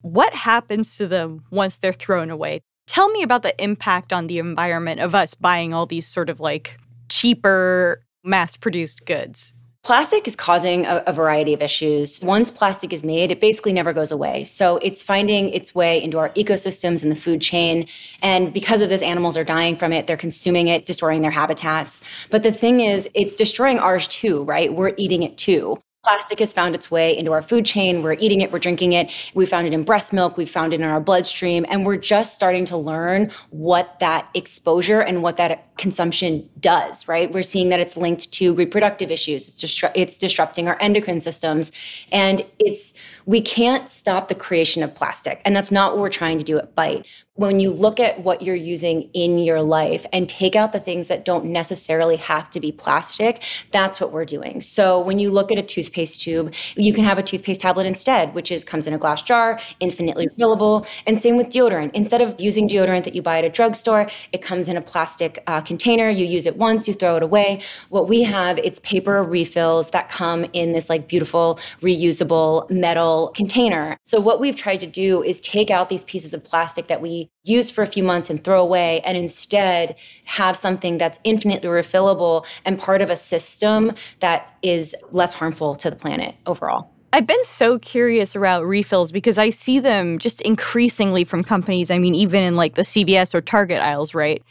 what 0.00 0.34
happens 0.34 0.96
to 0.96 1.06
them 1.06 1.44
once 1.50 1.76
they're 1.76 1.92
thrown 1.92 2.28
away? 2.28 2.60
Tell 2.88 3.08
me 3.10 3.22
about 3.22 3.42
the 3.42 3.54
impact 3.62 4.12
on 4.12 4.26
the 4.26 4.38
environment 4.40 4.98
of 4.98 5.14
us 5.14 5.34
buying 5.34 5.72
all 5.72 5.86
these 5.86 6.08
sort 6.08 6.28
of 6.28 6.40
like 6.40 6.76
cheaper 7.08 8.02
mass 8.24 8.56
produced 8.56 9.06
goods. 9.06 9.54
Plastic 9.84 10.28
is 10.28 10.36
causing 10.36 10.86
a, 10.86 11.02
a, 11.08 11.12
variety 11.12 11.52
of 11.52 11.60
issues. 11.60 12.20
Once 12.22 12.52
plastic 12.52 12.92
is 12.92 13.02
made, 13.02 13.32
it 13.32 13.40
basically 13.40 13.72
never 13.72 13.92
goes 13.92 14.12
away. 14.12 14.44
So 14.44 14.76
it's 14.76 15.02
finding 15.02 15.48
its 15.48 15.74
way 15.74 16.00
into 16.00 16.18
our 16.18 16.30
ecosystems 16.30 17.02
and 17.02 17.10
the 17.10 17.16
food 17.16 17.40
chain. 17.40 17.88
And 18.22 18.52
because 18.52 18.80
of 18.80 18.90
this, 18.90 19.02
animals 19.02 19.36
are 19.36 19.42
dying 19.42 19.74
from 19.74 19.92
it. 19.92 20.06
They're 20.06 20.16
consuming 20.16 20.68
it, 20.68 20.86
destroying 20.86 21.22
their 21.22 21.32
habitats. 21.32 22.00
But 22.30 22.44
the 22.44 22.52
thing 22.52 22.78
is, 22.78 23.10
it's 23.16 23.34
destroying 23.34 23.80
ours 23.80 24.06
too, 24.06 24.44
right? 24.44 24.72
We're 24.72 24.94
eating 24.98 25.24
it 25.24 25.36
too. 25.36 25.82
Plastic 26.04 26.40
has 26.40 26.52
found 26.52 26.74
its 26.74 26.90
way 26.90 27.16
into 27.16 27.30
our 27.30 27.42
food 27.42 27.64
chain. 27.64 28.02
We're 28.02 28.14
eating 28.14 28.40
it, 28.40 28.50
we're 28.50 28.58
drinking 28.58 28.92
it. 28.92 29.08
We 29.34 29.46
found 29.46 29.68
it 29.68 29.72
in 29.72 29.84
breast 29.84 30.12
milk, 30.12 30.36
we 30.36 30.46
found 30.46 30.74
it 30.74 30.80
in 30.80 30.86
our 30.86 31.00
bloodstream, 31.00 31.64
and 31.68 31.86
we're 31.86 31.96
just 31.96 32.34
starting 32.34 32.66
to 32.66 32.76
learn 32.76 33.30
what 33.50 34.00
that 34.00 34.28
exposure 34.34 35.00
and 35.00 35.22
what 35.22 35.36
that 35.36 35.76
consumption 35.78 36.50
does, 36.58 37.06
right? 37.06 37.32
We're 37.32 37.44
seeing 37.44 37.68
that 37.68 37.78
it's 37.78 37.96
linked 37.96 38.32
to 38.32 38.52
reproductive 38.52 39.12
issues. 39.12 39.46
It's 39.46 39.84
it's 39.94 40.18
disrupting 40.18 40.66
our 40.66 40.76
endocrine 40.80 41.20
systems 41.20 41.70
and 42.10 42.44
it's 42.58 42.94
we 43.26 43.40
can't 43.40 43.88
stop 43.88 44.26
the 44.26 44.34
creation 44.34 44.82
of 44.82 44.92
plastic. 44.96 45.40
And 45.44 45.54
that's 45.54 45.70
not 45.70 45.92
what 45.92 46.00
we're 46.00 46.10
trying 46.10 46.38
to 46.38 46.44
do 46.44 46.58
at 46.58 46.74
Bite 46.74 47.06
when 47.34 47.60
you 47.60 47.70
look 47.70 47.98
at 47.98 48.22
what 48.22 48.42
you're 48.42 48.54
using 48.54 49.08
in 49.14 49.38
your 49.38 49.62
life 49.62 50.04
and 50.12 50.28
take 50.28 50.54
out 50.54 50.72
the 50.72 50.80
things 50.80 51.08
that 51.08 51.24
don't 51.24 51.46
necessarily 51.46 52.16
have 52.16 52.50
to 52.50 52.60
be 52.60 52.70
plastic, 52.70 53.42
that's 53.70 54.00
what 54.00 54.12
we're 54.12 54.26
doing. 54.26 54.60
So 54.60 55.00
when 55.00 55.18
you 55.18 55.30
look 55.30 55.50
at 55.50 55.56
a 55.56 55.62
toothpaste 55.62 55.91
tube, 55.92 56.54
you 56.76 56.92
can 56.92 57.04
have 57.04 57.18
a 57.18 57.22
toothpaste 57.22 57.60
tablet 57.60 57.86
instead, 57.86 58.34
which 58.34 58.50
is 58.50 58.64
comes 58.64 58.86
in 58.86 58.94
a 58.94 58.98
glass 58.98 59.22
jar, 59.22 59.60
infinitely 59.80 60.28
refillable. 60.28 60.86
And 61.06 61.20
same 61.20 61.36
with 61.36 61.48
deodorant. 61.48 61.90
Instead 61.94 62.22
of 62.22 62.34
using 62.40 62.68
deodorant 62.68 63.04
that 63.04 63.14
you 63.14 63.22
buy 63.22 63.38
at 63.38 63.44
a 63.44 63.48
drugstore, 63.48 64.08
it 64.32 64.42
comes 64.42 64.68
in 64.68 64.76
a 64.76 64.80
plastic 64.80 65.42
uh, 65.46 65.60
container. 65.60 66.08
You 66.08 66.26
use 66.26 66.46
it 66.46 66.56
once, 66.56 66.88
you 66.88 66.94
throw 66.94 67.16
it 67.16 67.22
away. 67.22 67.62
What 67.88 68.08
we 68.08 68.22
have, 68.22 68.58
it's 68.58 68.78
paper 68.80 69.22
refills 69.22 69.90
that 69.90 70.08
come 70.08 70.46
in 70.52 70.72
this 70.72 70.88
like 70.88 71.08
beautiful 71.08 71.58
reusable 71.80 72.70
metal 72.70 73.32
container. 73.34 73.98
So 74.04 74.20
what 74.20 74.40
we've 74.40 74.56
tried 74.56 74.80
to 74.80 74.86
do 74.86 75.22
is 75.22 75.40
take 75.40 75.70
out 75.70 75.88
these 75.88 76.04
pieces 76.04 76.34
of 76.34 76.44
plastic 76.44 76.86
that 76.86 77.00
we 77.00 77.31
use 77.44 77.70
for 77.70 77.82
a 77.82 77.86
few 77.86 78.02
months 78.02 78.30
and 78.30 78.42
throw 78.44 78.62
away 78.62 79.00
and 79.00 79.16
instead 79.16 79.96
have 80.24 80.56
something 80.56 80.98
that's 80.98 81.18
infinitely 81.24 81.68
refillable 81.68 82.44
and 82.64 82.78
part 82.78 83.02
of 83.02 83.10
a 83.10 83.16
system 83.16 83.92
that 84.20 84.56
is 84.62 84.94
less 85.10 85.32
harmful 85.32 85.74
to 85.74 85.90
the 85.90 85.96
planet 85.96 86.34
overall. 86.46 86.88
I've 87.14 87.26
been 87.26 87.44
so 87.44 87.78
curious 87.78 88.34
about 88.34 88.64
refills 88.64 89.12
because 89.12 89.36
I 89.36 89.50
see 89.50 89.80
them 89.80 90.18
just 90.18 90.40
increasingly 90.40 91.24
from 91.24 91.42
companies. 91.44 91.90
I 91.90 91.98
mean, 91.98 92.14
even 92.14 92.42
in 92.42 92.56
like 92.56 92.74
the 92.74 92.82
CVS 92.82 93.34
or 93.34 93.42
Target 93.42 93.82
aisles, 93.82 94.14
right? 94.14 94.42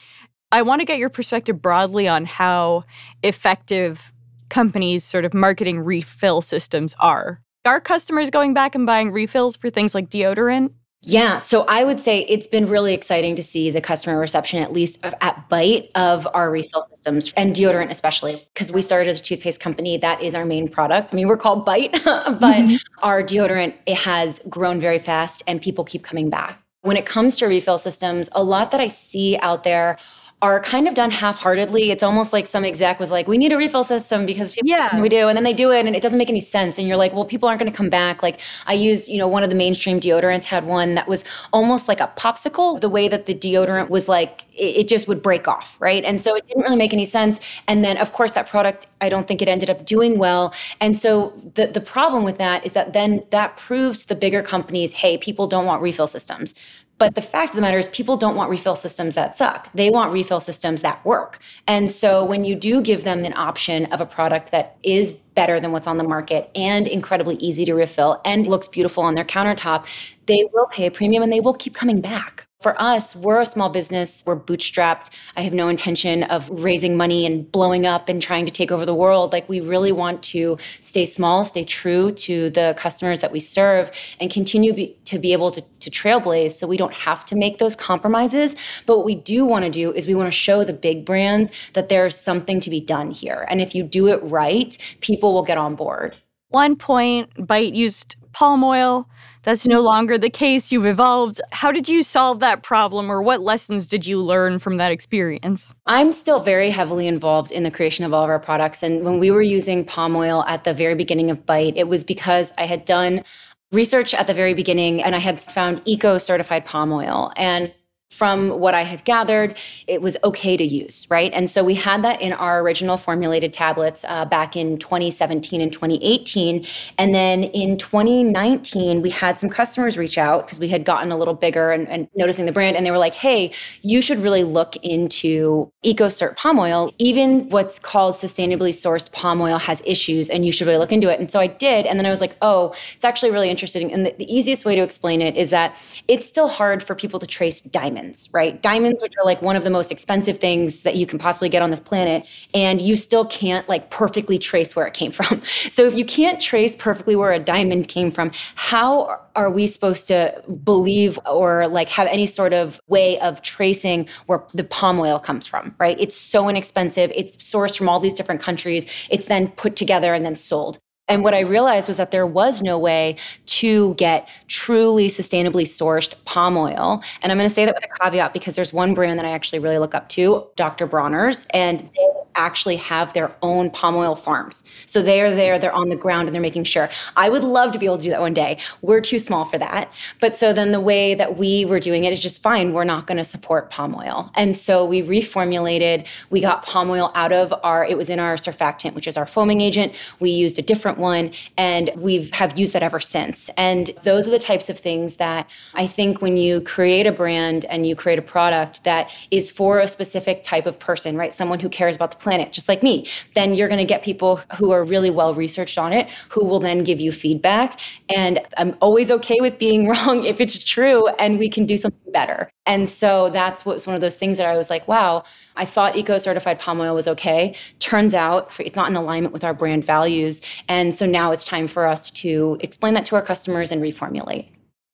I 0.52 0.62
want 0.62 0.82
to 0.82 0.86
get 0.86 1.00
your 1.00 1.10
perspective 1.10 1.62
broadly 1.62 2.08
on 2.08 2.26
how 2.26 2.84
effective 3.24 4.12
companies' 4.50 5.04
sort 5.04 5.26
of 5.26 5.34
marketing 5.34 5.80
refill 5.80 6.42
systems 6.42 6.94
are. 7.00 7.42
Are 7.66 7.80
customers 7.80 8.30
going 8.30 8.54
back 8.54 8.76
and 8.76 8.86
buying 8.86 9.12
refills 9.12 9.56
for 9.56 9.70
things 9.70 9.96
like 9.96 10.10
deodorant? 10.10 10.74
Yeah, 11.04 11.40
so 11.40 11.64
I 11.64 11.84
would 11.84 12.00
say 12.00 12.20
it's 12.30 12.46
been 12.46 12.70
really 12.70 12.94
exciting 12.94 13.36
to 13.36 13.42
see 13.42 13.72
the 13.72 13.82
customer 13.82 14.20
reception, 14.20 14.62
at 14.62 14.72
least 14.72 15.04
at 15.04 15.50
Bite, 15.50 15.90
of 15.96 16.28
our 16.34 16.52
refill 16.52 16.84
systems 16.84 17.34
and 17.36 17.56
deodorant, 17.56 17.90
especially 17.90 18.48
because 18.54 18.72
we 18.72 18.84
started 18.84 19.10
as 19.10 19.20
a 19.20 19.24
toothpaste 19.24 19.60
company. 19.60 19.98
That 19.98 20.22
is 20.22 20.36
our 20.36 20.46
main 20.46 20.68
product. 20.68 21.12
I 21.12 21.16
mean, 21.16 21.28
we're 21.28 21.38
called 21.38 21.66
Bite, 21.66 21.92
but 22.04 22.04
mm-hmm. 22.04 22.76
our 23.04 23.24
deodorant 23.24 23.74
it 23.88 23.98
has 23.98 24.42
grown 24.48 24.80
very 24.80 25.00
fast, 25.00 25.42
and 25.48 25.60
people 25.60 25.84
keep 25.84 26.04
coming 26.04 26.30
back. 26.30 26.62
When 26.82 26.98
it 26.98 27.08
comes 27.08 27.36
to 27.38 27.48
refill 27.48 27.80
systems, 27.80 28.30
a 28.34 28.44
lot 28.44 28.70
that 28.72 28.82
I 28.82 28.88
see 28.88 29.38
out 29.38 29.64
there 29.64 29.98
are 30.42 30.60
kind 30.60 30.88
of 30.88 30.94
done 30.96 31.12
half-heartedly. 31.12 31.92
It's 31.92 32.02
almost 32.02 32.34
like 32.34 32.48
some 32.48 32.66
exec 32.66 33.00
was 33.00 33.12
like, 33.12 33.28
"We 33.28 33.38
need 33.38 33.52
a 33.52 33.58
refill 33.58 33.84
system 33.84 34.26
because 34.26 34.52
people, 34.52 34.70
yeah, 34.70 35.00
we 35.00 35.10
do," 35.10 35.28
and 35.28 35.38
then 35.38 35.44
they 35.44 35.54
do 35.54 35.72
it, 35.72 35.86
and 35.86 35.96
it 35.96 36.02
doesn't 36.02 36.18
make 36.18 36.30
any 36.30 36.40
sense. 36.40 36.78
And 36.80 36.88
you're 36.88 36.98
like, 36.98 37.14
"Well, 37.14 37.26
people 37.26 37.48
aren't 37.48 37.60
going 37.60 37.72
to 37.72 37.76
come 37.78 37.90
back." 37.90 38.24
Like 38.24 38.40
I 38.66 38.74
used, 38.74 39.08
you 39.08 39.18
know, 39.18 39.28
one 39.28 39.44
of 39.44 39.50
the 39.50 39.56
mainstream 39.56 40.00
deodorants 40.00 40.46
had 40.46 40.66
one 40.66 40.96
that 40.96 41.08
was 41.08 41.24
almost 41.54 41.88
like 41.88 42.00
a 42.00 42.12
popsicle. 42.18 42.82
The 42.82 42.90
way 42.90 43.08
that 43.08 43.26
the 43.28 43.36
deodorant 43.36 43.90
was 43.90 44.08
like, 44.08 44.46
it, 44.54 44.78
it 44.78 44.88
just 44.88 45.08
would 45.08 45.22
break 45.22 45.48
off, 45.48 45.76
right? 45.80 46.04
And 46.04 46.20
so 46.20 46.36
it 46.36 46.46
didn't 46.48 46.64
really 46.64 46.76
make 46.76 46.94
any 46.94 47.06
sense. 47.06 47.40
And 47.68 47.84
then, 47.86 47.98
of 47.98 48.12
course, 48.14 48.32
that 48.34 48.48
product, 48.48 48.88
I 49.00 49.10
don't 49.10 49.28
think 49.28 49.42
it 49.42 49.48
ended 49.48 49.70
up 49.70 49.86
doing 49.86 50.18
well. 50.18 50.54
And 50.80 50.96
so 50.96 51.34
the 51.56 51.68
the 51.68 51.82
problem 51.82 52.24
with 52.24 52.38
that 52.40 52.66
is 52.66 52.72
that 52.74 52.94
then 52.94 53.24
that 53.30 53.58
proves 53.58 54.00
to 54.02 54.08
the 54.10 54.16
bigger 54.16 54.42
companies, 54.42 54.94
hey, 54.94 55.18
people 55.18 55.48
don't 55.48 55.66
want 55.66 55.82
refill 55.82 56.08
systems. 56.08 56.56
But 57.02 57.16
the 57.16 57.22
fact 57.24 57.50
of 57.50 57.56
the 57.56 57.62
matter 57.62 57.80
is, 57.80 57.88
people 57.88 58.16
don't 58.16 58.36
want 58.36 58.52
refill 58.52 58.76
systems 58.76 59.16
that 59.16 59.36
suck. 59.36 59.70
They 59.74 59.90
want 59.90 60.14
refill 60.14 60.40
systems 60.40 60.84
that 60.84 61.04
work. 61.04 61.40
And 61.66 61.90
so 61.90 62.24
when 62.24 62.46
you 62.46 62.54
do 62.54 62.80
give 62.80 63.06
them 63.06 63.26
an 63.26 63.34
option 63.34 63.88
of 63.88 64.02
a 64.02 64.06
product 64.06 64.52
that 64.52 64.78
is 64.84 65.18
better 65.36 65.60
than 65.60 65.72
what's 65.72 65.88
on 65.88 65.98
the 65.98 66.04
market 66.04 66.50
and 66.56 66.88
incredibly 66.88 67.36
easy 67.36 67.66
to 67.66 67.74
refill 67.74 68.22
and 68.26 68.48
looks 68.48 68.68
beautiful 68.68 69.04
on 69.04 69.16
their 69.16 69.26
countertop, 69.26 69.86
they 70.26 70.48
will 70.54 70.68
pay 70.68 70.86
a 70.86 70.92
premium 70.92 71.24
and 71.24 71.32
they 71.32 71.40
will 71.40 71.54
keep 71.54 71.74
coming 71.74 72.02
back. 72.02 72.48
For 72.62 72.80
us, 72.80 73.16
we're 73.16 73.42
a 73.42 73.46
small 73.48 73.70
business. 73.70 74.24
We're 74.24 74.40
bootstrapped. 74.40 75.10
I 75.36 75.42
have 75.42 75.52
no 75.52 75.68
intention 75.68 76.22
of 76.26 76.48
raising 76.52 76.96
money 76.96 77.26
and 77.26 77.52
blowing 77.52 77.88
up 77.88 78.08
and 78.08 78.22
trying 78.22 78.46
to 78.46 78.52
take 78.52 78.72
over 78.72 78.86
the 78.86 78.94
world. 78.94 79.34
Like, 79.34 79.50
we 79.50 79.62
really 79.62 79.92
want 79.92 80.22
to 80.26 80.60
stay 80.80 81.06
small, 81.06 81.44
stay 81.44 81.66
true 81.66 82.12
to 82.12 82.52
the 82.52 82.76
customers 82.78 83.20
that 83.22 83.32
we 83.32 83.40
serve, 83.40 83.90
and 84.20 84.30
continue 84.30 84.74
be, 84.74 84.96
to 85.06 85.18
be 85.18 85.34
able 85.34 85.50
to, 85.50 85.62
to 85.80 85.90
trailblaze 85.90 86.52
so 86.52 86.68
we 86.68 86.78
don't 86.78 86.94
have 86.94 87.26
to 87.26 87.36
make 87.36 87.58
those 87.58 87.76
compromises. 87.76 88.56
But 88.86 88.98
what 88.98 89.08
we 89.08 89.16
do 89.16 89.44
want 89.44 89.66
to 89.66 89.72
do 89.72 89.92
is 89.94 90.06
we 90.06 90.14
want 90.14 90.28
to 90.28 90.38
show 90.38 90.64
the 90.64 90.72
big 90.72 91.04
brands 91.04 91.52
that 91.74 91.90
there's 91.90 92.16
something 92.16 92.60
to 92.60 92.70
be 92.70 92.80
done 92.80 93.10
here. 93.10 93.44
And 93.50 93.60
if 93.60 93.74
you 93.74 93.82
do 93.82 94.08
it 94.08 94.22
right, 94.22 94.78
people 95.00 95.21
will 95.30 95.44
get 95.44 95.58
on 95.58 95.76
board. 95.76 96.16
One 96.50 96.76
point, 96.76 97.30
Bite 97.48 97.74
used 97.74 98.16
palm 98.34 98.64
oil 98.64 99.08
that's 99.44 99.68
no 99.68 99.82
longer 99.82 100.18
the 100.18 100.30
case. 100.30 100.72
You've 100.72 100.86
evolved. 100.86 101.42
How 101.52 101.72
did 101.72 101.90
you 101.90 102.04
solve 102.04 102.40
that 102.40 102.62
problem, 102.62 103.12
or 103.12 103.22
what 103.22 103.42
lessons 103.42 103.88
did 103.88 104.06
you 104.06 104.22
learn 104.22 104.60
from 104.60 104.78
that 104.78 104.92
experience? 104.92 105.74
I'm 105.88 106.12
still 106.12 106.42
very 106.42 106.70
heavily 106.70 107.08
involved 107.08 107.52
in 107.52 107.64
the 107.64 107.72
creation 107.72 108.06
of 108.06 108.14
all 108.14 108.24
of 108.24 108.30
our 108.30 108.40
products. 108.40 108.84
And 108.84 109.04
when 109.04 109.20
we 109.20 109.32
were 109.32 109.42
using 109.42 109.84
palm 109.84 110.16
oil 110.16 110.44
at 110.48 110.64
the 110.64 110.74
very 110.74 110.96
beginning 110.96 111.32
of 111.32 111.46
Bite, 111.46 111.76
it 111.76 111.88
was 111.88 112.04
because 112.04 112.52
I 112.58 112.66
had 112.66 112.86
done 112.86 113.24
research 113.72 114.14
at 114.14 114.28
the 114.28 114.34
very 114.34 114.54
beginning 114.54 115.02
and 115.02 115.16
I 115.16 115.20
had 115.20 115.42
found 115.42 115.82
eco 115.86 116.18
certified 116.18 116.66
palm 116.66 116.92
oil. 116.92 117.32
And 117.36 117.74
from 118.12 118.60
what 118.60 118.76
I 118.76 118.84
had 118.84 119.06
gathered, 119.06 119.58
it 119.88 120.02
was 120.02 120.18
okay 120.26 120.58
to 120.58 120.66
use, 120.66 121.08
right? 121.10 121.32
And 121.34 121.50
so 121.50 121.64
we 121.64 121.74
had 121.74 122.04
that 122.04 122.22
in 122.22 122.34
our 122.34 122.60
original 122.60 122.98
formulated 122.98 123.54
tablets 123.54 124.04
uh, 124.08 124.26
back 124.26 124.58
in 124.58 124.78
2017 124.78 125.62
and 125.62 125.72
2018. 125.72 126.66
And 126.98 127.16
then 127.16 127.46
in 127.46 127.78
2019, 127.78 129.02
we 129.02 129.10
had 129.10 129.40
some 129.40 129.50
customers 129.50 129.98
reach 129.98 130.18
out 130.18 130.46
because 130.46 130.60
we 130.60 130.68
had 130.68 130.84
gotten 130.84 131.12
a 131.12 131.18
little 131.18 131.34
bigger 131.34 131.72
and, 131.72 131.88
and, 131.88 132.10
noticing 132.14 132.46
the 132.46 132.52
brand. 132.52 132.76
And 132.76 132.86
they 132.86 132.92
were 132.92 132.98
like, 132.98 133.16
hey, 133.16 133.54
you 133.82 134.02
should 134.02 134.20
really 134.20 134.44
look 134.44 134.76
into 134.84 135.72
EcoCert 135.86 136.36
palm 136.36 136.60
oil. 136.60 136.94
Even 136.98 137.50
what's 137.50 137.80
called 137.80 138.16
sustainably 138.16 138.72
sourced 138.72 139.10
palm 139.14 139.40
oil 139.40 139.58
has 139.58 139.82
issues, 139.86 140.30
and 140.30 140.46
you 140.46 140.52
should 140.52 140.68
really 140.68 140.78
look 140.78 140.92
into 140.92 141.10
it. 141.10 141.20
And 141.20 141.32
so 141.32 141.40
I 141.40 141.48
did. 141.48 141.86
And 141.86 141.98
then 141.98 142.06
I 142.06 142.10
was 142.10 142.20
like, 142.20 142.36
oh, 142.42 142.76
it's 142.94 143.06
actually 143.06 143.32
really 143.32 143.50
interesting. 143.50 143.94
And 143.94 144.06
the, 144.06 144.14
the 144.18 144.32
easiest 144.32 144.66
way 144.66 144.76
to 144.76 144.84
explain 144.84 145.22
it 145.22 145.38
is 145.38 145.50
that 145.52 145.78
it's 146.10 146.26
still 146.26 146.50
hard 146.50 146.84
for 146.84 146.94
people 146.94 147.20
to 147.22 147.26
trace 147.26 147.62
diamonds 147.62 148.01
diamonds, 148.02 148.30
right? 148.34 148.62
Diamonds, 148.62 149.02
which 149.02 149.14
are 149.18 149.26
like 149.26 149.42
one 149.42 149.56
of 149.56 149.64
the 149.64 149.70
most 149.70 149.92
expensive 149.92 150.38
things 150.38 150.82
that 150.82 150.96
you 150.96 151.06
can 151.06 151.20
possibly 151.20 151.50
get 151.50 151.62
on 151.62 151.70
this 151.70 151.80
planet, 151.80 152.26
and 152.54 152.82
you 152.82 152.96
still 152.96 153.26
can't 153.26 153.68
like 153.70 153.90
perfectly 153.90 154.38
trace 154.38 154.76
where 154.76 154.88
it 154.88 154.94
came 154.94 155.12
from. 155.20 155.42
So 155.70 155.86
if 155.86 155.94
you 155.94 156.06
can't 156.06 156.42
trace 156.42 156.76
perfectly 156.76 157.16
where 157.16 157.32
a 157.32 157.40
diamond 157.40 157.88
came 157.88 158.12
from, 158.12 158.32
how 158.56 159.20
are 159.36 159.50
we 159.50 159.68
supposed 159.68 160.08
to 160.08 160.44
believe 160.64 161.18
or 161.30 161.68
like 161.68 161.90
have 161.90 162.08
any 162.08 162.26
sort 162.26 162.54
of 162.54 162.80
way 162.88 163.20
of 163.20 163.42
tracing 163.42 164.08
where 164.26 164.44
the 164.54 164.64
palm 164.64 165.00
oil 165.00 165.20
comes 165.20 165.48
from, 165.48 165.74
right? 165.80 165.98
It's 166.00 166.16
so 166.16 166.50
inexpensive. 166.50 167.12
It's 167.16 167.36
sourced 167.38 167.78
from 167.78 167.88
all 167.88 168.00
these 168.00 168.14
different 168.14 168.42
countries. 168.42 168.86
It's 169.10 169.26
then 169.26 169.50
put 169.50 169.76
together 169.76 170.14
and 170.14 170.26
then 170.26 170.36
sold. 170.36 170.80
And 171.12 171.26
what 171.26 171.34
I 171.34 171.42
realized 171.42 171.90
was 171.90 171.98
that 171.98 172.12
there 172.12 172.26
was 172.26 172.62
no 172.62 172.80
way 172.80 173.18
to 173.48 173.94
get 173.96 174.30
truly 174.48 175.10
sustainably 175.10 175.64
sourced 175.64 176.14
palm 176.24 176.56
oil. 176.56 177.04
And 177.22 177.34
I'm 177.34 177.38
going 177.38 177.50
to 177.50 177.54
say 177.54 177.66
that 177.66 177.76
with 177.76 177.84
a 177.84 178.00
caveat 178.00 178.32
because 178.32 178.56
there's 178.56 178.72
one 178.72 178.94
brand 178.94 179.20
that 179.20 179.26
I 179.26 179.32
actually 179.32 179.60
really 179.60 179.78
look 179.78 179.94
up 179.94 180.08
to, 180.10 180.48
Dr. 180.56 180.88
Bronner's, 180.88 181.48
and 181.54 181.82
they 181.82 182.08
actually 182.36 182.78
have 182.78 183.14
their 183.14 183.36
own 183.42 183.70
palm 183.70 183.96
oil 183.96 184.16
farms. 184.16 184.64
So 184.86 185.02
they 185.02 185.22
are 185.22 185.34
there, 185.34 185.60
they're 185.60 185.74
on 185.74 185.90
the 185.90 185.96
ground, 185.96 186.28
and 186.28 186.34
they're 186.34 186.42
making 186.42 186.64
sure. 186.64 186.90
I 187.16 187.30
would 187.30 187.44
love 187.44 187.72
to 187.74 187.80
be 187.80 187.86
able 187.86 187.98
to 187.98 188.04
do 188.04 188.10
that 188.10 188.22
one 188.22 188.34
day. 188.34 188.58
We're 188.82 189.02
too 189.02 189.20
small 189.20 189.46
for 189.46 189.58
that. 189.58 189.92
But 190.20 190.36
so 190.36 190.54
then 190.54 190.72
the 190.72 190.80
way 190.80 191.14
that 191.14 191.38
we 191.38 191.66
were 191.66 191.80
doing 191.80 192.06
it 192.06 192.14
is 192.14 192.22
just 192.22 192.42
fine. 192.42 192.74
We're 192.74 192.84
not 192.84 193.08
going 193.08 193.18
to 193.18 193.24
support 193.24 193.70
palm 193.70 193.96
oil. 193.96 194.32
And 194.36 194.56
so 194.56 194.86
we 194.86 195.02
reformulated, 195.02 196.08
we 196.30 196.42
got 196.42 196.66
palm 196.66 196.90
oil 196.90 197.12
out 197.16 197.32
of 197.32 197.54
our, 197.64 197.86
it 197.86 197.98
was 197.98 198.10
in 198.10 198.20
our 198.20 198.36
surfactant, 198.36 198.94
which 198.94 199.08
is 199.08 199.18
our 199.18 199.26
foaming 199.26 199.62
agent. 199.62 199.94
We 200.20 200.30
used 200.30 200.58
a 200.58 200.62
different 200.62 200.98
one 201.02 201.32
and 201.58 201.92
we 201.98 202.30
have 202.34 202.58
used 202.58 202.74
that 202.74 202.84
ever 202.84 203.00
since. 203.00 203.50
And 203.58 203.92
those 204.04 204.28
are 204.28 204.32
the 204.32 204.40
types 204.40 204.70
of 204.70 204.80
things 204.80 205.16
that 205.16 205.50
I 205.74 205.88
think 205.88 206.22
when 206.22 206.38
you 206.38 206.62
create 206.62 207.06
a 207.06 207.12
brand 207.12 207.66
and 207.66 207.86
you 207.86 207.96
create 207.96 208.20
a 208.20 208.22
product 208.22 208.84
that 208.86 209.10
is 209.32 209.52
for 209.52 209.80
a 209.80 209.88
specific 209.88 210.44
type 210.44 210.66
of 210.66 210.80
person, 210.80 211.18
right? 211.18 211.34
Someone 211.34 211.60
who 211.60 211.70
cares 211.70 211.96
about 211.96 212.12
the 212.12 212.18
planet, 212.18 212.54
just 212.54 212.70
like 212.70 212.82
me, 212.82 213.08
then 213.36 213.54
you're 213.54 213.68
going 213.68 213.80
to 213.80 213.86
get 213.86 214.04
people 214.04 214.40
who 214.58 214.72
are 214.72 214.84
really 214.84 215.10
well 215.10 215.34
researched 215.34 215.78
on 215.78 215.92
it 215.92 216.08
who 216.30 216.46
will 216.46 216.60
then 216.60 216.84
give 216.84 217.00
you 217.00 217.12
feedback. 217.12 217.80
And 218.10 218.40
I'm 218.58 218.78
always 218.82 219.12
okay 219.12 219.38
with 219.42 219.58
being 219.58 219.88
wrong 219.90 220.24
if 220.24 220.40
it's 220.40 220.64
true 220.64 221.08
and 221.20 221.40
we 221.40 221.50
can 221.50 221.66
do 221.66 221.76
something 221.78 222.12
better. 222.12 222.50
And 222.66 222.88
so 222.88 223.30
that's 223.32 223.66
what 223.66 223.74
was 223.74 223.88
one 223.88 223.96
of 223.96 224.02
those 224.02 224.16
things 224.16 224.38
that 224.38 224.48
I 224.48 224.56
was 224.56 224.70
like, 224.70 224.88
wow, 224.88 225.24
I 225.56 225.66
thought 225.66 225.96
eco 225.96 226.18
certified 226.20 226.60
palm 226.60 226.80
oil 226.80 226.94
was 226.94 227.08
okay. 227.08 227.56
Turns 227.80 228.14
out 228.14 228.52
it's 228.60 228.76
not 228.76 228.90
in 228.90 228.96
alignment 228.96 229.34
with 229.34 229.44
our 229.44 229.54
brand 229.54 229.84
values. 229.84 230.42
And 230.68 230.91
so 230.96 231.06
now 231.06 231.32
it's 231.32 231.46
time 231.46 231.68
for 231.68 231.86
us 231.86 232.12
to 232.12 232.58
explain 232.62 232.94
that 232.96 233.06
to 233.06 233.16
our 233.16 233.22
customers 233.22 233.72
and 233.72 233.82
reformulate. 233.82 234.48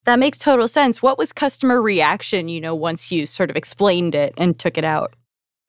That 0.06 0.20
makes 0.20 0.40
total 0.40 0.68
sense. 0.68 1.02
What 1.02 1.18
was 1.18 1.34
customer 1.34 1.82
reaction, 1.82 2.48
you 2.48 2.62
know, 2.62 2.74
once 2.74 3.12
you 3.12 3.26
sort 3.26 3.50
of 3.50 3.56
explained 3.56 4.16
it 4.16 4.34
and 4.38 4.58
took 4.58 4.78
it 4.78 4.86
out? 4.86 5.14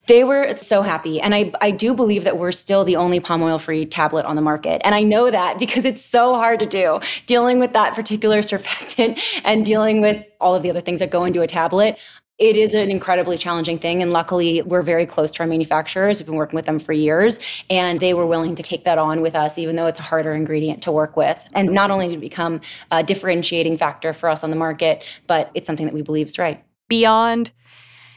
They 0.07 0.23
were 0.23 0.55
so 0.55 0.81
happy. 0.81 1.21
And 1.21 1.35
I, 1.35 1.51
I 1.61 1.71
do 1.71 1.93
believe 1.93 2.23
that 2.23 2.37
we're 2.37 2.51
still 2.51 2.83
the 2.83 2.95
only 2.95 3.19
palm 3.19 3.43
oil 3.43 3.59
free 3.59 3.85
tablet 3.85 4.25
on 4.25 4.35
the 4.35 4.41
market. 4.41 4.81
And 4.83 4.95
I 4.95 5.03
know 5.03 5.29
that 5.29 5.59
because 5.59 5.85
it's 5.85 6.03
so 6.03 6.33
hard 6.33 6.59
to 6.61 6.65
do 6.65 6.99
dealing 7.27 7.59
with 7.59 7.73
that 7.73 7.93
particular 7.93 8.39
surfactant 8.41 9.19
and 9.43 9.65
dealing 9.65 10.01
with 10.01 10.25
all 10.39 10.55
of 10.55 10.63
the 10.63 10.69
other 10.69 10.81
things 10.81 11.01
that 11.01 11.11
go 11.11 11.25
into 11.25 11.41
a 11.41 11.47
tablet. 11.47 11.99
It 12.39 12.55
is 12.55 12.73
an 12.73 12.89
incredibly 12.89 13.37
challenging 13.37 13.77
thing. 13.77 14.01
And 14.01 14.13
luckily, 14.13 14.61
we're 14.61 14.81
very 14.81 15.05
close 15.05 15.29
to 15.31 15.41
our 15.41 15.47
manufacturers. 15.47 16.19
We've 16.19 16.25
been 16.25 16.35
working 16.35 16.55
with 16.55 16.65
them 16.65 16.79
for 16.79 16.93
years, 16.93 17.41
and 17.69 17.99
they 17.99 18.13
were 18.13 18.25
willing 18.25 18.55
to 18.55 18.63
take 18.63 18.85
that 18.85 18.97
on 18.97 19.19
with 19.19 19.35
us, 19.35 19.57
even 19.57 19.75
though 19.75 19.87
it's 19.87 19.99
a 19.99 20.03
harder 20.03 20.33
ingredient 20.33 20.81
to 20.83 20.91
work 20.91 21.17
with. 21.17 21.45
And 21.53 21.71
not 21.71 21.91
only 21.91 22.07
did 22.07 22.15
it 22.15 22.21
become 22.21 22.61
a 22.91 23.03
differentiating 23.03 23.77
factor 23.77 24.13
for 24.13 24.29
us 24.29 24.41
on 24.41 24.51
the 24.51 24.55
market, 24.55 25.03
but 25.27 25.51
it's 25.53 25.67
something 25.67 25.85
that 25.85 25.93
we 25.93 26.01
believe 26.01 26.27
is 26.27 26.39
right. 26.39 26.63
Beyond 26.87 27.51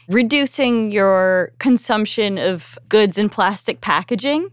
reducing 0.07 0.91
your 0.91 1.51
consumption 1.59 2.37
of 2.37 2.79
goods 2.87 3.17
in 3.17 3.27
plastic 3.27 3.81
packaging, 3.81 4.49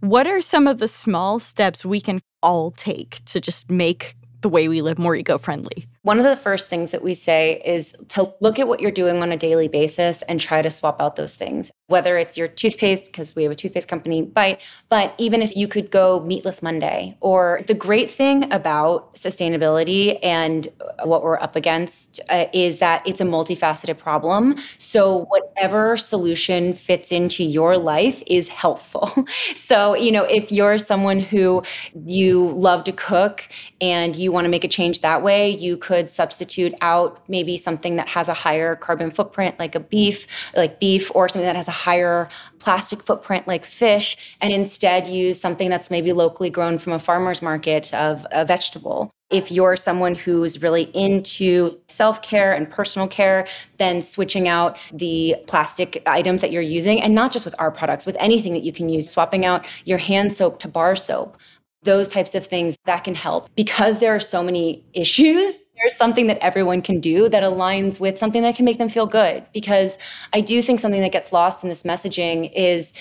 what 0.00 0.26
are 0.26 0.40
some 0.40 0.66
of 0.66 0.78
the 0.78 0.88
small 0.88 1.38
steps 1.38 1.84
we 1.84 2.00
can 2.00 2.20
all 2.42 2.72
take 2.72 3.24
to 3.26 3.40
just 3.40 3.70
make 3.70 4.16
the 4.42 4.48
way 4.48 4.68
we 4.68 4.82
live 4.82 4.98
more 4.98 5.16
eco 5.16 5.38
friendly? 5.38 5.86
One 6.02 6.18
of 6.18 6.24
the 6.24 6.36
first 6.36 6.68
things 6.68 6.90
that 6.90 7.02
we 7.02 7.14
say 7.14 7.62
is 7.64 7.94
to 8.08 8.32
look 8.40 8.58
at 8.58 8.68
what 8.68 8.80
you're 8.80 8.90
doing 8.90 9.22
on 9.22 9.32
a 9.32 9.36
daily 9.36 9.68
basis 9.68 10.22
and 10.22 10.40
try 10.40 10.62
to 10.62 10.70
swap 10.70 11.00
out 11.00 11.16
those 11.16 11.34
things. 11.34 11.70
Whether 11.86 12.18
it's 12.18 12.36
your 12.36 12.48
toothpaste, 12.48 13.04
because 13.04 13.34
we 13.36 13.44
have 13.44 13.52
a 13.52 13.54
toothpaste 13.54 13.88
company, 13.88 14.22
Bite, 14.22 14.60
but 14.88 15.14
even 15.18 15.42
if 15.42 15.56
you 15.56 15.68
could 15.68 15.90
go 15.90 16.20
meatless 16.20 16.62
Monday. 16.62 17.16
Or 17.20 17.62
the 17.66 17.74
great 17.74 18.10
thing 18.10 18.52
about 18.52 19.14
sustainability 19.14 20.18
and 20.22 20.68
what 21.04 21.22
we're 21.22 21.38
up 21.38 21.56
against 21.56 22.20
uh, 22.28 22.46
is 22.52 22.78
that 22.78 23.06
it's 23.06 23.20
a 23.20 23.24
multifaceted 23.24 23.98
problem. 23.98 24.56
So, 24.78 25.28
whatever 25.54 25.96
solution 25.96 26.72
fits 26.72 27.12
into 27.12 27.44
your 27.44 27.76
life 27.76 28.22
is 28.26 28.48
helpful. 28.48 29.26
so, 29.56 29.94
you 29.94 30.10
know, 30.10 30.24
if 30.24 30.50
you're 30.50 30.78
someone 30.78 31.20
who 31.20 31.62
you 32.06 32.50
love 32.50 32.84
to 32.84 32.92
cook 32.92 33.48
and 33.80 34.16
you 34.16 34.32
want 34.32 34.44
to 34.44 34.48
make 34.48 34.64
a 34.64 34.68
change 34.68 35.00
that 35.00 35.22
way, 35.22 35.50
you 35.50 35.76
could 35.76 36.08
substitute 36.08 36.74
out 36.80 37.22
maybe 37.28 37.56
something 37.58 37.96
that 37.96 38.08
has 38.08 38.28
a 38.28 38.34
higher 38.34 38.76
carbon 38.76 39.10
footprint, 39.10 39.58
like 39.58 39.74
a 39.74 39.80
beef, 39.80 40.26
like 40.56 40.80
beef, 40.80 41.10
or 41.14 41.28
something 41.28 41.46
that 41.46 41.56
has 41.56 41.68
a 41.68 41.72
higher 41.72 42.28
plastic 42.58 43.02
footprint, 43.02 43.46
like 43.46 43.64
fish, 43.64 44.16
and 44.40 44.52
instead 44.52 45.06
use 45.06 45.40
something 45.40 45.68
that's 45.68 45.90
maybe 45.90 46.12
locally 46.12 46.50
grown 46.50 46.78
from 46.78 46.92
a 46.92 46.98
farmer's 46.98 47.42
market 47.42 47.92
of 47.92 48.26
a 48.32 48.44
vegetable. 48.44 49.10
If 49.32 49.50
you're 49.50 49.76
someone 49.76 50.14
who's 50.14 50.62
really 50.62 50.84
into 50.94 51.78
self 51.88 52.22
care 52.22 52.52
and 52.52 52.70
personal 52.70 53.08
care, 53.08 53.46
then 53.78 54.02
switching 54.02 54.46
out 54.46 54.76
the 54.92 55.36
plastic 55.46 56.02
items 56.06 56.40
that 56.42 56.52
you're 56.52 56.62
using, 56.62 57.02
and 57.02 57.14
not 57.14 57.32
just 57.32 57.44
with 57.44 57.54
our 57.58 57.70
products, 57.70 58.06
with 58.06 58.16
anything 58.20 58.52
that 58.52 58.62
you 58.62 58.72
can 58.72 58.88
use, 58.88 59.10
swapping 59.10 59.44
out 59.44 59.66
your 59.84 59.98
hand 59.98 60.32
soap 60.32 60.58
to 60.60 60.68
bar 60.68 60.96
soap 60.96 61.36
those 61.84 62.06
types 62.06 62.36
of 62.36 62.46
things 62.46 62.76
that 62.84 63.02
can 63.02 63.12
help 63.12 63.48
because 63.56 63.98
there 63.98 64.14
are 64.14 64.20
so 64.20 64.40
many 64.40 64.84
issues 64.94 65.58
there's 65.82 65.96
something 65.96 66.28
that 66.28 66.38
everyone 66.38 66.80
can 66.80 67.00
do 67.00 67.28
that 67.28 67.42
aligns 67.42 67.98
with 67.98 68.16
something 68.16 68.42
that 68.42 68.54
can 68.54 68.64
make 68.64 68.78
them 68.78 68.88
feel 68.88 69.06
good. 69.06 69.44
Because 69.52 69.98
I 70.32 70.40
do 70.40 70.62
think 70.62 70.78
something 70.78 71.00
that 71.00 71.10
gets 71.10 71.32
lost 71.32 71.64
in 71.64 71.68
this 71.68 71.82
messaging 71.82 72.52
is 72.54 72.92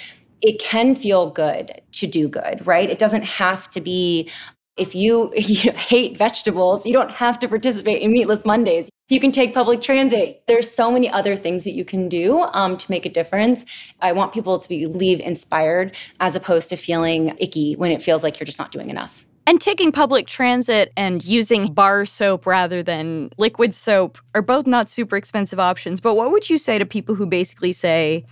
it 0.42 0.60
can 0.60 0.96
feel 0.96 1.30
good 1.30 1.80
to 1.92 2.08
do 2.08 2.28
good, 2.28 2.66
right? 2.66 2.90
It 2.90 2.98
doesn't 2.98 3.22
have 3.22 3.70
to 3.70 3.82
be 3.82 4.30
if 4.82 4.96
you, 4.96 5.32
you 5.38 5.72
hate 5.72 6.18
vegetables, 6.18 6.86
you 6.86 6.94
don't 6.94 7.12
have 7.12 7.40
to 7.40 7.48
participate 7.48 8.02
in 8.02 8.12
Meatless 8.12 8.46
Mondays. 8.46 8.90
You 9.10 9.20
can 9.20 9.32
take 9.32 9.54
public 9.54 9.82
transit. 9.82 10.44
There's 10.48 10.72
so 10.72 10.92
many 10.92 11.10
other 11.10 11.36
things 11.36 11.64
that 11.66 11.72
you 11.72 11.86
can 11.86 12.10
do 12.10 12.42
um, 12.54 12.78
to 12.78 12.90
make 12.90 13.06
a 13.06 13.10
difference. 13.10 13.66
I 14.00 14.14
want 14.14 14.34
people 14.34 14.58
to 14.58 14.70
be, 14.70 14.88
leave 14.88 15.20
inspired 15.20 15.96
as 16.20 16.36
opposed 16.36 16.70
to 16.70 16.78
feeling 16.78 17.36
icky 17.38 17.76
when 17.76 17.92
it 17.92 18.02
feels 18.02 18.24
like 18.24 18.40
you're 18.40 18.46
just 18.46 18.60
not 18.60 18.72
doing 18.72 18.90
enough. 18.90 19.26
And 19.48 19.60
taking 19.60 19.92
public 19.92 20.28
transit 20.28 20.94
and 20.96 21.26
using 21.26 21.74
bar 21.74 22.06
soap 22.06 22.46
rather 22.46 22.82
than 22.84 23.32
liquid 23.38 23.74
soap 23.76 24.18
are 24.34 24.42
both 24.42 24.66
not 24.66 24.90
super 24.90 25.18
expensive 25.18 25.60
options. 25.60 26.00
But 26.00 26.16
what 26.16 26.32
would 26.32 26.50
you 26.50 26.58
say 26.58 26.78
to 26.78 26.86
people 26.86 27.16
who 27.16 27.26
basically 27.26 27.74
say, 27.74 28.24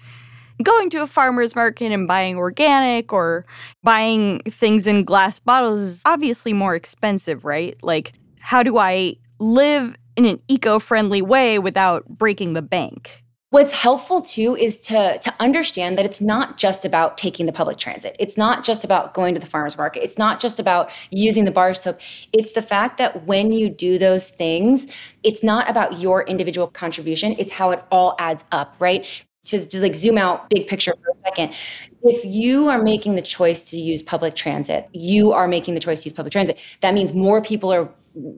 going 0.64 0.89
to 0.91 1.01
a 1.01 1.07
farmer's 1.07 1.55
market 1.55 1.91
and 1.91 2.07
buying 2.07 2.38
organic 2.38 3.14
or 3.14 3.45
buying 3.84 4.39
things 4.41 4.88
in 4.88 5.03
glass 5.03 5.39
bottles 5.39 5.80
is 5.80 6.01
obviously 6.05 6.53
more 6.53 6.76
expensive, 6.76 7.45
right? 7.45 7.78
Like, 7.82 8.14
how 8.39 8.64
do 8.64 8.78
I 8.78 9.16
live 9.39 9.95
in 10.16 10.26
an 10.26 10.41
eco 10.47 10.80
friendly 10.80 11.22
way 11.22 11.60
without 11.60 12.07
breaking 12.07 12.53
the 12.53 12.62
bank? 12.62 13.24
What's 13.51 13.72
helpful 13.72 14.22
too 14.22 14.55
is 14.55 14.80
to 14.82 15.18
to 15.18 15.34
understand 15.39 15.97
that 15.97 16.05
it's 16.05 16.22
not 16.22 16.60
just 16.60 16.86
about 16.86 17.18
taking 17.18 17.47
the 17.47 17.51
public 17.51 17.80
transit. 17.80 18.16
It's 18.20 18.38
not 18.38 18.64
just 18.64 18.84
about 18.84 19.16
going 19.16 19.34
to 19.34 19.39
the 19.39 19.47
farmers 19.47 19.76
market. 19.76 20.03
It's 20.03 20.20
not 20.20 20.39
just 20.39 20.60
about 20.60 20.91
using 21.10 21.45
the 21.45 21.51
bar 21.51 21.74
soap. 21.74 21.99
It's 22.32 22.51
the 22.51 22.62
fact 22.62 22.99
that 22.99 23.26
when 23.26 23.51
you 23.51 23.68
do 23.68 23.97
those 23.97 24.30
things, 24.30 24.93
it's 25.24 25.41
not 25.41 25.68
about 25.68 25.99
your 25.99 26.22
individual 26.26 26.68
contribution. 26.68 27.36
It's 27.39 27.53
how 27.53 27.72
it 27.72 27.84
all 27.89 28.16
adds 28.20 28.43
up, 28.51 28.76
right? 28.78 29.03
To, 29.46 29.68
to 29.68 29.82
like 29.82 29.96
zoom 29.96 30.18
out 30.18 30.50
big 30.50 30.68
picture 30.68 30.94
for 31.02 31.12
a 31.16 31.20
second 31.20 31.56
if 32.04 32.24
you 32.24 32.68
are 32.68 32.84
making 32.84 33.16
the 33.16 33.22
choice 33.22 33.64
to 33.72 33.80
use 33.80 34.02
public 34.02 34.36
transit 34.36 34.88
you 34.92 35.32
are 35.32 35.48
making 35.48 35.74
the 35.74 35.80
choice 35.80 36.04
to 36.04 36.10
use 36.10 36.14
public 36.14 36.32
transit 36.32 36.58
that 36.82 36.94
means 36.94 37.14
more 37.14 37.42
people 37.42 37.74
are 37.74 37.90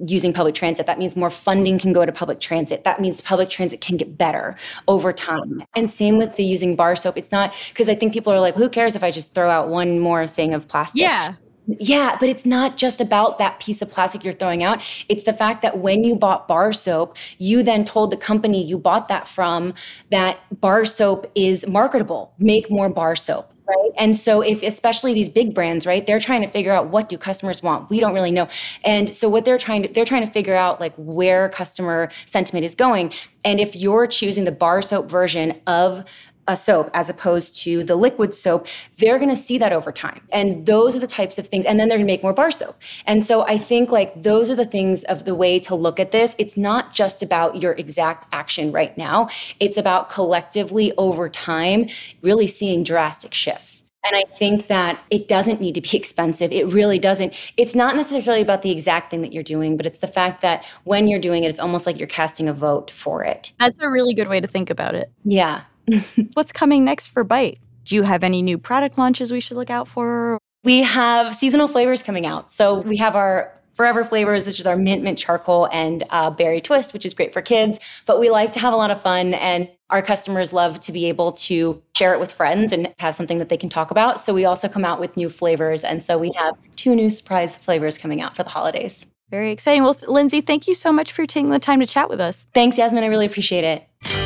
using 0.06 0.34
public 0.34 0.56
transit. 0.56 0.86
That 0.86 1.00
means 1.00 1.16
more 1.16 1.30
funding 1.30 1.80
can 1.80 1.94
go 1.94 2.06
to 2.06 2.12
public 2.12 2.40
transit. 2.40 2.84
That 2.84 3.00
means 3.00 3.22
public 3.22 3.50
transit 3.50 3.82
can 3.82 3.98
get 3.98 4.18
better 4.18 4.56
over 4.88 5.14
time. 5.14 5.64
And 5.76 5.90
same 5.90 6.18
with 6.18 6.36
the 6.36 6.44
using 6.44 6.76
bar 6.76 6.96
soap. 6.96 7.18
It's 7.18 7.32
not 7.32 7.54
because 7.70 7.90
I 7.90 7.96
think 7.96 8.14
people 8.14 8.34
are 8.34 8.40
like, 8.40 8.56
who 8.56 8.70
cares 8.70 8.96
if 8.96 9.04
I 9.04 9.12
just 9.12 9.34
throw 9.34 9.50
out 9.50 9.70
one 9.70 10.00
more 10.00 10.28
thing 10.28 10.54
of 10.54 10.68
plastic? 10.68 11.02
Yeah. 11.02 11.36
Yeah, 11.80 12.18
but 12.20 12.30
it's 12.30 12.46
not 12.46 12.78
just 12.78 13.02
about 13.02 13.38
that 13.38 13.60
piece 13.60 13.82
of 13.82 13.90
plastic 13.90 14.24
you're 14.24 14.34
throwing 14.34 14.64
out. 14.64 14.82
It's 15.10 15.24
the 15.24 15.34
fact 15.34 15.62
that 15.62 15.78
when 15.80 16.04
you 16.04 16.16
bought 16.16 16.48
bar 16.48 16.74
soap, 16.74 17.16
you 17.38 17.64
then 17.64 17.86
told 17.86 18.12
the 18.12 18.18
company 18.18 18.64
you 18.64 18.78
bought 18.78 19.08
that 19.08 19.28
from 19.28 19.74
that 20.10 20.40
bar 20.60 20.86
soap 20.86 21.32
is 21.36 21.68
marketable. 21.68 22.34
Make 22.40 22.70
more 22.70 22.90
bar 22.90 23.16
soap 23.16 23.52
right? 23.72 23.92
And 23.98 24.18
so 24.18 24.42
if 24.42 24.64
especially 24.64 25.14
these 25.14 25.30
big 25.30 25.54
brands, 25.54 25.86
right, 25.86 26.06
they're 26.06 26.20
trying 26.20 26.42
to 26.42 26.48
figure 26.48 26.72
out 26.72 26.90
what 26.90 27.10
do 27.10 27.18
customers 27.18 27.64
want. 27.64 27.90
We 27.90 28.00
don't 28.00 28.14
really 28.14 28.32
know. 28.32 28.48
And 28.84 29.14
so 29.16 29.30
what 29.30 29.46
they're 29.46 29.58
trying 29.58 29.84
to 29.84 29.90
they're 29.90 30.06
trying 30.06 30.26
to 30.26 30.32
figure 30.32 30.56
out 30.56 30.80
like 30.80 30.94
where 30.98 31.50
customer 31.50 32.10
sentiment 32.26 32.66
is 32.66 32.76
going. 32.76 33.14
And 33.44 33.60
if 33.60 33.76
you're 33.76 34.08
choosing 34.08 34.46
the 34.46 34.52
bar 34.52 34.82
soap 34.82 35.10
version 35.10 35.60
of 35.68 36.04
a 36.52 36.58
soap 36.58 36.92
as 36.94 37.10
opposed 37.10 37.56
to 37.64 37.84
the 37.84 37.96
liquid 37.96 38.34
soap, 38.34 38.68
they're 38.98 39.18
going 39.18 39.30
to 39.30 39.36
see 39.36 39.58
that 39.58 39.72
over 39.72 39.92
time. 39.92 40.22
And 40.32 40.66
those 40.66 40.96
are 40.96 41.00
the 41.00 41.08
types 41.08 41.38
of 41.38 41.48
things. 41.48 41.66
And 41.66 41.80
then 41.80 41.88
they're 41.88 41.98
going 41.98 42.08
to 42.08 42.14
make 42.14 42.24
more 42.24 42.34
bar 42.34 42.52
soap. 42.52 42.80
And 43.06 43.26
so 43.26 43.44
I 43.48 43.58
think 43.58 43.92
like 43.92 44.22
those 44.22 44.52
are 44.52 44.56
the 44.56 44.66
things 44.66 45.04
of 45.06 45.26
the 45.26 45.34
way 45.34 45.60
to 45.62 45.76
look 45.76 46.00
at 46.00 46.12
this. 46.12 46.36
It's 46.38 46.58
not 46.58 46.94
just 46.94 47.24
about 47.24 47.62
your 47.62 47.74
exact 47.74 48.28
action 48.34 48.72
right 48.72 48.96
now, 48.98 49.30
it's 49.60 49.78
about 49.78 50.10
collectively 50.10 50.92
over 50.98 51.30
time 51.30 51.90
really 52.22 52.48
seeing 52.48 52.84
drastic 52.84 53.34
shifts. 53.34 53.88
And 54.04 54.16
I 54.16 54.24
think 54.36 54.68
that 54.68 55.00
it 55.12 55.28
doesn't 55.28 55.62
need 55.62 55.76
to 55.76 55.82
be 55.82 55.96
expensive. 55.98 56.52
It 56.52 56.68
really 56.68 57.00
doesn't. 57.00 57.34
It's 57.58 57.76
not 57.76 57.96
necessarily 57.96 58.42
about 58.42 58.62
the 58.62 58.72
exact 58.72 59.12
thing 59.12 59.22
that 59.22 59.34
you're 59.34 59.44
doing, 59.44 59.78
but 59.78 59.86
it's 59.86 60.00
the 60.00 60.08
fact 60.08 60.42
that 60.42 60.66
when 60.84 61.08
you're 61.08 61.20
doing 61.20 61.44
it, 61.44 61.50
it's 61.50 61.60
almost 61.60 61.86
like 61.86 61.98
you're 61.98 62.08
casting 62.08 62.48
a 62.48 62.54
vote 62.54 62.92
for 62.92 63.24
it. 63.24 63.52
That's 63.60 63.78
a 63.80 63.90
really 63.90 64.14
good 64.14 64.28
way 64.28 64.40
to 64.40 64.48
think 64.48 64.70
about 64.70 64.96
it. 64.96 65.12
Yeah. 65.24 65.62
What's 66.34 66.52
coming 66.52 66.84
next 66.84 67.08
for 67.08 67.24
Bite? 67.24 67.60
Do 67.84 67.96
you 67.96 68.04
have 68.04 68.24
any 68.24 68.42
new 68.42 68.58
product 68.58 68.98
launches 68.98 69.32
we 69.32 69.40
should 69.40 69.58
look 69.58 69.70
out 69.70 69.88
for? 69.88 70.38
We 70.64 70.82
have 70.84 71.36
seasonal 71.36 71.68
flavors 71.68 72.04
coming 72.04 72.26
out. 72.26 72.52
So 72.52 72.82
we 72.82 72.98
have 72.98 73.16
our 73.16 73.52
forever 73.74 74.04
flavors, 74.04 74.46
which 74.46 74.60
is 74.60 74.68
our 74.68 74.76
mint, 74.76 75.02
mint 75.02 75.18
charcoal, 75.18 75.68
and 75.72 76.04
uh, 76.10 76.30
berry 76.30 76.62
twist, 76.62 76.94
which 76.94 77.06
is 77.06 77.14
great 77.14 77.34
for 77.34 77.42
kids. 77.42 77.80
But 78.06 78.20
we 78.20 78.30
like 78.30 78.54
to 78.54 78.60
have 78.60 78.74
a 78.74 78.76
lot 78.76 78.92
of 78.92 79.02
fun, 79.02 79.34
and 79.34 79.70
our 79.90 80.02
customers 80.02 80.54
love 80.54 80.80
to 80.82 80.92
be 80.92 81.08
able 81.08 81.32
to 81.34 81.82
share 81.96 82.14
it 82.14 82.20
with 82.20 82.32
friends 82.32 82.74
and 82.74 82.94
have 83.00 83.16
something 83.16 83.40
that 83.40 83.50
they 83.50 83.58
can 83.58 83.70
talk 83.70 83.92
about. 83.92 84.22
So 84.22 84.34
we 84.34 84.46
also 84.46 84.70
come 84.70 84.86
out 84.86 85.00
with 85.00 85.18
new 85.18 85.30
flavors. 85.30 85.84
And 85.84 86.04
so 86.04 86.18
we 86.18 86.32
have 86.38 86.56
two 86.76 86.96
new 86.96 87.10
surprise 87.10 87.56
flavors 87.56 87.98
coming 87.98 88.22
out 88.22 88.36
for 88.36 88.44
the 88.44 88.50
holidays. 88.50 89.06
Very 89.30 89.52
exciting. 89.52 89.84
Well, 89.84 89.96
Lindsay, 90.08 90.42
thank 90.42 90.68
you 90.68 90.76
so 90.76 90.92
much 90.92 91.12
for 91.12 91.26
taking 91.26 91.50
the 91.50 91.60
time 91.60 91.80
to 91.80 91.86
chat 91.86 92.10
with 92.10 92.20
us. 92.20 92.46
Thanks, 92.54 92.78
Yasmin. 92.78 93.04
I 93.04 93.08
really 93.08 93.26
appreciate 93.26 93.64
it. 93.64 94.21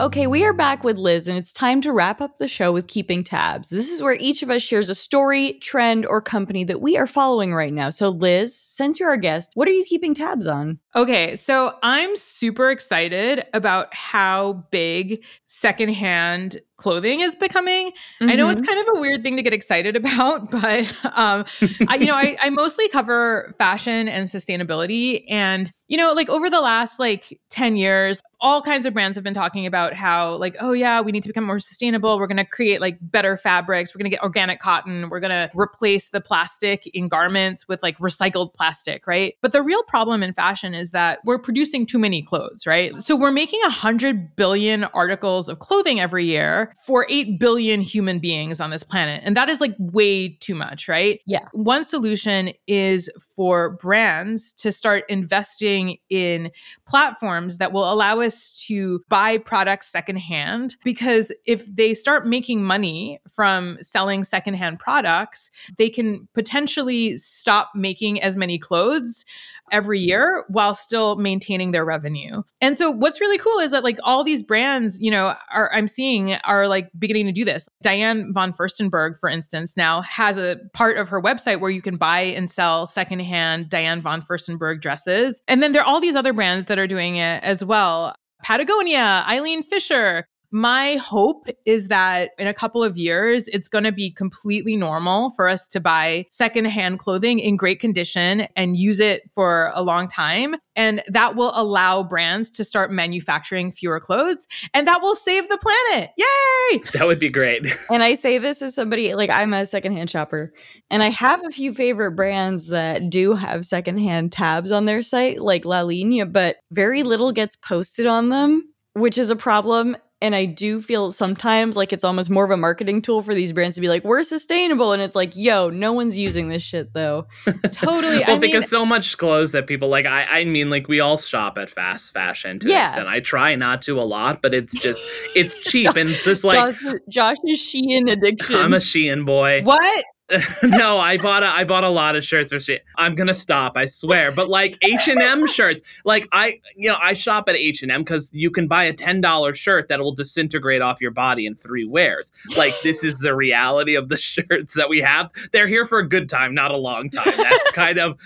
Okay, 0.00 0.26
we 0.26 0.46
are 0.46 0.54
back 0.54 0.82
with 0.82 0.96
Liz, 0.96 1.28
and 1.28 1.36
it's 1.36 1.52
time 1.52 1.82
to 1.82 1.92
wrap 1.92 2.22
up 2.22 2.38
the 2.38 2.48
show 2.48 2.72
with 2.72 2.86
keeping 2.86 3.22
tabs. 3.22 3.68
This 3.68 3.92
is 3.92 4.02
where 4.02 4.14
each 4.14 4.42
of 4.42 4.48
us 4.48 4.62
shares 4.62 4.88
a 4.88 4.94
story, 4.94 5.58
trend, 5.60 6.06
or 6.06 6.22
company 6.22 6.64
that 6.64 6.80
we 6.80 6.96
are 6.96 7.06
following 7.06 7.52
right 7.52 7.70
now. 7.70 7.90
So, 7.90 8.08
Liz, 8.08 8.58
since 8.58 8.98
you're 8.98 9.10
our 9.10 9.18
guest, 9.18 9.50
what 9.52 9.68
are 9.68 9.72
you 9.72 9.84
keeping 9.84 10.14
tabs 10.14 10.46
on? 10.46 10.78
Okay, 10.96 11.36
so 11.36 11.74
I'm 11.82 12.16
super 12.16 12.70
excited 12.70 13.44
about 13.52 13.94
how 13.94 14.64
big 14.70 15.22
secondhand 15.44 16.62
clothing 16.80 17.20
is 17.20 17.36
becoming. 17.36 17.90
Mm-hmm. 17.90 18.30
I 18.30 18.34
know 18.34 18.48
it's 18.48 18.62
mm-hmm. 18.62 18.68
kind 18.68 18.88
of 18.88 18.96
a 18.96 19.00
weird 19.00 19.22
thing 19.22 19.36
to 19.36 19.42
get 19.42 19.52
excited 19.52 19.94
about, 20.00 20.50
but 20.50 20.92
um, 21.16 21.44
I, 21.86 21.96
you 21.96 22.06
know, 22.06 22.16
I, 22.16 22.36
I 22.40 22.50
mostly 22.50 22.88
cover 22.88 23.54
fashion 23.58 24.08
and 24.08 24.26
sustainability, 24.26 25.24
and 25.28 25.70
you 25.88 25.96
know, 25.96 26.12
like 26.12 26.28
over 26.28 26.50
the 26.50 26.60
last 26.60 26.98
like 26.98 27.38
ten 27.50 27.76
years, 27.76 28.20
all 28.40 28.62
kinds 28.62 28.86
of 28.86 28.94
brands 28.94 29.16
have 29.16 29.24
been 29.24 29.34
talking 29.34 29.66
about 29.66 29.92
how 29.92 30.34
like 30.36 30.56
oh 30.60 30.72
yeah 30.72 31.00
we 31.00 31.12
need 31.12 31.22
to 31.22 31.28
become 31.28 31.44
more 31.44 31.58
sustainable 31.58 32.18
we're 32.18 32.26
going 32.26 32.36
to 32.36 32.44
create 32.44 32.80
like 32.80 32.98
better 33.00 33.36
fabrics 33.36 33.94
we're 33.94 33.98
going 33.98 34.10
to 34.10 34.14
get 34.14 34.22
organic 34.22 34.60
cotton 34.60 35.08
we're 35.10 35.20
going 35.20 35.30
to 35.30 35.50
replace 35.54 36.08
the 36.08 36.20
plastic 36.20 36.86
in 36.94 37.08
garments 37.08 37.68
with 37.68 37.82
like 37.82 37.98
recycled 37.98 38.54
plastic 38.54 39.06
right 39.06 39.34
but 39.42 39.52
the 39.52 39.62
real 39.62 39.82
problem 39.84 40.22
in 40.22 40.32
fashion 40.32 40.74
is 40.74 40.90
that 40.90 41.20
we're 41.24 41.38
producing 41.38 41.84
too 41.84 41.98
many 41.98 42.22
clothes 42.22 42.66
right 42.66 42.98
so 42.98 43.14
we're 43.14 43.30
making 43.30 43.60
100 43.62 44.36
billion 44.36 44.84
articles 44.84 45.48
of 45.48 45.58
clothing 45.58 46.00
every 46.00 46.24
year 46.24 46.69
for 46.84 47.06
8 47.08 47.38
billion 47.38 47.80
human 47.80 48.18
beings 48.18 48.60
on 48.60 48.70
this 48.70 48.82
planet. 48.82 49.22
And 49.24 49.36
that 49.36 49.48
is 49.48 49.60
like 49.60 49.74
way 49.78 50.28
too 50.28 50.54
much 50.54 50.88
right? 50.90 51.20
Yeah. 51.26 51.46
One 51.52 51.84
solution 51.84 52.52
is 52.66 53.08
for 53.36 53.70
brands 53.70 54.52
to 54.54 54.72
start 54.72 55.04
investing 55.08 55.98
in 56.10 56.50
platforms 56.86 57.58
that 57.58 57.72
will 57.72 57.90
allow 57.90 58.20
us 58.20 58.52
to 58.66 59.02
buy 59.08 59.38
products 59.38 59.88
secondhand. 59.88 60.76
Because 60.84 61.32
if 61.46 61.64
they 61.66 61.94
start 61.94 62.26
making 62.26 62.64
money 62.64 63.20
from 63.30 63.78
selling 63.80 64.24
secondhand 64.24 64.78
products, 64.78 65.50
they 65.78 65.88
can 65.88 66.28
potentially 66.34 67.16
stop 67.16 67.70
making 67.74 68.20
as 68.20 68.36
many 68.36 68.58
clothes 68.58 69.24
every 69.70 69.98
year 69.98 70.44
while 70.48 70.74
still 70.74 71.16
maintaining 71.16 71.70
their 71.70 71.84
revenue. 71.84 72.42
And 72.60 72.76
so 72.76 72.90
what's 72.90 73.20
really 73.20 73.38
cool 73.38 73.58
is 73.58 73.70
that 73.70 73.84
like 73.84 73.98
all 74.02 74.24
these 74.24 74.42
brands, 74.42 74.98
you 75.00 75.10
know, 75.10 75.34
are 75.52 75.70
I'm 75.72 75.88
seeing 75.88 76.34
are 76.44 76.68
like 76.68 76.90
beginning 76.98 77.26
to 77.26 77.32
do 77.32 77.44
this. 77.44 77.68
Diane 77.82 78.32
von 78.32 78.52
Furstenberg, 78.52 79.18
for 79.18 79.28
instance, 79.28 79.76
now 79.76 80.02
has 80.02 80.38
a 80.38 80.56
part 80.72 80.96
of 80.96 81.08
her 81.08 81.20
website 81.20 81.60
where 81.60 81.70
you 81.70 81.82
can 81.82 81.96
buy 81.96 82.20
and 82.20 82.50
sell 82.50 82.86
secondhand 82.86 83.68
Diane 83.70 84.02
von 84.02 84.22
Furstenberg 84.22 84.80
dresses. 84.80 85.42
And 85.48 85.62
then 85.62 85.72
there 85.72 85.82
are 85.82 85.88
all 85.88 86.00
these 86.00 86.16
other 86.16 86.32
brands 86.32 86.66
that 86.66 86.78
are 86.78 86.86
doing 86.86 87.16
it 87.16 87.42
as 87.42 87.64
well. 87.64 88.14
Patagonia, 88.42 89.24
Eileen 89.28 89.62
Fisher, 89.62 90.26
my 90.52 90.96
hope 90.96 91.48
is 91.64 91.88
that 91.88 92.30
in 92.38 92.46
a 92.46 92.54
couple 92.54 92.82
of 92.82 92.96
years, 92.96 93.48
it's 93.48 93.68
going 93.68 93.84
to 93.84 93.92
be 93.92 94.10
completely 94.10 94.76
normal 94.76 95.30
for 95.30 95.48
us 95.48 95.68
to 95.68 95.80
buy 95.80 96.26
secondhand 96.30 96.98
clothing 96.98 97.38
in 97.38 97.56
great 97.56 97.78
condition 97.80 98.48
and 98.56 98.76
use 98.76 99.00
it 99.00 99.22
for 99.32 99.70
a 99.74 99.82
long 99.82 100.08
time. 100.08 100.56
And 100.74 101.02
that 101.08 101.36
will 101.36 101.52
allow 101.54 102.02
brands 102.02 102.50
to 102.50 102.64
start 102.64 102.90
manufacturing 102.90 103.70
fewer 103.70 104.00
clothes 104.00 104.48
and 104.74 104.86
that 104.86 105.02
will 105.02 105.14
save 105.14 105.48
the 105.48 105.58
planet. 105.58 106.10
Yay! 106.16 106.80
That 106.92 107.06
would 107.06 107.18
be 107.18 107.30
great. 107.30 107.66
and 107.90 108.02
I 108.02 108.14
say 108.14 108.38
this 108.38 108.62
as 108.62 108.74
somebody 108.74 109.14
like 109.14 109.30
I'm 109.30 109.54
a 109.54 109.66
secondhand 109.66 110.10
shopper 110.10 110.52
and 110.90 111.02
I 111.02 111.08
have 111.08 111.44
a 111.44 111.50
few 111.50 111.72
favorite 111.72 112.12
brands 112.12 112.68
that 112.68 113.10
do 113.10 113.34
have 113.34 113.64
secondhand 113.64 114.32
tabs 114.32 114.70
on 114.70 114.84
their 114.84 115.02
site, 115.02 115.40
like 115.40 115.64
La 115.64 115.80
Linea, 115.80 116.26
but 116.26 116.56
very 116.70 117.02
little 117.02 117.32
gets 117.32 117.56
posted 117.56 118.06
on 118.06 118.28
them 118.28 118.70
which 118.94 119.18
is 119.18 119.30
a 119.30 119.36
problem 119.36 119.96
and 120.22 120.34
I 120.34 120.44
do 120.44 120.82
feel 120.82 121.12
sometimes 121.12 121.76
like 121.76 121.92
it's 121.92 122.04
almost 122.04 122.28
more 122.28 122.44
of 122.44 122.50
a 122.50 122.56
marketing 122.56 123.00
tool 123.00 123.22
for 123.22 123.34
these 123.34 123.52
brands 123.52 123.76
to 123.76 123.80
be 123.80 123.88
like, 123.88 124.04
we're 124.04 124.22
sustainable. 124.22 124.92
And 124.92 125.00
it's 125.00 125.14
like, 125.14 125.32
yo, 125.34 125.70
no 125.70 125.92
one's 125.92 126.16
using 126.18 126.48
this 126.48 126.62
shit 126.62 126.92
though. 126.92 127.26
totally. 127.72 128.18
well, 128.18 128.36
I 128.36 128.38
because 128.38 128.68
so 128.68 128.84
much 128.84 129.16
clothes 129.16 129.52
that 129.52 129.66
people 129.66 129.88
like, 129.88 130.04
I, 130.04 130.40
I 130.40 130.44
mean, 130.44 130.68
like 130.68 130.88
we 130.88 131.00
all 131.00 131.16
shop 131.16 131.56
at 131.56 131.70
fast 131.70 132.12
fashion 132.12 132.58
to 132.58 132.68
yeah. 132.68 132.88
extent. 132.88 133.08
I 133.08 133.20
try 133.20 133.54
not 133.54 133.80
to 133.82 133.98
a 133.98 134.02
lot, 134.02 134.42
but 134.42 134.52
it's 134.52 134.74
just, 134.74 135.00
it's 135.34 135.56
cheap. 135.70 135.96
and 135.96 136.10
it's 136.10 136.24
just 136.24 136.44
like 136.44 136.74
Josh, 136.74 136.94
Josh's 137.08 137.58
Shein 137.58 138.10
addiction. 138.10 138.56
I'm 138.56 138.74
a 138.74 138.78
Shein 138.78 139.24
boy. 139.24 139.62
What? 139.62 140.04
no, 140.62 140.98
I 140.98 141.16
bought 141.16 141.42
a 141.42 141.46
I 141.46 141.64
bought 141.64 141.82
a 141.82 141.88
lot 141.88 142.14
of 142.14 142.24
shirts 142.24 142.52
for 142.52 142.60
shit. 142.60 142.84
I'm 142.96 143.14
gonna 143.14 143.34
stop, 143.34 143.76
I 143.76 143.86
swear. 143.86 144.30
But 144.30 144.48
like 144.48 144.78
H 144.82 145.08
and 145.08 145.18
M 145.20 145.46
shirts, 145.48 145.82
like 146.04 146.28
I, 146.32 146.60
you 146.76 146.88
know, 146.88 146.96
I 147.02 147.14
shop 147.14 147.48
at 147.48 147.56
H 147.56 147.82
and 147.82 147.90
M 147.90 148.02
because 148.02 148.30
you 148.32 148.50
can 148.50 148.68
buy 148.68 148.84
a 148.84 148.92
ten 148.92 149.20
dollar 149.20 149.54
shirt 149.54 149.88
that 149.88 149.98
will 150.00 150.14
disintegrate 150.14 150.82
off 150.82 151.00
your 151.00 151.10
body 151.10 151.46
in 151.46 151.56
three 151.56 151.84
wears. 151.84 152.30
Like 152.56 152.74
this 152.82 153.02
is 153.02 153.18
the 153.18 153.34
reality 153.34 153.96
of 153.96 154.08
the 154.08 154.16
shirts 154.18 154.74
that 154.74 154.88
we 154.88 155.00
have. 155.00 155.30
They're 155.52 155.66
here 155.66 155.84
for 155.84 155.98
a 155.98 156.08
good 156.08 156.28
time, 156.28 156.54
not 156.54 156.70
a 156.70 156.76
long 156.76 157.10
time. 157.10 157.32
That's 157.36 157.70
kind 157.72 157.98
of 157.98 158.18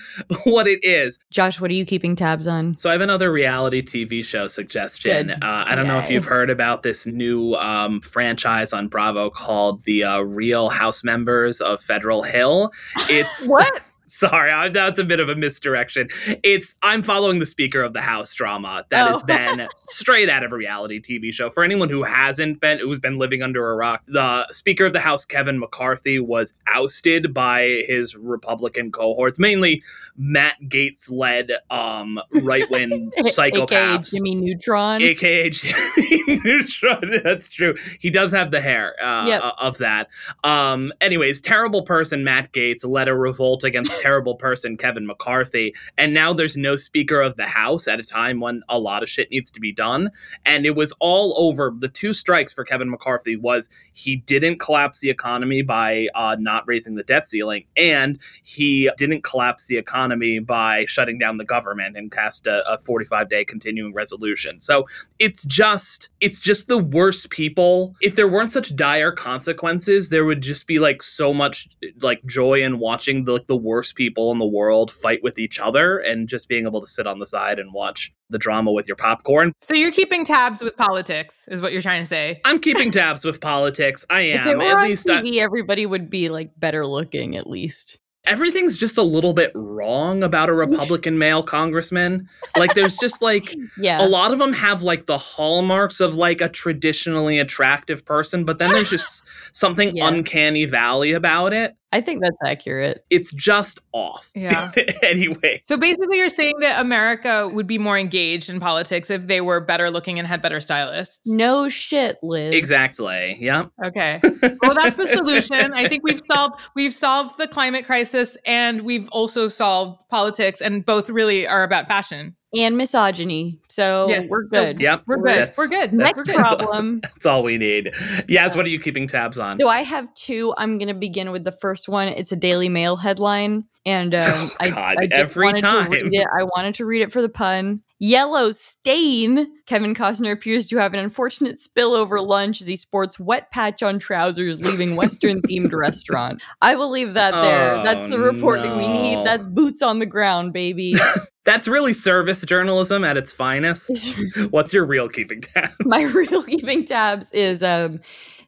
what 0.45 0.67
it 0.67 0.85
is. 0.85 1.19
Josh, 1.31 1.61
what 1.61 1.71
are 1.71 1.75
you 1.75 1.87
keeping 1.87 2.17
tabs 2.17 2.47
on? 2.47 2.77
So 2.77 2.91
I 2.91 2.93
have 2.93 3.01
another 3.01 3.33
reality 3.33 3.83
TV 3.83 4.23
show 4.25 4.49
suggestion. 4.49 5.31
Uh, 5.31 5.65
I 5.67 5.75
don't 5.75 5.87
Yay. 5.87 5.93
know 5.93 5.99
if 6.01 6.11
you've 6.11 6.25
heard 6.25 6.51
about 6.51 6.83
this 6.83 7.07
new 7.07 7.55
um, 7.55 8.01
franchise 8.03 8.73
on 8.75 8.89
Bravo 8.89 9.31
called 9.31 9.85
the 9.85 10.05
uh, 10.05 10.21
Real 10.21 10.69
House 10.69 11.03
Members 11.03 11.63
of. 11.63 11.81
Federal 11.95 12.25
Hill. 12.25 12.73
It's 13.09 13.47
what? 13.47 13.83
Sorry, 14.25 14.53
I, 14.53 14.69
that's 14.69 15.01
a 15.01 15.05
bit 15.05 15.19
of 15.19 15.29
a 15.29 15.35
misdirection. 15.35 16.09
It's 16.45 16.77
I'm 16.85 17.03
following 17.03 17.41
the 17.41 17.47
Speaker 17.47 17.83
of 17.83 17.95
the 17.95 18.01
House 18.01 18.33
drama 18.33 18.87
that 18.91 19.09
oh. 19.09 19.13
has 19.13 19.25
been 19.25 19.67
straight 19.75 20.29
out 20.29 20.45
of 20.45 20.53
a 20.53 20.57
reality 20.57 21.01
TV 21.01 21.33
show. 21.33 21.51
For 21.51 21.65
anyone 21.65 21.91
who 21.91 22.05
hasn't 22.05 22.61
been, 22.61 22.79
who's 22.79 23.01
been 23.01 23.19
living 23.19 23.43
under 23.43 23.69
a 23.73 23.75
rock, 23.75 24.05
the 24.07 24.47
Speaker 24.53 24.87
of 24.87 24.93
the 24.93 25.01
House, 25.01 25.25
Kevin 25.25 25.59
McCarthy, 25.59 26.21
was 26.21 26.57
ousted 26.69 27.35
by 27.35 27.83
his 27.89 28.15
Republican 28.15 28.93
cohorts, 28.93 29.41
mainly 29.41 29.83
Matt 30.17 30.59
Gaetz 30.69 31.11
led 31.11 31.51
um, 31.69 32.21
right 32.35 32.71
wing 32.71 33.11
psychopaths. 33.19 33.73
AKA 33.73 33.99
Jimmy 33.99 34.35
Neutron. 34.37 35.03
AKA 35.03 35.51
Jimmy 35.51 36.41
Neutron. 36.45 37.21
That's 37.25 37.49
true. 37.49 37.75
He 37.99 38.11
does 38.11 38.31
have 38.31 38.53
the 38.53 38.61
hair 38.61 38.95
uh, 39.05 39.27
yep. 39.27 39.43
of 39.59 39.79
that. 39.79 40.09
Um, 40.45 40.93
anyways, 41.01 41.41
terrible 41.41 41.83
person 41.83 42.23
Matt 42.23 42.53
Gaetz, 42.53 42.87
led 42.87 43.09
a 43.09 43.17
revolt 43.17 43.65
against 43.65 44.04
terrible 44.05 44.35
person, 44.35 44.77
Kevin 44.77 45.07
McCarthy. 45.07 45.75
And 45.97 46.13
now 46.13 46.35
there's 46.35 46.59
no 46.59 46.77
Speaker 46.77 47.23
of 47.23 47.37
the 47.37 47.47
House 47.47 47.89
at 47.89 48.01
a 48.01 48.03
time 48.03 48.39
when 48.39 48.63
a 48.69 48.79
lot 48.79 49.03
of 49.03 49.09
shit 49.09 49.31
needs 49.31 49.51
to 49.53 49.61
be 49.61 49.73
done. 49.73 50.11
And 50.45 50.67
it 50.67 50.77
was 50.77 50.93
all 51.01 51.35
over. 51.39 51.73
The 51.79 51.89
two 51.89 52.13
strikes 52.13 52.53
for 52.53 52.65
Kevin 52.65 52.91
McCarthy 52.91 53.37
was 53.37 53.71
he 53.95 54.17
didn't 54.17 54.61
collapse 54.61 55.01
the 55.01 55.09
economy 55.09 55.63
by 55.63 56.09
uh, 56.15 56.37
not 56.39 56.65
raising 56.67 56.97
the 56.97 57.03
debt 57.03 57.27
ceiling, 57.27 57.65
and 57.77 58.19
he 58.43 58.91
didn't 58.99 59.25
collapse 59.25 59.69
the 59.69 59.79
economy 59.79 60.39
by 60.39 60.85
shutting 60.85 61.19
down 61.19 61.39
the 61.39 61.45
government 61.45 61.97
and 61.97 62.13
cast 62.13 62.47
a, 62.47 62.69
a 62.71 62.77
45 62.79 63.31
day 63.31 63.45
continuing 63.45 63.95
resolution. 63.95 64.61
So 64.61 64.85
it's 65.19 65.45
just 65.45 66.11
it's 66.21 66.41
just 66.41 66.69
the 66.69 66.79
worst 66.79 67.31
people. 67.31 67.95
If 68.03 68.17
there 68.17 68.29
weren't 68.29 68.53
such 68.53 68.77
dire 68.77 69.13
consequences, 69.13 70.11
there 70.11 70.27
would 70.27 70.43
just 70.43 70.67
be 70.67 70.79
like 70.79 71.03
so 71.03 71.33
much 71.33 71.69
like 72.01 72.25
joy 72.27 72.63
in 72.63 72.79
watching 72.79 73.25
the 73.25 73.45
like 73.45 73.47
the 73.47 73.57
worst 73.57 73.94
people 73.95 74.31
in 74.33 74.39
the 74.39 74.47
world 74.47 74.91
fight 74.91 75.23
with 75.23 75.39
each 75.39 75.59
other 75.61 75.99
and 75.99 76.29
just 76.29 76.49
being 76.49 76.67
able 76.67 76.81
to 76.81 76.87
sit 76.87 77.07
on 77.07 77.19
the 77.19 77.27
side 77.27 77.59
and 77.59 77.73
watch 77.73 78.13
the 78.31 78.39
drama 78.39 78.73
with 78.73 78.89
your 78.89 78.97
popcorn. 78.97 79.53
So 79.61 79.75
you're 79.75 79.93
keeping 79.93 80.25
tabs 80.25 80.63
with 80.63 80.77
politics, 80.77 81.47
is 81.49 81.61
what 81.63 81.73
you're 81.73 81.83
trying 81.83 82.03
to 82.03 82.07
say. 82.09 82.41
I'm 82.45 82.59
keeping 82.59 82.91
tabs 82.91 83.25
with 83.25 83.41
politics. 83.41 84.05
I 84.11 84.21
am. 84.23 84.47
If 84.49 84.53
it 84.55 84.57
were 84.57 84.63
at 84.65 84.77
on 84.79 84.85
least 84.89 85.09
I- 85.09 85.23
TV, 85.23 85.39
everybody 85.41 85.87
would 85.87 86.11
be 86.11 86.29
like 86.29 86.51
better 86.59 86.87
looking 86.87 87.37
at 87.37 87.47
least. 87.49 87.99
everything's 88.27 88.79
just 88.79 88.97
a 88.97 89.03
little 89.03 89.35
bit 89.35 89.53
wrong 89.55 90.23
about 90.23 90.49
a 90.49 90.53
Republican 90.65 91.19
male 91.19 91.43
congressman. 91.43 92.27
Like 92.57 92.73
there's 92.73 92.97
just 92.97 93.21
like 93.21 93.55
Yeah. 93.77 94.03
a 94.03 94.09
lot 94.09 94.33
of 94.33 94.39
them 94.39 94.55
have 94.55 94.81
like 94.83 95.05
the 95.05 95.19
hallmarks 95.19 96.01
of 96.01 96.17
like 96.17 96.41
a 96.41 96.49
traditionally 96.49 97.39
attractive 97.39 98.03
person, 98.07 98.45
but 98.47 98.59
then 98.59 98.71
there's 98.71 98.89
just 98.99 99.23
something 99.53 99.95
Yeah. 99.95 100.09
uncanny 100.09 100.65
valley 100.65 101.13
about 101.13 101.53
it. 101.53 101.77
I 101.95 102.01
think 102.01 102.25
that's 102.25 102.37
accurate. 102.45 103.05
It's 103.09 103.33
just 103.33 103.79
off. 103.93 104.29
Yeah. 104.35 104.73
anyway, 105.03 105.61
So 105.65 105.77
basically, 105.77 106.19
you're 106.19 106.29
saying 106.29 106.55
that 106.59 106.81
America 106.81 107.49
would 107.49 107.69
be 107.69 107.79
more 107.79 107.97
engaged 107.97 108.51
in 108.51 108.59
politics 108.59 109.11
if 109.11 109.29
they 109.29 109.41
were 109.41 109.61
better 109.61 109.91
looking 109.91 110.19
and 110.19 110.27
had 110.27 110.43
better 110.43 110.59
stylists. 110.61 111.21
No 111.25 111.69
shit, 111.69 112.19
Liz. 112.21 112.53
exactly. 112.53 113.39
Yeah. 113.41 113.67
Okay. 113.85 114.21
Well, 114.63 114.75
that's 114.75 114.97
the 114.97 115.07
solution. 115.07 115.73
I 115.75 115.89
think 115.89 116.03
we've 116.05 116.21
solved 116.31 116.61
we've 116.75 116.95
solved 116.95 117.39
the 117.39 117.47
climate 117.47 117.87
crisis 117.87 118.37
and 118.47 118.83
we've 118.83 119.09
also 119.11 119.47
solved 119.47 120.01
politics, 120.11 120.61
and 120.61 120.85
both 120.85 121.11
really 121.11 121.47
are 121.47 121.63
about 121.63 121.87
fashion. 121.87 122.35
And 122.57 122.77
misogyny. 122.77 123.59
So 123.69 124.09
Yes. 124.09 124.29
we're 124.31 124.45
So- 124.49 124.65
good. 124.65 124.81
Yep. 124.81 125.03
We're 125.07 125.17
good. 125.17 125.27
That's- 125.27 125.59
We're 125.59 125.67
good. 125.69 125.91
that's- 125.91 125.93
Next 125.93 126.17
We're 126.19 126.25
good. 126.25 126.37
that's 126.37 126.53
all- 126.53 126.59
problem. 126.59 127.01
That's 127.03 127.27
all 127.27 127.43
we 127.43 127.59
need. 127.59 127.93
Yes. 128.29 128.55
What 128.57 128.67
are 128.67 128.69
you 128.69 128.79
keeping 128.79 129.07
tabs 129.07 129.39
on? 129.39 129.59
So 129.59 129.69
I 129.69 129.83
have 129.83 130.13
two. 130.15 130.55
I'm 130.59 130.79
going 130.79 130.89
to 130.89 130.95
begin 130.95 131.31
with 131.33 131.45
the 131.45 131.53
first 131.53 131.89
one. 131.89 132.09
It's 132.09 132.33
a 132.33 132.37
Daily 132.37 132.69
Mail 132.69 132.97
headline, 132.97 133.65
and 133.87 134.15
um, 134.15 134.23
Oh, 134.25 134.49
I, 134.61 134.71
God, 134.71 134.97
I 135.01 135.07
just 135.07 135.21
every 135.21 135.47
wanted 135.47 135.61
time. 135.63 135.85
to 135.87 135.91
read 135.91 136.15
it. 136.15 136.27
I 136.39 136.45
wanted 136.45 136.75
to 136.77 136.85
read 136.87 137.03
it 137.03 137.13
for 137.13 137.23
the 137.23 137.29
pun. 137.29 137.83
Yellow 138.01 138.51
stain. 138.51 139.47
Kevin 139.67 139.95
Costner 139.95 140.33
appears 140.33 140.67
to 140.67 140.77
have 140.77 140.93
an 140.93 141.01
unfortunate 141.01 141.59
spill 141.59 141.95
over 141.95 142.21
lunch 142.21 142.61
as 142.61 142.67
he 142.67 142.77
sports 142.77 143.19
wet 143.19 143.51
patch 143.51 143.83
on 143.83 143.99
trousers, 143.99 144.59
leaving 144.61 144.95
Western 144.97 145.41
themed 145.43 145.73
restaurant. 145.73 146.43
I 146.61 146.75
will 146.75 146.91
leave 146.91 147.15
that 147.15 147.31
there. 147.33 147.83
That's 147.83 148.09
the 148.09 148.17
Oh, 148.21 148.25
reporting 148.31 148.77
we 148.77 148.89
need. 148.89 149.25
That's 149.25 149.47
boots 149.47 149.81
on 149.81 150.01
the 150.01 150.07
ground, 150.07 150.53
baby. 150.53 150.97
That's 151.45 151.69
really 151.69 151.93
service 151.93 152.43
journalism 152.43 153.05
at 153.05 153.17
its 153.17 153.33
finest. 153.33 154.15
What's 154.51 154.73
your 154.73 154.85
real 154.87 155.09
keeping 155.09 155.43
tab? 155.43 155.71
My 155.85 156.03
real 156.15 156.43
keeping 156.43 156.85
tabs 156.85 157.31
is 157.33 157.63
um, 157.63 158.01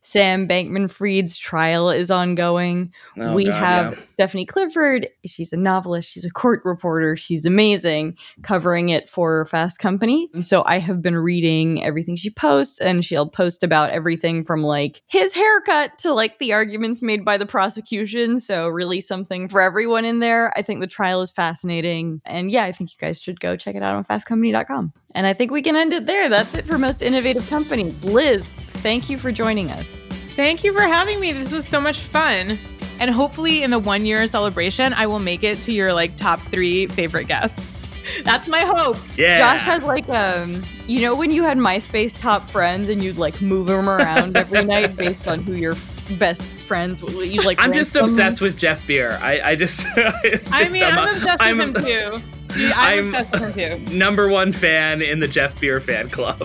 Sam 0.06 0.46
Bankman 0.46 0.88
Fried's 0.88 1.36
trial 1.36 1.90
is 1.90 2.12
ongoing. 2.12 2.92
Oh, 3.18 3.34
we 3.34 3.46
God, 3.46 3.58
have 3.58 3.98
yeah. 3.98 4.04
Stephanie 4.04 4.46
Clifford. 4.46 5.08
She's 5.26 5.52
a 5.52 5.56
novelist. 5.56 6.08
She's 6.08 6.24
a 6.24 6.30
court 6.30 6.62
reporter. 6.64 7.16
She's 7.16 7.44
amazing, 7.44 8.16
covering 8.42 8.90
it 8.90 9.08
for 9.08 9.46
Fast 9.46 9.80
Company. 9.80 10.30
So 10.42 10.62
I 10.64 10.78
have 10.78 11.02
been 11.02 11.16
reading 11.16 11.82
everything 11.82 12.14
she 12.14 12.30
posts, 12.30 12.78
and 12.78 13.04
she'll 13.04 13.28
post 13.28 13.64
about 13.64 13.90
everything 13.90 14.44
from 14.44 14.62
like 14.62 15.02
his 15.08 15.32
haircut 15.32 15.98
to 15.98 16.14
like 16.14 16.38
the 16.38 16.52
arguments 16.52 17.02
made 17.02 17.24
by 17.24 17.36
the 17.36 17.44
prosecution. 17.44 18.38
So 18.38 18.68
really 18.68 19.00
something 19.00 19.48
for 19.48 19.60
everyone 19.60 20.04
in 20.04 20.20
there. 20.20 20.56
I 20.56 20.62
think 20.62 20.82
the 20.82 20.86
trial 20.86 21.20
is 21.20 21.32
fascinating, 21.32 22.20
and 22.26 22.52
yeah, 22.52 22.62
I 22.62 22.70
think 22.70 22.92
you 22.92 22.96
guys 23.00 23.20
should 23.20 23.40
go 23.40 23.56
check 23.56 23.74
it 23.74 23.82
out 23.82 23.96
on 23.96 24.04
fastcompany.com. 24.04 24.92
And 25.16 25.26
I 25.26 25.32
think 25.32 25.50
we 25.50 25.62
can 25.62 25.74
end 25.74 25.92
it 25.92 26.06
there. 26.06 26.28
That's 26.28 26.54
it 26.54 26.64
for 26.64 26.78
most 26.78 27.02
innovative 27.02 27.48
companies. 27.48 28.04
Liz, 28.04 28.54
thank 28.76 29.10
you 29.10 29.18
for 29.18 29.32
joining 29.32 29.70
us. 29.70 30.00
Thank 30.34 30.64
you 30.64 30.72
for 30.72 30.82
having 30.82 31.20
me. 31.20 31.32
This 31.32 31.52
was 31.52 31.66
so 31.66 31.80
much 31.80 32.00
fun. 32.00 32.58
And 32.98 33.10
hopefully, 33.10 33.62
in 33.62 33.70
the 33.70 33.78
one 33.78 34.04
year 34.04 34.26
celebration, 34.26 34.92
I 34.92 35.06
will 35.06 35.18
make 35.18 35.44
it 35.44 35.60
to 35.62 35.72
your 35.72 35.92
like 35.92 36.16
top 36.16 36.40
three 36.40 36.86
favorite 36.88 37.28
guests. 37.28 37.60
That's 38.24 38.48
my 38.48 38.60
hope. 38.60 38.96
Yeah. 39.16 39.38
Josh 39.38 39.62
has 39.62 39.82
like 39.82 40.08
um, 40.08 40.62
you 40.86 41.00
know 41.00 41.14
when 41.14 41.30
you 41.30 41.42
had 41.42 41.58
MySpace 41.58 42.16
top 42.16 42.48
friends 42.48 42.88
and 42.88 43.02
you'd 43.02 43.18
like 43.18 43.40
move 43.40 43.66
them 43.66 43.88
around 43.88 44.36
every 44.36 44.64
night 44.76 44.96
based 44.96 45.26
on 45.26 45.40
who 45.40 45.54
your 45.54 45.74
best 46.18 46.42
friends 46.66 47.02
you 47.02 47.42
like. 47.42 47.58
I'm 47.58 47.70
rank 47.70 47.74
just 47.74 47.92
them? 47.92 48.04
obsessed 48.04 48.40
with 48.40 48.56
Jeff 48.56 48.86
Beer. 48.86 49.18
I, 49.20 49.40
I 49.50 49.54
just. 49.54 49.86
I 49.96 50.68
mean, 50.70 50.82
I'm, 50.84 50.98
a- 51.08 51.12
obsessed 51.12 51.36
I'm 51.42 51.58
with 51.58 51.76
him 51.76 51.84
too. 51.84 52.22
Yeah, 52.56 52.72
I'm, 52.74 52.74
I'm- 52.76 53.06
obsessed 53.06 53.32
with 53.32 53.54
him 53.54 53.86
too. 53.86 53.94
Number 53.96 54.28
one 54.28 54.52
fan 54.52 55.02
in 55.02 55.20
the 55.20 55.28
Jeff 55.28 55.58
Beer 55.60 55.80
fan 55.80 56.08
club. 56.10 56.42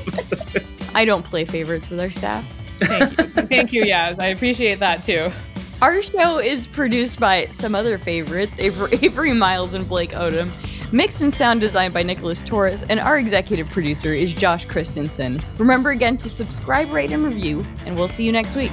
I 0.96 1.06
don't 1.06 1.24
play 1.24 1.46
favorites 1.46 1.90
with 1.90 2.00
our 2.00 2.10
staff. 2.12 2.46
Thank 2.80 3.18
you. 3.18 3.26
Thank 3.28 3.74
you. 3.74 3.84
Yeah, 3.86 4.16
I 4.20 4.28
appreciate 4.28 4.80
that 4.80 5.04
too. 5.04 5.32
Our 5.82 6.02
show 6.04 6.38
is 6.40 6.68
produced 6.68 7.20
by 7.20 7.48
some 7.48 7.74
other 7.74 7.98
favorites, 7.98 8.58
Avery, 8.60 9.00
Avery 9.02 9.32
Miles 9.32 9.74
and 9.74 9.88
Blake 9.88 10.12
Odom. 10.12 10.52
Mix 10.92 11.22
and 11.22 11.34
sound 11.34 11.62
designed 11.62 11.94
by 11.94 12.04
Nicholas 12.04 12.44
Torres, 12.44 12.84
and 12.84 13.00
our 13.00 13.18
executive 13.18 13.68
producer 13.70 14.14
is 14.14 14.34
Josh 14.34 14.66
Christensen. 14.66 15.40
Remember 15.58 15.92
again 15.92 16.18
to 16.18 16.30
subscribe, 16.30 16.92
rate, 16.92 17.12
and 17.12 17.24
review, 17.24 17.66
and 17.86 17.96
we'll 17.96 18.10
see 18.10 18.24
you 18.26 18.32
next 18.32 18.56
week. 18.56 18.72